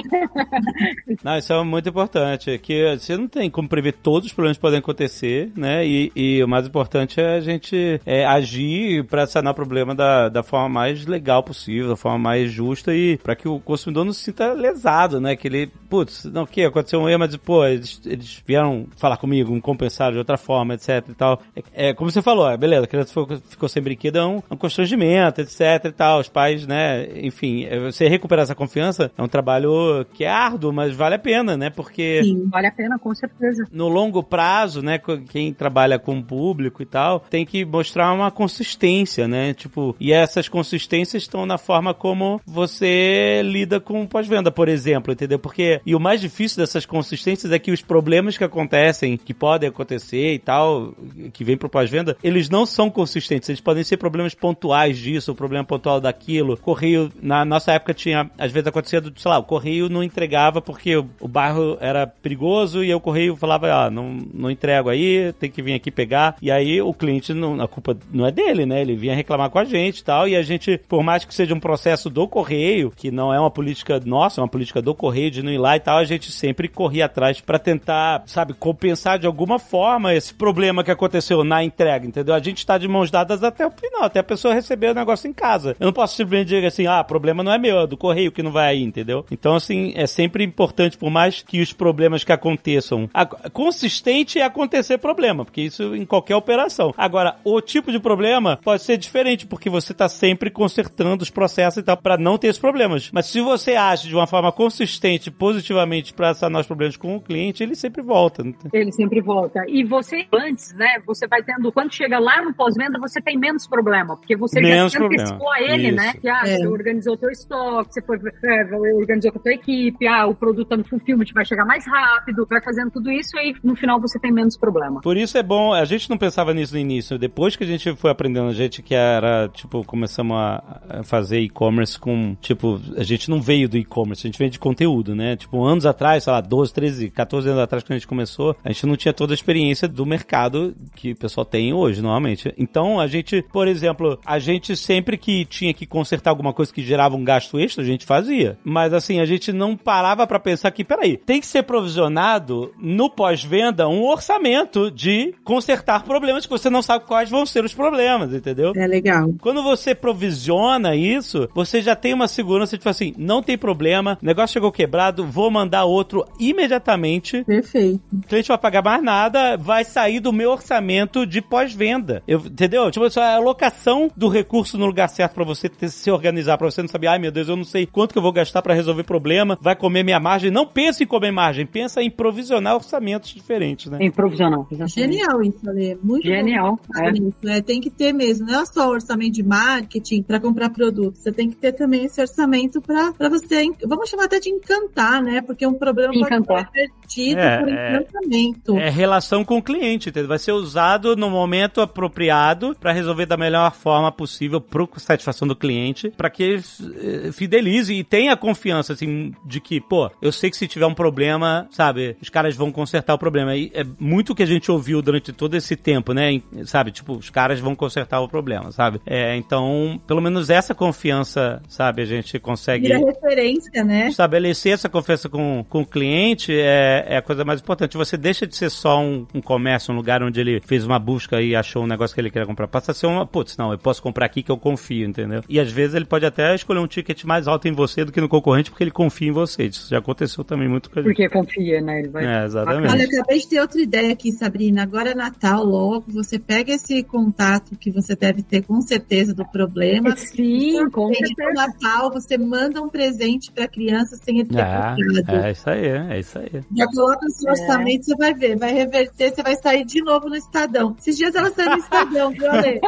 Não, 1.23 1.39
isso 1.39 1.53
é 1.53 1.65
muito 1.65 1.89
importante. 1.89 2.51
é 2.51 2.59
Que 2.59 2.97
você 2.99 3.17
não 3.17 3.29
tem 3.29 3.51
como 3.51 3.69
prever 3.69 3.93
todos 3.95 4.29
os 4.29 4.33
problemas 4.33 4.57
que 4.57 4.63
podem 4.63 4.79
acontecer, 4.79 5.51
né? 5.57 5.87
E, 5.87 6.13
e 6.15 6.43
o 6.43 6.49
mais 6.49 6.67
importante 6.67 7.21
é 7.21 7.37
a 7.37 7.41
gente 7.41 8.01
é, 8.07 8.25
agir 8.25 9.05
para 9.05 9.27
sanar 9.27 9.53
o 9.53 9.57
problema 9.57 9.95
da, 9.95 10.29
da 10.29 10.43
forma 10.43 10.69
mais 10.69 11.07
legal 11.07 11.43
possível, 11.43 11.89
da 11.89 11.97
forma 11.97 12.19
mais 12.19 12.51
justa 12.51 12.95
e 12.95 13.17
para 13.19 13.35
que 13.37 13.49
o 13.49 13.59
consumidor 13.61 14.05
não 14.05 14.13
se 14.13 14.23
sinta 14.25 14.53
lesado, 14.53 15.21
né? 15.21 15.37
Que 15.37 15.49
ele, 15.49 15.67
putz, 15.89 16.25
não, 16.25 16.43
o 16.43 16.47
que? 16.47 16.63
Aconteceu 16.65 17.01
um 17.01 17.09
erro, 17.09 17.19
mas, 17.21 17.37
pô, 17.37 17.65
eles, 17.65 18.01
eles 18.05 18.43
vieram 18.47 18.87
falar 18.97 19.17
comigo, 19.17 19.53
me 19.53 19.61
compensaram 19.61 20.13
de 20.13 20.19
outra 20.19 20.37
forma, 20.37 20.75
etc 20.75 21.05
e 21.09 21.15
tal. 21.15 21.41
É, 21.55 21.89
é, 21.89 21.95
como 21.95 22.11
você 22.11 22.23
falou, 22.23 22.49
é, 22.49 22.57
beleza, 22.57 22.85
a 22.85 22.89
criança 22.89 23.09
ficou, 23.09 23.39
ficou 23.49 23.69
sem 23.69 23.83
brinquedo, 23.83 24.19
é 24.19 24.27
um, 24.27 24.43
um 24.51 24.57
constrangimento, 24.57 25.41
etc 25.41 25.85
e 25.85 25.93
tal. 25.93 26.21
Os 26.21 26.29
pais, 26.29 26.67
né? 26.67 27.07
Enfim, 27.21 27.65
é, 27.65 27.79
você 27.79 28.09
recuperar 28.09 28.43
essa 28.45 28.55
confiança 28.55 29.11
é 29.17 29.23
um 29.23 29.29
trabalho 29.29 30.05
que 30.13 30.25
é 30.25 30.29
árduo, 30.29 30.73
mas 30.73 30.95
vale 30.95 31.15
a 31.15 31.19
pena, 31.19 31.57
né? 31.57 31.71
Porque 31.71 32.23
Sim. 32.23 32.49
Vale 32.49 32.67
a 32.67 32.73
pena, 32.73 32.99
com 32.99 33.15
certeza. 33.15 33.67
no 33.73 33.89
longo 33.89 34.23
prazo, 34.23 34.83
né, 34.83 35.01
quem 35.31 35.53
trabalha 35.53 35.99
com 35.99 36.19
o 36.19 36.23
público 36.23 36.83
e 36.83 36.87
tal, 36.87 37.21
tem 37.21 37.45
que 37.45 37.65
mostrar 37.65 38.13
uma 38.13 38.31
consistência, 38.31 39.27
né? 39.27 39.55
Tipo, 39.55 39.95
e 40.01 40.13
essas 40.13 40.49
consistências 40.49 41.23
estão 41.23 41.47
na 41.47 41.59
forma 41.59 41.95
como 41.95 42.41
você 42.47 43.43
lida 43.45 43.81
com 43.81 44.07
pós-venda, 44.07 44.51
por 44.51 44.69
exemplo, 44.69 45.13
entendeu? 45.13 45.39
Porque 45.39 45.81
e 45.85 45.95
o 45.95 46.01
mais 46.01 46.21
difícil 46.21 46.59
dessas 46.59 46.87
consistências 46.87 47.53
é 47.53 47.59
que 47.59 47.71
os 47.71 47.83
problemas 47.83 48.37
que 48.37 48.45
acontecem, 48.45 49.17
que 49.17 49.35
podem 49.35 49.69
acontecer 49.69 50.35
e 50.35 50.39
tal, 50.39 50.95
que 51.39 51.45
vem 51.45 51.57
pro 51.57 51.69
pós-venda, 51.69 52.17
eles 52.21 52.51
não 52.51 52.67
são 52.67 52.91
consistentes, 52.91 53.49
eles 53.49 53.61
podem 53.61 53.85
ser 53.85 53.97
problemas 53.97 54.35
pontuais 54.35 54.99
disso, 54.99 55.37
problema 55.37 55.65
pontual 55.65 56.01
daquilo. 56.01 56.57
Correio, 56.57 57.13
na 57.23 57.45
nossa 57.45 57.71
época 57.71 57.95
tinha, 57.95 58.29
às 58.37 58.51
vezes 58.51 58.67
acontecia, 58.67 59.01
do, 59.01 59.13
sei 59.17 59.31
lá, 59.31 59.39
o 59.39 59.45
correio 59.45 59.89
não 59.89 60.03
entregava 60.03 60.61
porque 60.61 60.97
o, 60.97 61.09
o 61.21 61.29
bairro 61.29 61.79
era 61.81 62.09
perigoso 62.09 62.83
e 62.83 62.93
o 62.93 62.99
correio 62.99 63.37
falava, 63.37 63.73
ah, 63.73 63.89
não, 63.89 64.19
não 64.35 64.51
entrego 64.51 64.89
aí, 64.89 65.33
tem 65.35 65.49
que 65.49 65.63
vir 65.63 65.75
aqui 65.75 65.93
pegar. 65.93 66.35
E 66.43 66.51
aí 66.51 66.83
o 66.83 66.93
cliente, 66.93 67.33
não, 67.33 67.61
a 67.61 67.69
culpa 67.69 67.97
não 68.13 68.27
é 68.27 68.33
dele, 68.33 68.67
né? 68.67 68.81
Ele 68.81 68.97
vinha 68.97 69.15
reclamar 69.15 69.49
com 69.49 69.61
a 69.61 69.65
gente 69.65 70.01
e 70.01 70.05
tal, 70.05 70.27
e 70.27 70.35
a 70.35 70.43
gente, 70.43 70.81
por 70.89 71.05
mais 71.05 71.25
que 71.25 71.33
seja 71.33 71.55
um 71.55 71.61
processo 71.61 72.11
do 72.11 72.27
correio, 72.27 72.93
que 72.97 73.13
não 73.13 73.33
é 73.33 73.39
uma 73.39 73.51
política 73.51 74.01
nossa, 74.05 74.41
é 74.41 74.43
uma 74.43 74.49
política 74.49 74.83
do 74.83 74.93
correio 74.93 75.31
de 75.31 75.41
não 75.41 75.53
ir 75.53 75.59
lá 75.59 75.77
e 75.77 75.81
tal, 75.81 75.99
a 75.99 76.05
gente 76.05 76.33
sempre 76.33 76.67
corria 76.67 77.05
atrás 77.05 77.41
pra 77.41 77.61
tentar, 77.61 78.25
sabe, 78.27 78.55
compensar 78.55 79.21
de 79.21 79.27
alguma 79.29 79.61
forma 79.61 80.13
esse 80.13 80.35
problema 80.35 80.83
que 80.83 80.91
aconteceu 80.91 81.18
aconteceu 81.19 81.45
na 81.45 81.63
entrega, 81.63 82.07
entendeu? 82.07 82.35
A 82.35 82.39
gente 82.39 82.65
tá 82.65 82.79
de 82.79 82.89
mãos 82.89 83.11
dadas 83.11 83.43
até 83.43 83.67
o 83.67 83.71
final, 83.71 84.05
até 84.05 84.21
a 84.21 84.25
pessoa 84.25 84.55
receber 84.55 84.91
o 84.91 84.95
negócio 84.95 85.29
em 85.29 85.33
casa. 85.33 85.77
Eu 85.79 85.87
não 85.87 85.93
posso 85.93 86.17
simplesmente 86.17 86.49
dizer 86.49 86.67
assim, 86.67 86.87
ah, 86.87 87.03
problema 87.03 87.43
não 87.43 87.53
é 87.53 87.59
meu, 87.59 87.81
é 87.81 87.87
do 87.87 87.97
correio 87.97 88.33
que 88.33 88.43
não 88.43 88.53
vai 88.53 88.69
aí, 88.69 88.83
entendeu? 88.83 89.25
Então, 89.31 89.55
assim, 89.55 89.93
é 89.97 90.07
sempre 90.07 90.45
importante, 90.45 90.97
por 90.97 91.11
mais 91.11 91.43
que 91.43 91.61
os 91.61 91.73
problemas 91.73 92.25
que 92.25 92.33
aconteçam, 92.33 93.09
a, 93.13 93.27
consistente 93.27 94.39
é 94.39 94.45
acontecer 94.45 94.99
problema, 94.99 95.45
porque 95.45 95.63
isso 95.63 95.95
em 95.95 96.07
qualquer 96.07 96.37
operação. 96.37 96.95
Agora, 96.97 97.37
o 97.45 97.61
tipo 97.61 97.91
de 97.91 97.99
problema 97.99 98.59
pode 98.63 98.83
ser 98.83 98.97
diferente, 98.97 99.47
porque 99.47 99.69
você 99.69 99.93
tá 99.93 100.09
sempre 100.09 100.51
consertando 100.51 101.23
os 101.23 101.31
processos 101.31 101.79
e 101.79 101.83
tal, 101.83 101.97
para 101.97 102.17
não 102.17 102.39
ter 102.39 102.49
esses 102.49 102.61
problemas. 102.61 103.11
Mas 103.13 103.27
se 103.27 103.41
você 103.41 103.75
age 103.75 104.09
de 104.09 104.15
uma 104.15 104.27
forma 104.27 104.53
consistente, 104.53 105.31
positivamente, 105.31 106.15
para 106.15 106.35
sanar 106.35 106.61
os 106.61 106.67
problemas 106.67 106.97
com 106.97 107.17
o 107.17 107.21
cliente, 107.21 107.63
ele 107.63 107.75
sempre 107.75 108.03
volta. 108.03 108.45
Ele 108.73 108.93
sempre 108.93 109.21
volta. 109.21 109.65
E 109.69 109.85
você, 109.85 110.27
antes, 110.33 110.75
né, 110.75 111.01
você 111.09 111.27
vai 111.27 111.43
tendo, 111.43 111.73
quando 111.73 111.93
chega 111.93 112.19
lá 112.19 112.43
no 112.43 112.55
pós-venda, 112.55 112.99
você 113.01 113.21
tem 113.21 113.37
menos 113.39 113.67
problema, 113.67 114.17
porque 114.17 114.37
você 114.37 114.61
Menos 114.61 114.93
já 114.93 114.99
problema. 115.01 115.23
antecipou 115.25 115.51
a 115.51 115.61
ele, 115.63 115.89
Isso. 115.89 115.97
né? 115.97 116.13
Que, 116.21 116.29
ah, 116.29 116.43
É. 116.47 116.57
você 116.59 116.67
organizou 116.69 117.15
o 117.15 117.17
teu 117.17 117.31
estoque, 117.31 117.95
você 117.95 118.03
foi, 118.03 118.19
é, 118.45 118.77
organizou 118.95 119.33
com 119.33 119.39
a 119.39 119.43
tua 119.43 119.53
equipe, 119.53 120.07
ah, 120.07 120.27
o 120.27 120.35
produto 120.35 120.77
no 120.77 120.85
fulfillment 120.85 121.27
vai 121.35 121.45
chegar 121.45 121.65
mais 121.65 121.85
rápido, 121.87 122.47
vai 122.49 122.63
fazendo 122.63 122.91
tudo 122.91 123.11
isso 123.11 123.37
e 123.37 123.41
aí 123.41 123.55
no 123.65 123.75
final 123.75 124.01
você 124.01 124.19
tem 124.19 124.31
menos 124.33 124.57
problema. 124.57 125.01
Por 125.01 125.17
isso 125.17 125.37
é 125.39 125.43
bom, 125.43 125.73
a 125.73 125.85
gente 125.85 126.09
não 126.11 126.19
pensava 126.19 126.53
nisso 126.53 126.75
no 126.75 126.81
início. 126.81 127.19
Depois 127.19 127.57
que 127.57 127.65
a 127.65 127.67
gente 127.67 127.97
foi 127.97 128.11
aprendendo, 128.11 128.49
a 128.49 128.53
gente 128.55 128.83
que 128.83 128.95
era, 128.95 129.49
tipo, 129.49 129.83
começamos 129.85 130.37
a 130.37 130.63
a 130.89 131.03
fazer 131.03 131.41
e-commerce 131.41 131.99
com, 131.99 132.35
tipo, 132.41 132.81
a 132.97 133.03
gente 133.03 133.31
não 133.31 133.41
veio 133.41 133.69
do 133.69 133.77
e-commerce, 133.79 134.27
a 134.27 134.29
gente 134.29 134.39
veio 134.39 134.51
de 134.51 134.59
conteúdo, 134.59 135.15
né? 135.15 135.37
Tipo, 135.37 135.65
anos 135.65 135.87
atrás, 135.87 136.25
sei 136.25 136.33
lá, 136.33 136.41
12, 136.41 136.73
13, 136.75 137.11
14 137.11 137.49
anos 137.49 137.63
atrás, 137.63 137.83
quando 137.85 137.93
a 137.93 137.99
gente 137.99 138.07
começou, 138.09 138.57
a 138.65 138.69
gente 138.73 138.87
não 138.87 138.97
tinha 138.97 139.13
toda 139.15 139.33
a 139.33 139.35
experiência 139.37 139.87
do 139.89 140.05
mercado 140.05 140.75
que 140.99 141.13
o 141.13 141.17
pessoal 141.17 141.45
tem 141.45 141.73
hoje, 141.73 142.03
normalmente. 142.03 142.53
Então, 142.59 142.99
a 142.99 143.07
gente, 143.07 143.43
por 143.53 143.69
exemplo, 143.69 144.19
a 144.27 144.39
gente 144.39 144.77
sempre 144.77 145.17
que 145.17 145.45
tinha 145.45 145.73
que 145.73 145.87
consertar 145.87 146.31
alguma 146.31 146.53
coisa 146.53 146.73
que 146.73 146.83
gerava 146.83 147.15
um 147.17 147.25
gasto 147.25 147.59
extra, 147.59 147.83
a 147.83 147.87
gente 147.87 148.05
fazia. 148.05 148.59
Mas, 148.65 148.93
assim, 148.93 149.21
a 149.21 149.25
gente 149.25 149.53
não 149.53 149.77
parava 149.77 150.27
pra 150.27 150.41
pensar 150.41 150.71
que, 150.73 150.85
peraí, 150.85 151.17
tem 151.17 151.41
que 151.41 151.47
ser 151.47 151.63
provisionado 151.63 152.73
no 152.79 153.09
pós-venda 153.09 153.89
um 153.89 154.05
orçamento 154.05 154.91
de 154.91 155.35
consertar 155.45 156.03
problemas 156.03 156.45
que 156.45 156.51
você 156.51 156.69
não 156.69 156.83
sabe 156.83 157.07
quais 157.07 157.31
vão 157.31 157.47
ser 157.47 157.65
os 157.65 157.75
problemas, 157.75 158.35
entendeu? 158.35 158.73
É 158.75 158.87
legal. 158.87 159.29
Quando 159.41 159.63
você 159.63 159.95
provisiona 159.95 160.97
isso, 160.97 161.49
você 161.55 161.81
já 161.81 161.95
tem 161.95 162.13
uma 162.13 162.27
segurança, 162.27 162.77
tipo 162.77 162.89
assim, 162.89 163.15
não 163.17 163.43
tem 163.43 163.57
problema, 163.57 164.19
o 164.21 164.27
negócio 164.27 164.55
chegou 164.55 164.73
quebrado, 164.73 165.25
vou 165.25 165.51
mandar 165.51 165.85
outro 165.85 166.25
imediatamente. 166.41 167.45
Perfeito. 167.45 168.01
O 168.13 168.27
cliente 168.27 168.49
vai 168.49 168.59
pagar 168.59 168.83
mais 168.83 169.03
nada, 169.03 169.57
vai 169.57 169.85
sair 169.85 170.19
do 170.19 170.33
meu 170.33 170.51
orçamento 170.51 170.88
de 171.29 171.41
pós-venda. 171.43 172.23
Eu- 172.27 172.39
Entendeu? 172.47 172.91
Tipo, 172.91 173.07
é 173.07 173.23
a 173.23 173.37
alocação 173.37 174.11
do 174.17 174.29
recurso 174.29 174.77
no 174.79 174.87
lugar 174.87 175.09
certo 175.09 175.35
pra 175.35 175.45
você 175.45 175.69
ter, 175.69 175.89
se 175.89 176.11
organizar, 176.11 176.57
pra 176.59 176.71
você 176.71 176.81
não 176.83 176.89
saber, 176.89 177.07
ai 177.09 177.19
meu 177.19 177.31
Deus, 177.31 177.49
eu 177.49 177.57
não 177.57 177.65
sei 177.65 177.87
quanto 177.87 178.13
que 178.13 178.19
eu 178.19 178.23
vou 178.23 178.33
gastar 178.33 178.63
pra 178.63 178.75
resolver 178.75 179.03
problema, 179.05 179.59
vai 179.61 179.77
comer 179.77 180.03
minha 180.03 180.19
margem. 180.21 180.51
Não 180.51 180.67
pensa 180.67 181.03
em 181.03 181.07
comer 181.07 181.31
margem, 181.31 181.67
pensa 181.67 182.03
em 182.03 182.11
provisionar 182.11 182.75
orçamentos 182.75 183.31
diferentes, 183.35 183.91
né? 183.91 183.99
Em 184.01 184.11
provisional. 184.11 184.67
exatamente. 184.71 184.95
Genial 184.95 185.43
isso, 185.43 185.69
Ale. 185.69 185.99
Muito 186.03 186.27
Genial, 186.27 186.79
é. 186.97 187.11
né? 187.47 187.61
Tem 187.61 187.81
que 187.81 187.91
ter 187.91 188.13
mesmo, 188.13 188.47
não 188.47 188.63
é 188.63 188.67
só 188.67 188.89
orçamento 188.89 189.33
de 189.33 189.43
marketing 189.43 190.23
para 190.23 190.41
comprar 190.41 190.71
produtos. 190.71 191.21
Você 191.21 191.33
tem 191.33 191.49
que 191.51 191.57
ter 191.57 191.73
também 191.73 192.05
esse 192.07 192.21
orçamento 192.21 192.81
para 192.81 193.29
você, 193.29 193.65
vamos 193.87 194.09
chamar 194.09 194.25
até 194.25 194.41
de 194.41 194.49
encantar, 194.51 195.23
né? 195.23 195.41
Porque 195.43 195.67
um 195.67 195.75
problema 195.75 196.15
Encantar. 196.15 196.71
pode 196.71 196.73
ser 196.73 196.81
revertido 196.81 197.41
É, 197.41 197.59
por 197.59 197.69
é. 197.69 197.97
encantamento. 197.97 198.79
É 198.79 198.89
relação 198.89 199.45
com 199.45 199.59
o 199.59 199.63
cliente, 199.63 200.09
entendeu? 200.09 200.29
Vai 200.29 200.39
ser 200.39 200.53
usado 200.53 200.78
no 201.17 201.31
momento 201.31 201.81
apropriado 201.81 202.77
pra 202.79 202.93
resolver 202.93 203.27
da 203.27 203.37
melhor 203.37 203.73
forma 203.73 204.11
possível 204.13 204.61
pro 204.61 204.89
satisfação 204.97 205.47
do 205.47 205.57
cliente, 205.57 206.11
pra 206.17 206.31
que 206.31 206.43
ele 206.43 206.63
eh, 206.63 207.33
fidelize 207.33 207.95
e 207.95 208.05
tenha 208.05 208.37
confiança, 208.37 208.93
assim, 208.93 209.33
de 209.45 209.61
que, 209.61 209.81
pô, 209.81 210.11
eu 210.21 210.33
sei 210.33 210.51
que 210.51 210.57
se 210.57 210.67
tiver 210.67 210.87
um 210.87 210.95
problema, 210.95 211.67
sabe, 211.71 212.17
os 212.21 212.29
caras 212.29 212.57
vão 212.57 212.73
consertar 212.73 213.15
o 213.15 213.19
problema. 213.19 213.57
E 213.57 213.71
é 213.75 213.85
muito 213.99 214.33
o 214.33 214.35
que 214.35 214.43
a 214.43 214.47
gente 214.47 214.71
ouviu 214.71 215.03
durante 215.03 215.33
todo 215.33 215.55
esse 215.55 215.77
tempo, 215.77 216.13
né? 216.13 216.41
Sabe, 216.65 216.91
tipo, 216.91 217.15
os 217.15 217.31
caras 217.31 217.61
vão 217.61 217.75
consertar 217.75 218.21
o 218.21 218.29
problema, 218.29 218.73
sabe? 218.73 219.01
É, 219.07 219.37
então, 219.37 220.01
pelo 220.07 220.21
menos 220.21 220.51
essa 220.51 220.75
confiança, 220.75 221.63
sabe, 221.69 222.03
a 222.03 222.07
gente 222.07 222.39
consegue 222.39 222.89
Vira 222.89 222.99
referência, 222.99 223.85
né? 223.85 224.09
estabelecer 224.09 224.73
essa 224.73 224.89
confiança 224.89 225.29
com, 225.29 225.65
com 225.69 225.83
o 225.83 225.87
cliente 225.87 226.53
é, 226.53 227.05
é 227.09 227.17
a 227.17 227.23
coisa 227.23 227.45
mais 227.45 227.61
importante. 227.61 227.97
Você 227.97 228.17
deixa 228.17 228.47
de 228.47 228.57
ser 228.57 228.71
só 228.71 229.01
um, 229.01 229.27
um 229.35 229.41
comércio, 229.41 229.93
um 229.93 229.97
lugar 229.97 230.23
onde 230.23 230.41
ele 230.41 230.61
fez 230.69 230.85
uma 230.85 230.99
busca 230.99 231.41
e 231.41 231.57
achou 231.57 231.83
um 231.83 231.87
negócio 231.87 232.15
que 232.15 232.21
ele 232.21 232.31
queria 232.31 232.47
comprar. 232.47 232.69
Passa 232.69 232.93
a 232.93 232.95
ser 232.95 233.07
uma, 233.07 233.27
putz, 233.27 233.57
não, 233.57 233.73
eu 233.73 233.79
posso 233.79 234.03
comprar 234.03 234.27
aqui 234.27 234.43
que 234.43 234.51
eu 234.53 234.59
confio, 234.59 235.09
entendeu? 235.09 235.43
E 235.49 235.59
às 235.59 235.73
vezes 235.73 235.95
ele 235.95 236.05
pode 236.05 236.27
até 236.27 236.55
escolher 236.55 236.79
um 236.81 236.87
ticket 236.87 237.25
mais 237.25 237.49
alto 237.49 237.67
em 237.67 237.73
você 237.73 238.05
do 238.05 238.13
que 238.13 238.21
no 238.21 238.29
concorrente 238.29 238.71
porque 238.71 238.85
ele 238.85 238.91
confia 238.91 239.29
em 239.29 239.33
você. 239.33 239.65
Isso 239.65 239.89
já 239.89 239.99
aconteceu 239.99 240.45
também 240.45 240.69
muito 240.69 240.91
com 240.91 240.99
a 240.99 241.03
gente. 241.03 241.11
Porque 241.15 241.29
confia, 241.31 241.81
né? 241.81 242.01
Ele 242.01 242.09
vai... 242.09 242.25
É, 242.27 242.45
exatamente. 242.45 242.93
Olha, 242.93 243.05
acabei 243.05 243.39
de 243.39 243.49
ter 243.49 243.61
outra 243.61 243.81
ideia 243.81 244.13
aqui, 244.13 244.31
Sabrina. 244.33 244.83
Agora 244.83 245.11
é 245.11 245.15
Natal, 245.15 245.65
logo. 245.65 246.05
Você 246.09 246.39
pega 246.39 246.73
esse 246.75 247.03
contato 247.03 247.75
que 247.77 247.91
você 247.91 248.15
deve 248.15 248.43
ter 248.43 248.63
com 248.63 248.81
certeza 248.83 249.35
do 249.35 249.45
problema. 249.47 250.15
Sim, 250.17 250.89
com 250.91 251.13
certeza. 251.15 251.53
Natal, 251.55 252.11
você 252.13 252.37
manda 252.37 252.83
um 252.83 252.89
presente 252.91 253.51
para 253.51 253.67
criança 253.67 254.17
sem 254.17 254.41
ele 254.41 254.49
ter 254.51 254.59
É, 254.59 254.65
comprado. 254.65 254.99
é 255.47 255.51
isso 255.53 255.71
aí, 255.71 255.87
é 255.87 256.21
isso 256.21 256.39
aí. 256.39 256.51
Já 256.77 256.87
coloca 256.89 257.25
no 257.25 257.31
seu 257.31 257.49
É. 257.49 257.53
orçamento, 257.53 258.05
você 258.05 258.17
vai 258.17 258.35
ver. 258.35 258.57
Vai 258.59 258.73
reverter, 258.73 259.35
você 259.35 259.43
vai 259.43 259.55
sair 259.57 259.85
de 259.85 260.03
novo 260.03 260.29
no 260.29 260.37
Estadão. 260.59 260.97
Esses 260.99 261.17
dias 261.17 261.35
ela 261.35 261.51
saiu 261.51 261.71
no 261.71 261.77
Estadão, 261.77 262.31
viu, 262.31 262.51
Ale? 262.51 262.81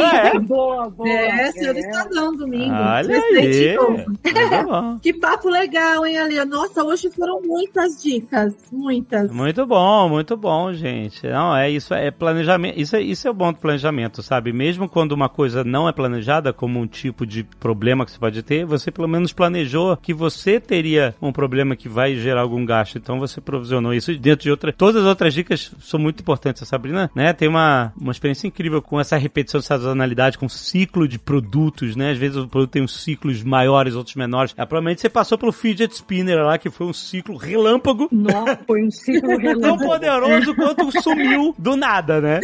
É. 0.00 0.38
Boa, 0.40 0.90
boa. 0.90 1.08
É, 1.08 1.52
saiu 1.52 1.72
no 1.72 1.78
Estadão 1.78 2.36
domingo. 2.36 2.74
Olha 2.74 3.22
aí. 3.38 3.76
bom. 3.76 4.98
Que 5.00 5.14
papo 5.14 5.48
legal, 5.48 6.04
hein, 6.04 6.18
Ale? 6.18 6.44
Nossa, 6.44 6.84
hoje 6.84 7.10
foram 7.10 7.40
muitas 7.42 8.02
dicas. 8.02 8.54
Muitas. 8.70 9.30
Muito 9.30 9.64
bom, 9.66 10.08
muito 10.08 10.36
bom, 10.36 10.72
gente. 10.72 11.26
Não, 11.26 11.56
é 11.56 11.70
isso, 11.70 11.94
é 11.94 12.10
planejamento. 12.10 12.78
Isso 12.78 12.96
é, 12.96 13.02
isso 13.02 13.26
é 13.26 13.30
o 13.30 13.34
bom 13.34 13.52
do 13.52 13.58
planejamento, 13.58 14.22
sabe? 14.22 14.52
Mesmo 14.52 14.88
quando 14.88 15.12
uma 15.12 15.28
coisa 15.28 15.64
não 15.64 15.88
é 15.88 15.92
planejada, 15.92 16.52
como 16.52 16.78
um 16.78 16.86
tipo 16.86 17.26
de 17.26 17.44
problema 17.44 18.04
que 18.04 18.12
você 18.12 18.18
pode 18.18 18.42
ter, 18.42 18.64
você 18.64 18.90
pelo 18.90 19.08
menos 19.08 19.32
planejou 19.32 19.96
que 19.96 20.12
você 20.12 20.60
teria 20.60 21.14
um 21.20 21.32
problema 21.32 21.76
que 21.76 21.88
vai 21.88 22.14
gerar 22.16 22.42
algum 22.42 22.64
gasto. 22.64 22.98
Então 22.98 23.18
você 23.18 23.40
provisionou 23.40 23.94
isso 23.94 24.14
dentro 24.18 24.44
de 24.44 24.50
outra. 24.50 24.72
Todas 24.72 25.02
as 25.02 25.08
outras 25.08 25.32
dicas 25.32 25.72
são 25.80 25.98
muito 25.98 26.20
importantes. 26.20 26.62
A 26.62 26.66
Sabrina, 26.90 27.10
né, 27.14 27.32
tem 27.32 27.48
uma, 27.48 27.92
uma 27.98 28.12
experiência 28.12 28.46
incrível 28.46 28.82
com 28.82 29.00
essa 29.00 29.16
repetição 29.16 29.60
de 29.60 29.66
sazonalidade, 29.66 30.38
com 30.38 30.48
ciclo 30.48 31.06
de 31.06 31.18
produtos, 31.18 31.94
né? 31.96 32.10
Às 32.10 32.18
vezes 32.18 32.36
o 32.36 32.48
produto 32.48 32.72
tem 32.72 32.82
uns 32.82 33.02
ciclos 33.02 33.42
maiores, 33.42 33.94
outros 33.94 34.16
menores. 34.16 34.54
Ah, 34.56 34.66
provavelmente 34.66 35.00
você 35.00 35.08
passou 35.08 35.38
pelo 35.38 35.52
fidget 35.52 35.94
spinner 35.94 36.38
lá, 36.44 36.58
que 36.58 36.70
foi 36.70 36.86
um 36.86 36.92
ciclo 36.92 37.36
relâmpago 37.36 38.08
Nossa, 38.10 38.58
foi 38.66 38.82
um 38.82 38.90
ciclo 38.90 39.28
tão 39.38 39.38
relâmpago. 39.38 39.84
poderoso 39.84 40.54
quanto 40.54 41.02
sumiu 41.02 41.54
do 41.58 41.76
nada, 41.76 42.20
né? 42.20 42.40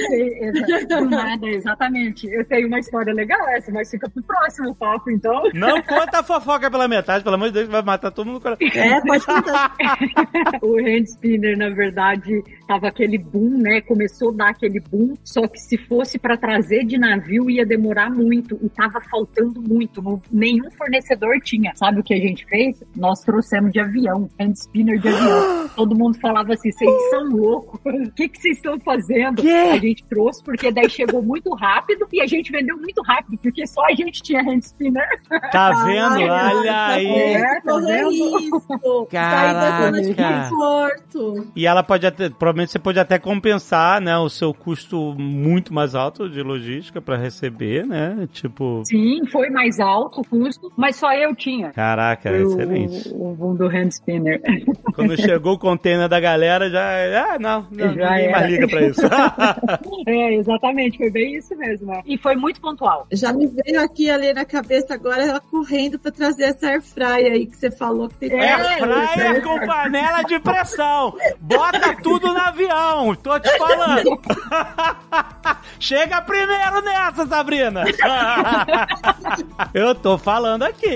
Do 0.89 1.11
nada, 1.11 1.47
exatamente. 1.47 2.27
Eu 2.29 2.45
tenho 2.45 2.69
uma 2.69 2.79
história 2.79 3.13
legal 3.13 3.41
essa, 3.49 3.73
mas 3.73 3.91
fica 3.91 4.09
pro 4.09 4.23
próximo 4.23 4.75
papo, 4.75 5.11
então. 5.11 5.43
Não 5.55 5.83
conta 5.83 6.21
a 6.21 6.23
fofoca 6.23 6.71
pela 6.71 6.87
metade, 6.87 7.25
pelo 7.25 7.35
amor 7.35 7.49
de 7.49 7.55
Deus, 7.55 7.69
vai 7.69 7.83
matar 7.83 8.11
todo 8.11 8.27
mundo. 8.27 8.37
no 8.37 8.41
coração. 8.41 8.67
É, 8.75 9.01
pode 9.01 9.27
contar. 9.27 9.75
o 10.63 10.77
hand 10.79 11.05
spinner, 11.05 11.57
na 11.57 11.71
verdade, 11.71 12.43
tava 12.67 12.89
aquele 12.89 13.19
boom, 13.19 13.59
né? 13.59 13.81
Começou 13.81 14.36
dar 14.37 14.51
aquele 14.51 14.81
boom, 14.81 15.15
só 15.25 15.47
que 15.49 15.59
se 15.59 15.77
fosse 15.79 16.19
para 16.19 16.37
trazer 16.37 16.85
de 16.85 16.99
navio 16.99 17.51
ia 17.51 17.65
demorar 17.67 18.11
muito 18.11 18.59
e 18.63 18.69
tava 18.69 19.01
faltando 19.11 19.61
muito. 19.63 20.03
Não- 20.03 20.21
nenhum 20.31 20.71
fornecedor 20.73 21.41
tinha. 21.43 21.73
Sabe 21.75 22.01
o 22.01 22.03
que 22.05 22.15
a 22.15 22.19
gente 22.19 22.45
fez? 22.47 22.83
Nós 22.97 23.21
trouxemos 23.21 23.73
de 23.73 23.81
avião, 23.81 24.29
hand 24.41 24.53
spinner 24.55 24.99
de 25.01 25.09
avião. 25.09 25.69
Todo 25.77 25.97
mundo 25.97 26.19
falava 26.21 26.53
assim: 26.55 26.71
vocês 26.71 27.11
são 27.11 27.25
loucos, 27.29 27.81
o 27.85 28.13
que 28.13 28.29
que 28.29 28.39
vocês 28.39 28.57
estão 28.57 28.79
fazendo? 28.81 29.43
Quê? 29.43 29.51
A 29.73 29.79
gente 29.79 30.05
trouxe 30.05 30.43
porque 30.45 30.71
daí 30.71 30.89
chegou 30.91 31.23
muito 31.23 31.53
rápido 31.55 32.07
e 32.13 32.21
a 32.21 32.27
gente 32.27 32.51
vendeu 32.53 32.77
muito 32.77 33.03
rápido, 33.03 33.39
porque 33.39 33.67
só 33.67 33.85
a 33.87 33.95
gente 33.95 34.23
tinha 34.23 34.41
hand 34.43 34.61
spinner. 34.61 35.07
Tá 35.51 35.85
vendo? 35.85 36.31
Ai, 36.33 36.57
Olha 36.57 36.87
aí. 36.89 37.07
É, 37.07 37.61
tá 37.61 37.79
vendo? 37.79 38.11
risco. 38.11 39.09
Sair 39.11 39.53
da 39.55 39.81
zona 39.87 40.03
de 40.03 40.15
Caraca. 40.15 40.51
conforto. 40.51 41.47
E 41.55 41.67
ela 41.67 41.83
pode 41.83 42.07
até, 42.07 42.29
provavelmente 42.29 42.73
você 42.73 42.79
pode 42.79 42.99
até 42.99 43.19
compensar, 43.19 44.01
né, 44.01 44.16
o 44.21 44.29
seu 44.29 44.53
custo 44.55 45.15
muito 45.19 45.73
mais 45.73 45.95
alto 45.95 46.29
de 46.29 46.43
logística 46.43 47.01
pra 47.01 47.17
receber, 47.17 47.87
né? 47.87 48.29
Tipo, 48.33 48.83
Sim, 48.85 49.25
foi 49.27 49.51
mais 49.51 49.79
alto 49.81 50.21
o 50.21 50.25
custo, 50.25 50.73
mas 50.77 50.97
só 50.97 51.13
eu 51.15 51.35
tinha. 51.35 51.71
caraca, 51.71 52.31
Foi 52.31 52.45
o- 52.45 52.49
excelente. 52.53 53.09
O, 53.15 53.35
boom 53.35 53.55
do 53.57 53.67
hand 53.67 53.89
spinner. 53.91 54.41
Quando 54.95 55.17
chegou 55.21 55.55
o 55.55 55.59
container 55.59 56.09
da 56.09 56.19
galera, 56.21 56.71
já, 56.71 57.35
ah, 57.35 57.39
não, 57.39 57.67
não 57.71 57.79
Já 57.95 58.11
ninguém 58.11 58.25
era. 58.29 58.33
mais 58.33 58.51
liga 58.51 58.69
pra 58.69 58.83
isso. 58.87 59.01
é, 60.07 60.35
exatamente, 60.35 60.99
foi 60.99 61.11
bem 61.11 61.37
isso 61.37 61.57
mesmo. 61.57 61.93
é. 61.93 62.03
E 62.07 62.17
foi 62.19 62.35
muito 62.37 62.61
pontual. 62.61 63.07
Já 63.13 63.33
me 63.33 63.47
veio 63.47 63.81
aqui 63.83 64.11
ali 64.11 64.33
na 64.33 64.45
cabeça 64.45 64.95
agora 64.95 65.23
ela 65.23 65.41
correndo 65.41 65.99
pra 65.99 66.11
trazer 66.11 66.45
essa 66.45 66.67
air 66.69 66.83
fryer 66.83 67.33
aí 67.33 67.47
que 67.47 67.57
você 67.57 67.71
falou 67.71 68.09
que 68.09 68.17
tem 68.17 68.33
É, 68.33 68.47
É 68.53 68.77
praia 68.79 69.41
com 69.43 69.59
panela 69.67 70.23
de 70.23 70.39
pressão. 70.41 71.15
Bota 71.41 71.95
tudo 72.03 72.29
no 72.33 72.39
avião. 72.39 73.15
Tô 73.17 73.39
te 73.39 73.51
falando. 73.59 74.06
Chega 75.79 76.23
primeiro 76.23 76.81
nessa, 76.83 77.27
Sabrina! 77.27 77.85
eu 79.75 79.95
tô 79.95 80.17
falando 80.19 80.63
aqui. 80.63 80.89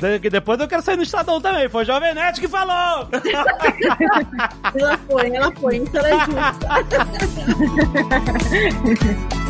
De- 0.00 0.30
Depois 0.30 0.58
eu 0.60 0.68
quero 0.68 0.82
sair 0.82 0.96
no 0.96 1.02
Estadão 1.02 1.40
também. 1.40 1.68
Foi 1.68 1.82
o 1.82 1.86
Jovem 1.86 2.14
Nerd 2.14 2.40
que 2.40 2.48
falou! 2.48 3.08
Ela 4.74 4.98
foi, 5.08 5.34
ela 5.34 5.52
foi, 5.52 5.76
isso 5.78 5.96
ela 5.98 6.08
é 6.08 6.18
justa. 6.24 6.68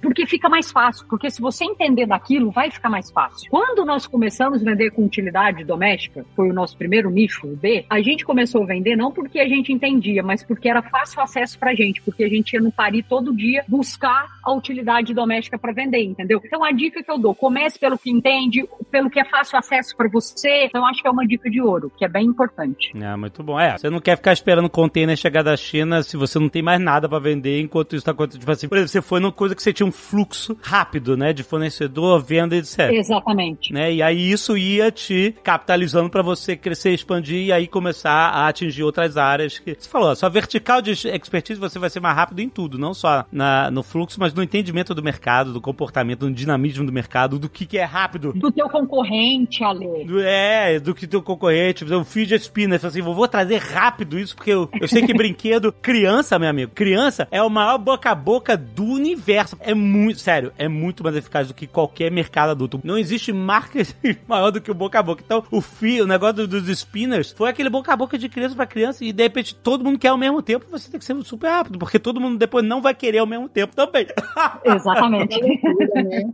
porque 0.00 0.26
fica 0.26 0.48
mais 0.48 0.70
fácil. 0.70 1.06
Porque 1.08 1.30
se 1.30 1.40
você 1.40 1.64
entender 1.64 2.06
daquilo, 2.06 2.50
vai 2.50 2.70
ficar 2.70 2.88
mais 2.88 3.10
fácil. 3.10 3.50
Quando 3.50 3.84
nós 3.84 4.06
começamos 4.06 4.62
a 4.62 4.70
vender 4.70 4.90
com 4.90 5.04
utilidade 5.04 5.64
doméstica, 5.64 6.24
foi 6.34 6.50
o 6.50 6.52
nosso 6.52 6.76
primeiro 6.76 7.10
nicho, 7.10 7.46
o 7.46 7.56
B, 7.56 7.84
a 7.88 8.00
gente 8.00 8.24
começou 8.24 8.62
a 8.62 8.66
vender 8.66 8.96
não 8.96 9.12
porque 9.12 9.38
a 9.38 9.48
gente 9.48 9.72
entendia, 9.72 10.22
mas 10.22 10.42
porque 10.42 10.68
era 10.68 10.82
fácil 10.82 11.20
acesso 11.20 11.58
pra 11.58 11.74
gente, 11.74 12.02
porque 12.02 12.24
a 12.24 12.28
gente 12.28 12.52
ia 12.52 12.60
no 12.60 12.72
Pari 12.72 13.02
todo 13.02 13.34
dia 13.34 13.64
buscar 13.68 14.26
a 14.42 14.52
utilidade 14.52 15.11
doméstica 15.12 15.58
para 15.58 15.72
vender, 15.72 16.02
entendeu? 16.02 16.40
Então 16.44 16.64
a 16.64 16.72
dica 16.72 17.02
que 17.02 17.10
eu 17.10 17.18
dou, 17.18 17.34
comece 17.34 17.78
pelo 17.78 17.98
que 17.98 18.10
entende, 18.10 18.66
pelo 18.90 19.10
que 19.10 19.20
é 19.20 19.24
fácil 19.24 19.58
acesso 19.58 19.96
para 19.96 20.08
você. 20.08 20.66
Então 20.66 20.80
eu 20.80 20.86
acho 20.86 21.02
que 21.02 21.08
é 21.08 21.10
uma 21.10 21.26
dica 21.26 21.50
de 21.50 21.60
ouro, 21.60 21.90
que 21.96 22.04
é 22.04 22.08
bem 22.08 22.26
importante. 22.26 22.92
É, 22.96 23.16
muito 23.16 23.42
bom. 23.42 23.58
É, 23.58 23.76
você 23.76 23.90
não 23.90 24.00
quer 24.00 24.16
ficar 24.16 24.32
esperando 24.32 24.66
o 24.66 24.70
container 24.70 25.16
chegar 25.16 25.42
da 25.42 25.56
China 25.56 26.02
se 26.02 26.16
você 26.16 26.38
não 26.38 26.48
tem 26.48 26.62
mais 26.62 26.80
nada 26.80 27.08
pra 27.08 27.18
vender 27.18 27.60
enquanto 27.60 27.96
isso 27.96 28.04
tá 28.04 28.12
acontecendo. 28.12 28.40
Tipo 28.40 28.52
assim, 28.52 28.68
por 28.68 28.76
exemplo, 28.76 28.92
você 28.92 29.02
foi 29.02 29.20
numa 29.20 29.32
coisa 29.32 29.54
que 29.54 29.62
você 29.62 29.72
tinha 29.72 29.86
um 29.86 29.92
fluxo 29.92 30.56
rápido, 30.62 31.16
né, 31.16 31.32
de 31.32 31.42
fornecedor, 31.42 32.22
venda, 32.22 32.56
etc. 32.56 32.90
Exatamente. 32.92 33.72
Né? 33.72 33.94
E 33.94 34.02
aí 34.02 34.30
isso 34.30 34.56
ia 34.56 34.90
te 34.90 35.34
capitalizando 35.42 36.10
pra 36.10 36.22
você 36.22 36.56
crescer, 36.56 36.92
expandir 36.92 37.46
e 37.46 37.52
aí 37.52 37.66
começar 37.66 38.28
a 38.28 38.48
atingir 38.48 38.82
outras 38.82 39.16
áreas 39.16 39.58
que 39.58 39.76
você 39.78 39.88
falou, 39.88 40.10
a 40.10 40.16
sua 40.16 40.28
vertical 40.28 40.80
de 40.80 40.92
expertise 41.08 41.60
você 41.60 41.78
vai 41.78 41.90
ser 41.90 42.00
mais 42.00 42.16
rápido 42.16 42.40
em 42.40 42.48
tudo, 42.48 42.78
não 42.78 42.94
só 42.94 43.24
na, 43.30 43.70
no 43.70 43.82
fluxo, 43.82 44.18
mas 44.18 44.32
no 44.34 44.42
entendimento 44.42 44.94
do 44.94 45.01
mercado, 45.04 45.52
do 45.52 45.60
comportamento, 45.60 46.20
do 46.20 46.30
dinamismo 46.32 46.84
do 46.86 46.92
mercado, 46.92 47.38
do 47.38 47.48
que, 47.48 47.66
que 47.66 47.78
é 47.78 47.84
rápido. 47.84 48.32
Do 48.32 48.50
teu 48.52 48.68
concorrente, 48.68 49.62
Ale. 49.64 50.04
Do- 50.04 50.20
É, 50.20 50.78
do 50.80 50.94
que 50.94 51.06
teu 51.06 51.22
concorrente, 51.22 51.84
o 51.84 52.04
fidget 52.04 52.42
spinner, 52.42 52.80
assim, 52.84 53.00
vou 53.02 53.14
vou 53.14 53.28
trazer 53.28 53.58
rápido 53.58 54.18
isso, 54.18 54.34
porque 54.36 54.50
eu, 54.50 54.68
eu 54.80 54.88
sei 54.88 55.04
que 55.06 55.12
brinquedo, 55.14 55.72
criança, 55.82 56.38
meu 56.38 56.48
amigo, 56.48 56.72
criança 56.74 57.26
é 57.30 57.42
o 57.42 57.50
maior 57.50 57.78
boca 57.78 58.10
a 58.10 58.14
boca 58.14 58.56
do 58.56 58.84
universo. 58.84 59.56
É 59.60 59.74
muito, 59.74 60.20
sério, 60.20 60.52
é 60.58 60.68
muito 60.68 61.02
mais 61.04 61.16
eficaz 61.16 61.48
do 61.48 61.54
que 61.54 61.66
qualquer 61.66 62.10
mercado 62.10 62.50
adulto. 62.50 62.80
Não 62.84 62.96
existe 62.98 63.32
marketing 63.32 63.94
maior 64.28 64.50
do 64.50 64.60
que 64.60 64.70
o 64.70 64.74
boca 64.74 64.98
a 64.98 65.02
boca. 65.02 65.22
Então, 65.24 65.44
o 65.50 65.60
fio, 65.60 66.04
o 66.04 66.06
negócio 66.06 66.46
do- 66.46 66.60
dos 66.60 66.78
spinners, 66.78 67.32
foi 67.32 67.50
aquele 67.50 67.68
boca 67.70 67.92
a 67.92 67.96
boca 67.96 68.16
de 68.18 68.28
criança 68.28 68.54
pra 68.54 68.66
criança 68.66 69.04
e 69.04 69.12
de 69.12 69.22
repente 69.22 69.54
todo 69.54 69.84
mundo 69.84 69.98
quer 69.98 70.08
ao 70.08 70.18
mesmo 70.18 70.40
tempo, 70.42 70.66
você 70.70 70.90
tem 70.90 70.98
que 70.98 71.04
ser 71.06 71.16
super 71.24 71.48
rápido, 71.48 71.78
porque 71.78 71.98
todo 71.98 72.20
mundo 72.20 72.38
depois 72.38 72.64
não 72.64 72.80
vai 72.80 72.94
querer 72.94 73.18
ao 73.18 73.26
mesmo 73.26 73.48
tempo 73.48 73.74
também. 73.76 74.06
Exatamente. 74.92 75.40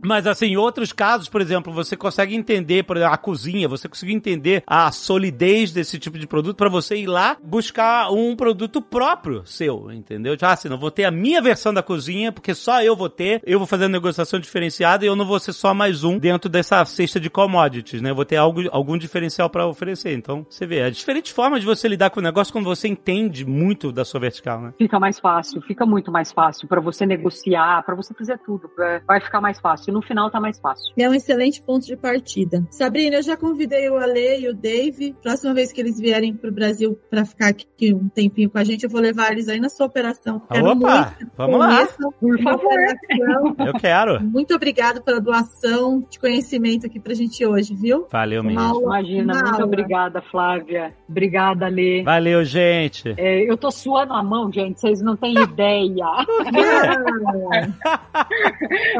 Mas 0.03 0.25
assim, 0.25 0.47
em 0.47 0.57
outros 0.57 0.91
casos, 0.93 1.27
por 1.27 1.41
exemplo, 1.41 1.73
você 1.73 1.95
consegue 1.97 2.35
entender, 2.35 2.83
por 2.83 2.97
exemplo, 2.97 3.13
a 3.13 3.17
cozinha, 3.17 3.67
você 3.67 3.87
consegue 3.87 4.13
entender 4.13 4.63
a 4.65 4.91
solidez 4.91 5.71
desse 5.71 5.99
tipo 5.99 6.17
de 6.17 6.25
produto 6.25 6.57
pra 6.57 6.69
você 6.69 6.95
ir 6.95 7.07
lá 7.07 7.37
buscar 7.43 8.11
um 8.11 8.35
produto 8.35 8.81
próprio 8.81 9.45
seu, 9.45 9.91
entendeu? 9.91 10.37
Já 10.39 10.53
assim, 10.53 10.69
não 10.69 10.77
vou 10.77 10.91
ter 10.91 11.05
a 11.05 11.11
minha 11.11 11.41
versão 11.41 11.73
da 11.73 11.83
cozinha, 11.83 12.31
porque 12.31 12.53
só 12.53 12.81
eu 12.81 12.95
vou 12.95 13.09
ter, 13.09 13.41
eu 13.45 13.59
vou 13.59 13.67
fazer 13.67 13.85
a 13.85 13.89
negociação 13.89 14.39
diferenciada 14.39 15.03
e 15.03 15.07
eu 15.07 15.15
não 15.15 15.25
vou 15.25 15.39
ser 15.39 15.53
só 15.53 15.73
mais 15.73 16.03
um 16.03 16.17
dentro 16.17 16.49
dessa 16.49 16.83
cesta 16.85 17.19
de 17.19 17.29
commodities, 17.29 18.01
né? 18.01 18.11
Eu 18.11 18.15
vou 18.15 18.25
ter 18.25 18.37
algo, 18.37 18.61
algum 18.71 18.97
diferencial 18.97 19.49
pra 19.49 19.67
oferecer. 19.67 20.13
Então, 20.13 20.45
você 20.49 20.65
vê, 20.65 20.79
é 20.79 20.89
diferente 20.89 21.33
forma 21.33 21.59
de 21.59 21.65
você 21.65 21.87
lidar 21.87 22.09
com 22.09 22.19
o 22.19 22.23
negócio 22.23 22.53
quando 22.53 22.65
você 22.65 22.87
entende 22.87 23.45
muito 23.45 23.91
da 23.91 24.05
sua 24.05 24.19
vertical, 24.19 24.61
né? 24.61 24.73
Fica 24.77 24.99
mais 24.99 25.19
fácil, 25.19 25.61
fica 25.61 25.85
muito 25.85 26.11
mais 26.11 26.31
fácil 26.31 26.67
para 26.67 26.79
você 26.79 27.05
negociar, 27.05 27.83
para 27.83 27.95
você 27.95 28.13
fazer 28.13 28.29
fazer 28.29 28.33
tudo. 28.49 28.71
Vai 29.05 29.21
ficar 29.21 29.39
mais 29.39 29.59
fácil. 29.59 29.93
No 29.93 30.01
final 30.01 30.31
tá 30.31 30.39
mais 30.39 30.59
fácil. 30.59 30.91
É 30.97 31.07
um 31.07 31.13
excelente 31.13 31.61
ponto 31.61 31.85
de 31.85 31.95
partida. 31.95 32.65
Sabrina, 32.71 33.17
eu 33.17 33.21
já 33.21 33.37
convidei 33.37 33.87
o 33.89 33.97
Ale 33.97 34.39
e 34.39 34.49
o 34.49 34.55
Dave. 34.55 35.15
Próxima 35.21 35.53
vez 35.53 35.71
que 35.71 35.79
eles 35.79 35.99
vierem 35.99 36.33
pro 36.33 36.51
Brasil 36.51 36.97
para 37.11 37.23
ficar 37.25 37.49
aqui 37.49 37.93
um 37.93 38.09
tempinho 38.09 38.49
com 38.49 38.57
a 38.57 38.63
gente, 38.63 38.85
eu 38.85 38.89
vou 38.89 38.99
levar 38.99 39.31
eles 39.31 39.47
aí 39.47 39.59
na 39.59 39.69
sua 39.69 39.85
operação. 39.85 40.41
Quero 40.51 40.71
Opa, 40.71 41.13
vamos 41.37 41.59
lá. 41.59 41.87
Por 42.19 42.41
favor. 42.41 42.69
Eu 43.59 43.73
quero. 43.73 44.23
Muito 44.23 44.55
obrigado 44.55 45.03
pela 45.03 45.19
doação 45.19 46.03
de 46.09 46.17
conhecimento 46.17 46.87
aqui 46.87 46.99
pra 46.99 47.13
gente 47.13 47.45
hoje, 47.45 47.75
viu? 47.75 48.07
Valeu, 48.11 48.43
mesmo. 48.43 48.81
Imagina, 48.81 49.33
muito 49.33 49.53
aula. 49.53 49.65
obrigada, 49.65 50.21
Flávia. 50.31 50.93
Obrigada, 51.07 51.67
Lê. 51.67 52.03
Valeu, 52.03 52.43
gente. 52.43 53.13
É, 53.17 53.49
eu 53.49 53.57
tô 53.57 53.69
suando 53.69 54.13
a 54.13 54.23
mão, 54.23 54.51
gente, 54.51 54.79
vocês 54.79 55.01
não 55.01 55.15
têm 55.15 55.35
ideia. 55.37 55.99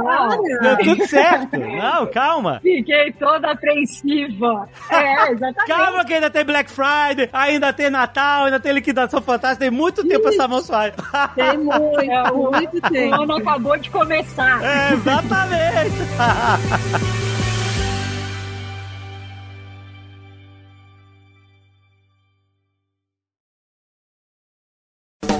ah, 0.07 0.29
Deu 0.61 0.77
tudo 0.77 1.07
certo. 1.07 1.57
Não, 1.57 2.07
calma. 2.07 2.59
Fiquei 2.61 3.11
toda 3.13 3.51
apreensiva. 3.51 4.67
É, 4.89 5.31
exatamente. 5.31 5.67
Calma 5.67 6.05
que 6.05 6.13
ainda 6.13 6.29
tem 6.29 6.45
Black 6.45 6.71
Friday, 6.71 7.29
ainda 7.31 7.73
tem 7.73 7.89
Natal, 7.89 8.45
ainda 8.45 8.59
tem 8.59 8.71
liquidação 8.71 9.21
fantástica, 9.21 9.65
tem 9.65 9.71
muito 9.71 10.07
tempo 10.07 10.27
essa 10.27 10.47
mão 10.47 10.61
suave. 10.61 10.93
Tem 11.35 11.57
muito, 11.57 11.99
é, 11.99 12.31
muito 12.31 12.81
tempo. 12.89 13.17
O 13.17 13.23
ano 13.23 13.37
acabou 13.37 13.77
de 13.77 13.89
começar. 13.89 14.61
É, 14.63 14.93
exatamente. 14.93 15.99